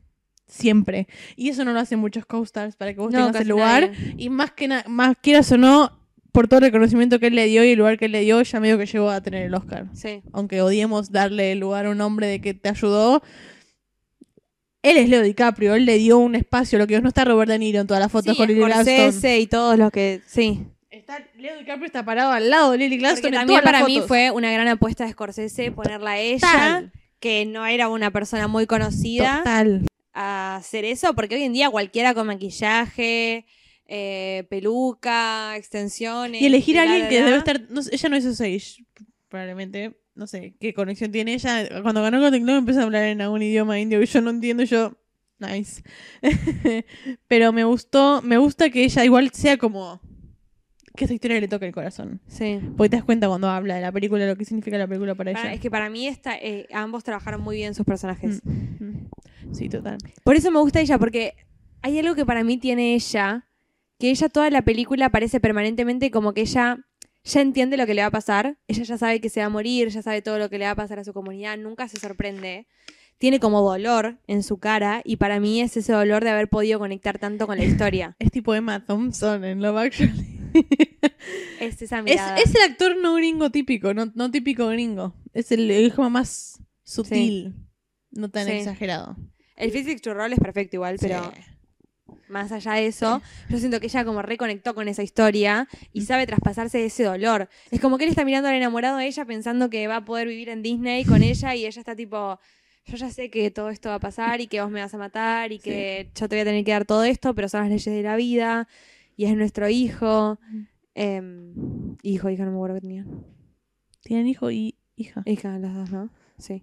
Siempre. 0.47 1.09
Y 1.37 1.51
eso 1.51 1.65
no 1.65 1.73
lo 1.73 1.81
hacen 1.81 1.99
muchos 1.99 2.25
co-stars 2.25 2.77
para 2.77 2.95
que 2.95 3.01
vos 3.01 3.13
no, 3.13 3.27
tengas 3.27 3.43
el 3.43 3.49
lugar. 3.49 3.91
nadie. 3.91 4.15
Y 4.17 4.31
más 4.31 4.53
que 4.53 4.69
nada, 4.69 4.85
más 4.89 5.17
quieras 5.21 5.51
o 5.53 5.59
no, 5.59 5.99
por 6.33 6.47
todo 6.49 6.59
el 6.59 6.67
reconocimiento 6.67 7.19
que 7.19 7.29
él 7.29 7.35
le 7.35 7.47
dio 7.47 7.65
y 7.65 7.71
el 7.71 7.79
lugar 7.79 7.99
que 7.99 8.05
él 8.07 8.13
le 8.13 8.21
dio, 8.21 8.41
ya 8.43 8.61
medio 8.61 8.79
que 8.79 8.87
llegó 8.87 9.11
a 9.11 9.21
tener 9.21 9.45
el 9.47 9.55
Oscar 9.55 9.87
Sí. 9.95 10.23
aunque 10.33 10.61
odiemos 10.63 11.11
darle 11.11 11.53
el 11.53 11.59
lugar 11.61 11.87
a 11.87 11.91
un 11.91 12.01
hombre 12.01 12.27
de 12.27 12.41
que 12.41 12.55
te 12.55 12.69
ayudó, 12.69 13.23
él 14.83 14.97
es 14.97 15.09
Leo 15.09 15.23
DiCaprio, 15.23 15.75
él 15.75 15.85
le 15.87 15.99
dio 15.99 16.19
un 16.19 16.35
espacio, 16.35 16.79
lo 16.79 16.87
que 16.87 17.01
no 17.01 17.09
está 17.09 17.25
Robert 17.25 17.51
De 17.51 17.59
Niro 17.59 17.81
en 17.81 17.87
todas 17.87 18.01
las 18.03 18.13
fotos 18.13 18.33
Sí, 18.35 18.39
con 18.39 18.49
Lily 18.49 18.61
Gladstone. 18.61 18.97
Scorsese 18.99 19.39
y 19.41 19.47
todos 19.47 19.77
los 19.79 19.91
que. 19.91 20.21
Sí. 20.27 20.61
Está, 20.91 21.19
Leo 21.37 21.59
DiCaprio 21.59 21.87
está 21.87 22.05
parado 22.05 22.33
al 22.33 22.49
lado 22.49 22.71
de 22.73 22.79
Lily 22.79 22.99
Gladstone 22.99 23.29
en 23.29 23.41
también 23.41 23.61
todas 23.61 23.73
las 23.73 23.83
para 23.83 23.87
mí 23.87 24.01
fue 24.07 24.31
una 24.31 24.53
gran 24.53 24.69
apuesta 24.69 25.05
de 25.05 25.13
Scorsese 25.13 25.73
ponerla 25.73 26.13
a 26.13 26.19
ella, 26.19 26.39
Total. 26.39 26.93
que 27.21 27.45
no 27.47 27.67
era 27.67 27.89
una 27.89 28.11
persona 28.11 28.47
muy 28.49 28.67
conocida, 28.67 29.39
Total. 29.39 29.87
a 30.15 30.57
hacer 30.57 30.85
eso, 30.85 31.15
porque 31.15 31.35
hoy 31.35 31.43
en 31.43 31.53
día 31.53 31.71
cualquiera 31.71 32.15
con 32.15 32.27
maquillaje, 32.29 33.45
eh, 33.89 34.47
peluca, 34.51 35.57
extensiones. 35.57 36.41
Y 36.41 36.47
elegir 36.47 36.79
a 36.79 36.83
alguien 36.83 37.09
que 37.09 37.23
debe 37.23 37.37
estar, 37.39 37.61
no 37.71 37.83
sé, 37.83 37.95
ella 37.95 38.09
no 38.11 38.17
hizo 38.17 38.35
Sage, 38.35 38.85
probablemente, 39.29 39.99
no 40.15 40.27
sé 40.27 40.55
qué 40.61 40.75
conexión 40.75 41.11
tiene 41.11 41.35
ella. 41.35 41.83
Cuando 41.83 42.03
ganó 42.03 42.21
Golden 42.21 42.43
Globe 42.45 42.59
empieza 42.59 42.81
a 42.81 42.85
hablar 42.85 43.05
en 43.05 43.21
algún 43.21 43.43
idioma 43.43 43.81
indio 43.81 43.99
que 43.99 44.07
yo 44.07 44.21
no 44.21 44.31
entiendo 44.31 44.63
yo, 44.65 44.97
nice. 45.39 45.83
Pero 47.29 47.53
me 47.53 47.65
gustó, 47.65 48.23
me 48.23 48.39
gusta 48.39 48.71
que 48.71 48.85
ella 48.85 49.05
igual 49.05 49.31
sea 49.33 49.57
como 49.57 50.01
que 50.97 51.05
esta 51.05 51.15
historia 51.15 51.41
le 51.41 51.47
toque 51.47 51.65
el 51.67 51.73
corazón. 51.73 52.21
Sí. 52.27 52.59
Porque 52.77 52.91
te 52.91 52.97
das 52.97 53.05
cuenta 53.05 53.29
cuando 53.29 53.49
habla 53.49 53.77
de 53.77 53.81
la 53.83 53.93
película, 53.93 54.27
lo 54.27 54.35
que 54.37 54.45
significa 54.45 54.77
la 54.79 54.89
película 54.89 55.15
para 55.15 55.33
Para- 55.33 55.45
ella. 55.45 55.55
es 55.55 55.61
que 55.61 55.71
para 55.71 55.89
mí 55.91 56.09
esta, 56.09 56.37
eh, 56.37 56.67
ambos 56.73 57.05
trabajaron 57.05 57.41
muy 57.41 57.57
bien 57.57 57.75
sus 57.75 57.87
personajes. 57.87 58.41
Mm. 58.45 59.55
Sí, 59.55 59.69
total. 59.69 59.99
Por 60.25 60.35
eso 60.35 60.51
me 60.51 60.59
gusta 60.59 60.81
ella, 60.81 60.99
porque 60.99 61.35
hay 61.83 61.99
algo 62.01 62.17
que 62.17 62.27
para 62.27 62.43
mí 62.43 62.59
tiene 62.59 62.95
ella, 62.97 63.47
que 63.99 64.11
ella 64.11 64.29
toda 64.29 64.51
la 64.51 64.63
película 64.63 65.11
parece 65.11 65.41
permanentemente 65.41 66.11
como 66.11 66.33
que 66.35 66.43
ella 66.43 66.79
ya 67.25 67.41
entiende 67.41 67.77
lo 67.77 67.85
que 67.87 67.95
le 67.95 68.01
va 68.03 68.07
a 68.09 68.13
pasar, 68.13 68.59
ella 68.69 68.83
ya 68.85 68.97
sabe 68.99 69.21
que 69.21 69.29
se 69.29 69.41
va 69.41 69.47
a 69.47 69.51
morir, 69.51 69.89
ya 69.89 70.03
sabe 70.03 70.23
todo 70.23 70.39
lo 70.39 70.49
que 70.49 70.59
le 70.59 70.65
va 70.65 70.71
a 70.73 70.77
pasar 70.77 70.99
a 70.99 71.05
su 71.05 71.13
comunidad, 71.13 71.59
nunca 71.59 71.89
se 71.89 71.99
sorprende. 71.99 72.67
Tiene 73.19 73.41
como 73.41 73.61
dolor 73.69 74.21
en 74.29 74.45
su 74.45 74.59
cara 74.59 75.03
y 75.05 75.17
para 75.17 75.41
mí 75.41 75.61
es 75.61 75.77
ese 75.77 75.93
dolor 75.93 76.23
de 76.23 76.31
haber 76.31 76.49
podido 76.49 76.79
conectar 76.79 77.19
tanto 77.19 77.47
con 77.49 77.59
la 77.59 77.65
historia. 77.93 78.15
Es 78.21 78.31
tipo 78.31 78.55
Emma 78.55 78.85
Thompson 78.87 79.45
en 79.45 79.61
Love 79.61 79.77
Actually. 79.79 80.39
Es 81.61 81.83
esa 81.83 81.99
es, 81.99 82.05
mirada. 82.05 82.37
es 82.39 82.55
el 82.55 82.63
actor 82.63 82.97
no 82.97 83.15
gringo 83.17 83.51
típico, 83.51 83.93
no, 83.93 84.11
no 84.15 84.31
típico 84.31 84.69
gringo. 84.69 85.15
Es 85.35 85.53
el, 85.53 85.71
el 85.71 85.93
como 85.93 86.09
más 86.11 86.63
sutil, 86.85 87.55
no 88.13 88.31
tan 88.31 88.47
Sí. 88.47 88.53
exagerado. 88.53 89.17
El 89.57 89.71
physics 89.73 90.01
to 90.01 90.15
roll 90.15 90.33
es 90.33 90.39
perfecto 90.39 90.77
igual, 90.77 90.97
pero 91.01 91.33
Sí. 91.35 91.41
Más 92.29 92.53
allá 92.53 92.75
de 92.75 92.87
eso, 92.87 93.23
yo 93.49 93.59
siento 93.59 93.81
que 93.81 93.87
ella 93.87 94.05
como 94.05 94.23
reconectó 94.23 94.75
con 94.75 94.89
esa 94.89 95.03
historia 95.03 95.69
y 95.93 96.03
sabe 96.03 96.27
traspasarse 96.27 96.85
ese 96.85 97.05
dolor. 97.05 97.49
Es 97.71 97.81
como 97.81 97.99
que 97.99 98.05
él 98.05 98.11
está 98.11 98.25
mirando 98.25 98.49
al 98.49 98.55
enamorado 98.55 98.99
de 98.99 99.07
ella 99.07 99.25
pensando 99.25 99.71
que 99.71 99.87
va 99.89 99.97
a 99.97 100.05
poder 100.05 100.29
vivir 100.29 100.49
en 100.49 100.63
Disney 100.63 101.05
con 101.05 101.23
ella 101.23 101.55
y 101.55 101.67
ella 101.67 101.81
está 101.81 101.95
tipo, 101.97 102.39
yo 102.87 102.97
ya 102.97 103.11
sé 103.11 103.31
que 103.31 103.51
todo 103.51 103.71
esto 103.71 103.91
va 103.91 103.97
a 103.97 104.01
pasar 104.01 104.41
y 104.41 104.47
que 104.47 104.61
vos 104.61 104.71
me 104.71 104.81
vas 104.81 104.95
a 104.95 104.99
matar 104.99 105.53
y 105.53 105.59
que 105.59 106.11
yo 106.15 106.29
te 106.29 106.37
voy 106.37 106.41
a 106.41 106.45
tener 106.45 106.65
que 106.65 106.73
dar 106.73 106.85
todo 106.85 107.05
esto, 107.05 107.35
pero 107.35 107.49
son 107.49 107.61
las 107.61 107.69
leyes 107.69 107.85
de 107.85 108.03
la 108.03 108.17
vida 108.17 108.69
y 109.17 109.27
es 109.27 109.37
nuestro 109.37 109.69
hijo. 109.69 110.39
Em, 110.95 111.97
hijo, 112.03 112.31
hija, 112.31 112.45
no 112.45 112.53
me 112.53 112.57
acuerdo 112.57 112.77
que 112.77 112.81
tenía. 112.81 113.05
Tienen 114.03 114.27
hijo 114.27 114.51
y 114.51 114.77
hija. 114.97 115.23
Hija, 115.27 115.59
las 115.59 115.75
dos, 115.75 115.91
¿no? 115.91 116.11
Sí. 116.39 116.63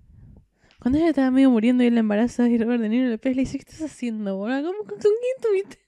Cuando 0.79 0.99
ella 0.99 1.09
estaba 1.09 1.31
medio 1.31 1.49
muriendo 1.49 1.83
y 1.83 1.87
él 1.87 1.93
la 1.95 2.01
embaraza 2.01 2.47
y 2.49 2.57
Robert 2.57 2.81
De 2.81 2.89
Niro 2.89 3.09
le 3.09 3.17
pega 3.17 3.33
y 3.33 3.35
le 3.35 3.41
dice, 3.43 3.57
¿qué 3.57 3.63
estás 3.71 3.81
haciendo, 3.81 4.35
boludo? 4.37 4.63
¿Cómo- 4.63 4.83
¿Con, 4.89 4.99
quién 4.99 5.11
tuviste? 5.41 5.79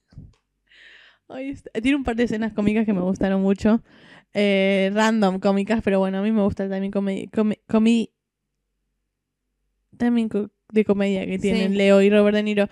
Ay, 1.29 1.49
está- 1.49 1.69
Tiene 1.81 1.97
un 1.97 2.03
par 2.03 2.15
de 2.15 2.23
escenas 2.23 2.53
cómicas 2.53 2.85
que 2.85 2.93
me 2.93 3.01
gustaron 3.01 3.41
mucho. 3.41 3.81
Eh, 4.33 4.91
random 4.93 5.39
cómicas, 5.39 5.81
pero 5.83 5.99
bueno, 5.99 6.19
a 6.19 6.21
mí 6.21 6.31
me 6.31 6.41
gusta 6.41 6.69
también 6.69 6.91
comedia. 6.91 7.27
Comedy, 7.67 8.11
también 9.97 10.29
co- 10.29 10.49
de 10.71 10.85
comedia 10.85 11.25
que 11.25 11.39
tienen 11.39 11.71
Sí. 11.71 11.77
Leo 11.77 12.01
y 12.01 12.09
Robert 12.09 12.35
De 12.35 12.43
Niro. 12.43 12.67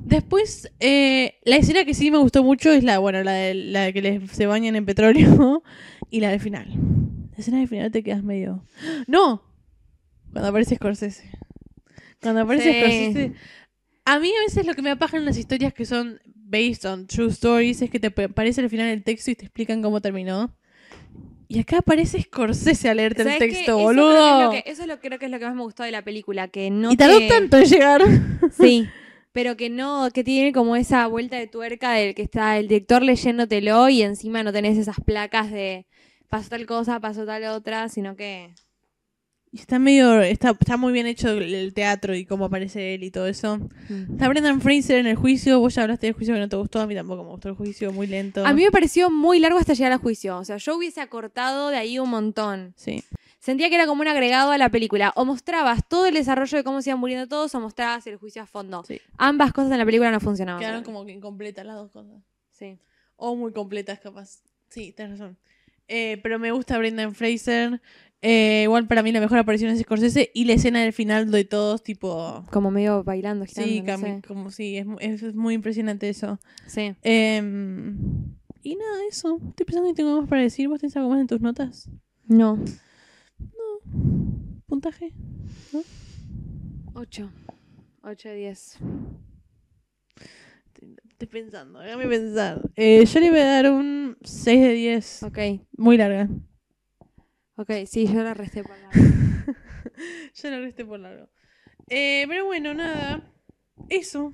Después, 0.00 0.70
eh, 0.78 1.38
la 1.44 1.56
escena 1.56 1.84
que 1.84 1.94
sí 1.94 2.10
me 2.10 2.18
gustó 2.18 2.42
mucho 2.44 2.70
es 2.70 2.84
la, 2.84 2.98
bueno, 2.98 3.22
la 3.22 3.32
de, 3.32 3.54
la 3.54 3.82
de 3.84 3.92
que 3.92 4.02
les, 4.02 4.30
se 4.30 4.46
bañan 4.46 4.76
en 4.76 4.84
petróleo 4.84 5.62
y 6.10 6.20
la 6.20 6.30
del 6.30 6.40
final. 6.40 6.66
La 7.32 7.38
escena 7.38 7.58
del 7.58 7.68
final 7.68 7.90
te 7.90 8.02
quedas 8.02 8.22
medio... 8.22 8.64
¡No! 9.06 9.42
Cuando 10.32 10.48
aparece 10.50 10.76
Scorsese. 10.76 11.30
Cuando 12.22 12.42
aparece 12.42 12.72
Sí. 12.72 12.78
Scorsese... 12.78 13.32
A 14.08 14.20
mí 14.20 14.30
a 14.30 14.40
veces 14.44 14.64
lo 14.66 14.74
que 14.74 14.82
me 14.82 14.90
apajan 14.90 15.24
las 15.24 15.36
historias 15.36 15.74
que 15.74 15.84
son 15.84 16.20
based 16.34 16.88
on 16.88 17.06
true 17.08 17.28
stories 17.30 17.82
es 17.82 17.90
que 17.90 17.98
te 17.98 18.10
pa- 18.12 18.24
aparece 18.24 18.60
al 18.60 18.70
final 18.70 18.86
el 18.88 19.02
texto 19.02 19.32
y 19.32 19.34
te 19.34 19.44
explican 19.46 19.82
cómo 19.82 20.00
terminó. 20.00 20.54
Y 21.48 21.58
acá 21.60 21.78
aparece 21.78 22.22
Scorsese 22.22 22.88
a 22.88 22.94
leerte 22.94 23.22
el 23.22 23.38
texto, 23.38 23.72
Eso 23.78 23.82
boludo. 23.82 24.10
creo 24.12 24.22
que 24.22 24.28
es 24.30 24.44
lo 24.44 24.50
que- 24.64 24.70
eso 24.70 24.82
es 24.82 24.88
lo, 24.88 25.00
creo 25.00 25.18
que 25.18 25.24
es 25.26 25.30
lo 25.32 25.38
que 25.40 25.44
más 25.44 25.54
me 25.56 25.62
gustó 25.62 25.82
de 25.82 25.90
la 25.90 26.02
película, 26.02 26.48
que 26.48 26.70
no 26.70 26.92
y 26.92 26.96
tardó 26.96 27.18
te- 27.18 27.28
tanto 27.28 27.56
en 27.58 27.64
llegar. 27.64 28.02
Sí, 28.52 28.86
pero 29.32 29.56
que 29.56 29.70
no, 29.70 30.08
que 30.14 30.22
tiene 30.24 30.52
como 30.52 30.76
esa 30.76 31.06
vuelta 31.08 31.36
de 31.36 31.46
tuerca 31.48 31.92
del 31.92 32.14
que 32.14 32.22
está 32.22 32.58
el 32.58 32.68
director 32.68 33.02
leyéndotelo 33.02 33.88
y 33.88 34.02
encima 34.02 34.42
no 34.44 34.52
tenés 34.52 34.78
esas 34.78 34.96
placas 35.04 35.50
de 35.50 35.86
pasó 36.28 36.48
tal 36.50 36.64
cosa, 36.66 37.00
pasó 37.00 37.26
tal 37.26 37.42
otra, 37.44 37.88
sino 37.88 38.14
que 38.16 38.52
Y 39.56 39.60
está 39.60 39.78
medio. 39.78 40.20
Está, 40.20 40.50
está 40.50 40.76
muy 40.76 40.92
bien 40.92 41.06
hecho 41.06 41.30
el, 41.30 41.54
el 41.54 41.72
teatro 41.72 42.14
y 42.14 42.26
cómo 42.26 42.44
aparece 42.44 42.92
él 42.94 43.04
y 43.04 43.10
todo 43.10 43.26
eso. 43.26 43.58
Está 44.12 44.28
Brendan 44.28 44.60
Fraser 44.60 44.98
en 44.98 45.06
el 45.06 45.16
juicio. 45.16 45.58
Vos 45.60 45.74
ya 45.74 45.82
hablaste 45.84 46.08
del 46.08 46.14
juicio 46.14 46.34
que 46.34 46.40
no 46.40 46.48
te 46.50 46.56
gustó. 46.56 46.78
A 46.78 46.86
mí 46.86 46.94
tampoco 46.94 47.24
me 47.24 47.30
gustó 47.30 47.48
el 47.48 47.54
juicio, 47.54 47.90
muy 47.90 48.06
lento. 48.06 48.44
a 48.44 48.52
mí 48.52 48.62
me 48.62 48.70
pareció 48.70 49.10
muy 49.10 49.38
largo 49.38 49.58
hasta 49.58 49.72
llegar 49.72 49.92
al 49.92 49.98
juicio. 49.98 50.36
O 50.36 50.44
sea, 50.44 50.58
yo 50.58 50.76
hubiese 50.76 51.00
acortado 51.00 51.70
de 51.70 51.78
ahí 51.78 51.98
un 51.98 52.10
montón. 52.10 52.74
Sí. 52.76 53.02
Sentía 53.38 53.70
que 53.70 53.76
era 53.76 53.86
como 53.86 54.02
un 54.02 54.08
agregado 54.08 54.50
a 54.50 54.58
la 54.58 54.68
película. 54.68 55.14
O 55.16 55.24
mostrabas 55.24 55.88
todo 55.88 56.04
el 56.04 56.12
desarrollo 56.12 56.58
de 56.58 56.62
cómo 56.62 56.82
se 56.82 56.90
iban 56.90 57.00
muriendo 57.00 57.26
todos 57.26 57.54
o 57.54 57.60
mostrabas 57.60 58.06
el 58.08 58.16
juicio 58.16 58.42
a 58.42 58.46
fondo. 58.46 58.84
Sí. 58.86 59.00
Ambas 59.16 59.54
cosas 59.54 59.72
en 59.72 59.78
la 59.78 59.86
película 59.86 60.10
no 60.10 60.20
funcionaban. 60.20 60.60
Quedaron 60.60 60.84
como 60.84 61.06
que 61.06 61.12
incompletas 61.12 61.64
las 61.64 61.76
dos 61.76 61.90
cosas. 61.92 62.20
Sí. 62.50 62.78
O 63.16 63.34
muy 63.36 63.52
completas, 63.52 64.00
capaz. 64.00 64.42
Sí, 64.68 64.92
tienes 64.92 65.18
razón. 65.18 65.38
Eh, 65.88 66.18
pero 66.22 66.38
me 66.38 66.50
gusta 66.50 66.76
Brendan 66.78 67.14
Fraser. 67.14 67.80
Eh, 68.22 68.62
igual 68.64 68.88
para 68.88 69.02
mí 69.02 69.12
la 69.12 69.20
mejor 69.20 69.38
aparición 69.38 69.70
es 69.70 69.80
Scorsese. 69.80 70.30
Y 70.34 70.44
la 70.46 70.54
escena 70.54 70.82
del 70.82 70.92
final 70.92 71.30
de 71.30 71.44
todos, 71.44 71.82
tipo. 71.82 72.44
Como 72.50 72.70
medio 72.70 73.04
bailando, 73.04 73.44
girando, 73.44 73.72
Sí, 73.72 73.82
no 73.82 73.98
sé. 73.98 74.22
como 74.26 74.50
sí, 74.50 74.76
es, 74.78 75.22
es- 75.22 75.34
muy 75.34 75.54
impresionante 75.54 76.08
eso. 76.08 76.40
Sí. 76.66 76.94
Em, 77.02 77.96
y 78.62 78.74
nada, 78.76 78.98
eso. 79.08 79.38
Estoy 79.50 79.66
pensando 79.66 79.88
que 79.90 79.94
tengo 79.94 80.10
algo 80.10 80.22
más 80.22 80.30
para 80.30 80.42
decir. 80.42 80.68
¿Vos 80.68 80.80
tenés 80.80 80.96
algo 80.96 81.10
más 81.10 81.20
en 81.20 81.26
tus 81.26 81.40
notas? 81.40 81.88
No. 82.26 82.58
¿Puntaje? 84.66 85.12
8. 86.94 87.30
8 88.02 88.28
de 88.30 88.34
10. 88.36 88.78
Estoy 91.10 91.28
pensando, 91.28 91.78
déjame 91.78 92.06
pensar. 92.08 92.60
Eh, 92.76 93.04
yo 93.06 93.20
le 93.20 93.30
voy 93.30 93.38
a 93.40 93.44
dar 93.46 93.70
un 93.72 94.16
6 94.22 94.60
de 94.60 94.72
10. 94.72 95.22
Ok. 95.22 95.38
Muy 95.76 95.96
larga. 95.96 96.28
Ok, 97.56 97.70
sí, 97.86 98.06
yo 98.06 98.22
la 98.22 98.34
resté 98.34 98.62
por 98.62 98.72
la... 98.78 98.90
Yo 100.34 100.50
la 100.50 100.58
resté 100.58 100.84
por 100.84 101.00
largo. 101.00 101.28
Eh, 101.88 102.24
pero 102.28 102.44
bueno, 102.44 102.74
nada. 102.74 103.22
eso. 103.88 104.32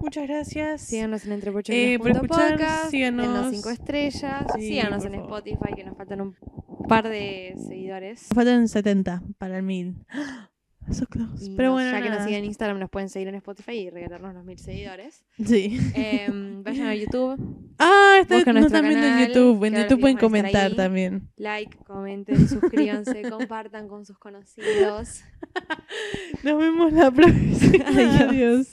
Muchas 0.00 0.26
gracias. 0.26 0.80
Síganos 0.82 1.24
en 1.26 1.32
Eh, 1.32 1.34
entrepochoclos.podcast. 1.34 1.98
por 2.28 2.46
escuchar, 2.56 2.90
síganos. 2.90 3.26
Denos 3.26 3.50
5 3.54 3.70
estrellas. 3.70 4.44
Sí, 4.56 4.68
síganos 4.68 5.04
en 5.04 5.12
favor. 5.12 5.26
Spotify, 5.46 5.74
que 5.76 5.84
nos 5.84 5.96
faltan 5.96 6.20
un 6.22 6.36
par 6.88 7.08
de 7.08 7.54
seguidores. 7.68 8.26
Faltan 8.34 8.68
70 8.68 9.22
para 9.38 9.58
el 9.58 9.62
1000. 9.64 9.96
Y 11.40 11.54
Pero 11.56 11.72
bueno, 11.72 11.90
ya 11.90 12.02
que 12.02 12.10
nos 12.10 12.24
siguen 12.24 12.40
en 12.40 12.44
Instagram, 12.46 12.78
nos 12.78 12.90
pueden 12.90 13.08
seguir 13.08 13.28
en 13.28 13.36
Spotify 13.36 13.72
y 13.72 13.90
regalarnos 13.90 14.34
los 14.34 14.44
mil 14.44 14.58
seguidores. 14.58 15.24
Sí. 15.44 15.78
Em, 15.94 16.62
vayan 16.64 16.88
a 16.88 16.94
YouTube, 16.94 17.38
Ah, 17.78 18.18
está, 18.20 18.52
nos 18.52 18.66
están 18.66 18.86
viendo 18.86 19.06
en 19.06 19.26
YouTube. 19.28 19.64
En 19.64 19.74
YouTube 19.74 20.00
pueden 20.00 20.16
comentar 20.18 20.66
ahí. 20.66 20.76
también. 20.76 21.28
like, 21.36 21.76
comenten, 21.84 22.48
suscríbanse, 22.48 23.22
compartan 23.30 23.88
con 23.88 24.04
sus 24.04 24.18
conocidos. 24.18 25.22
Nos 26.42 26.58
vemos 26.58 26.92
la 26.92 27.10
próxima. 27.10 27.84
Adiós. 27.86 28.20
Adiós. 28.20 28.68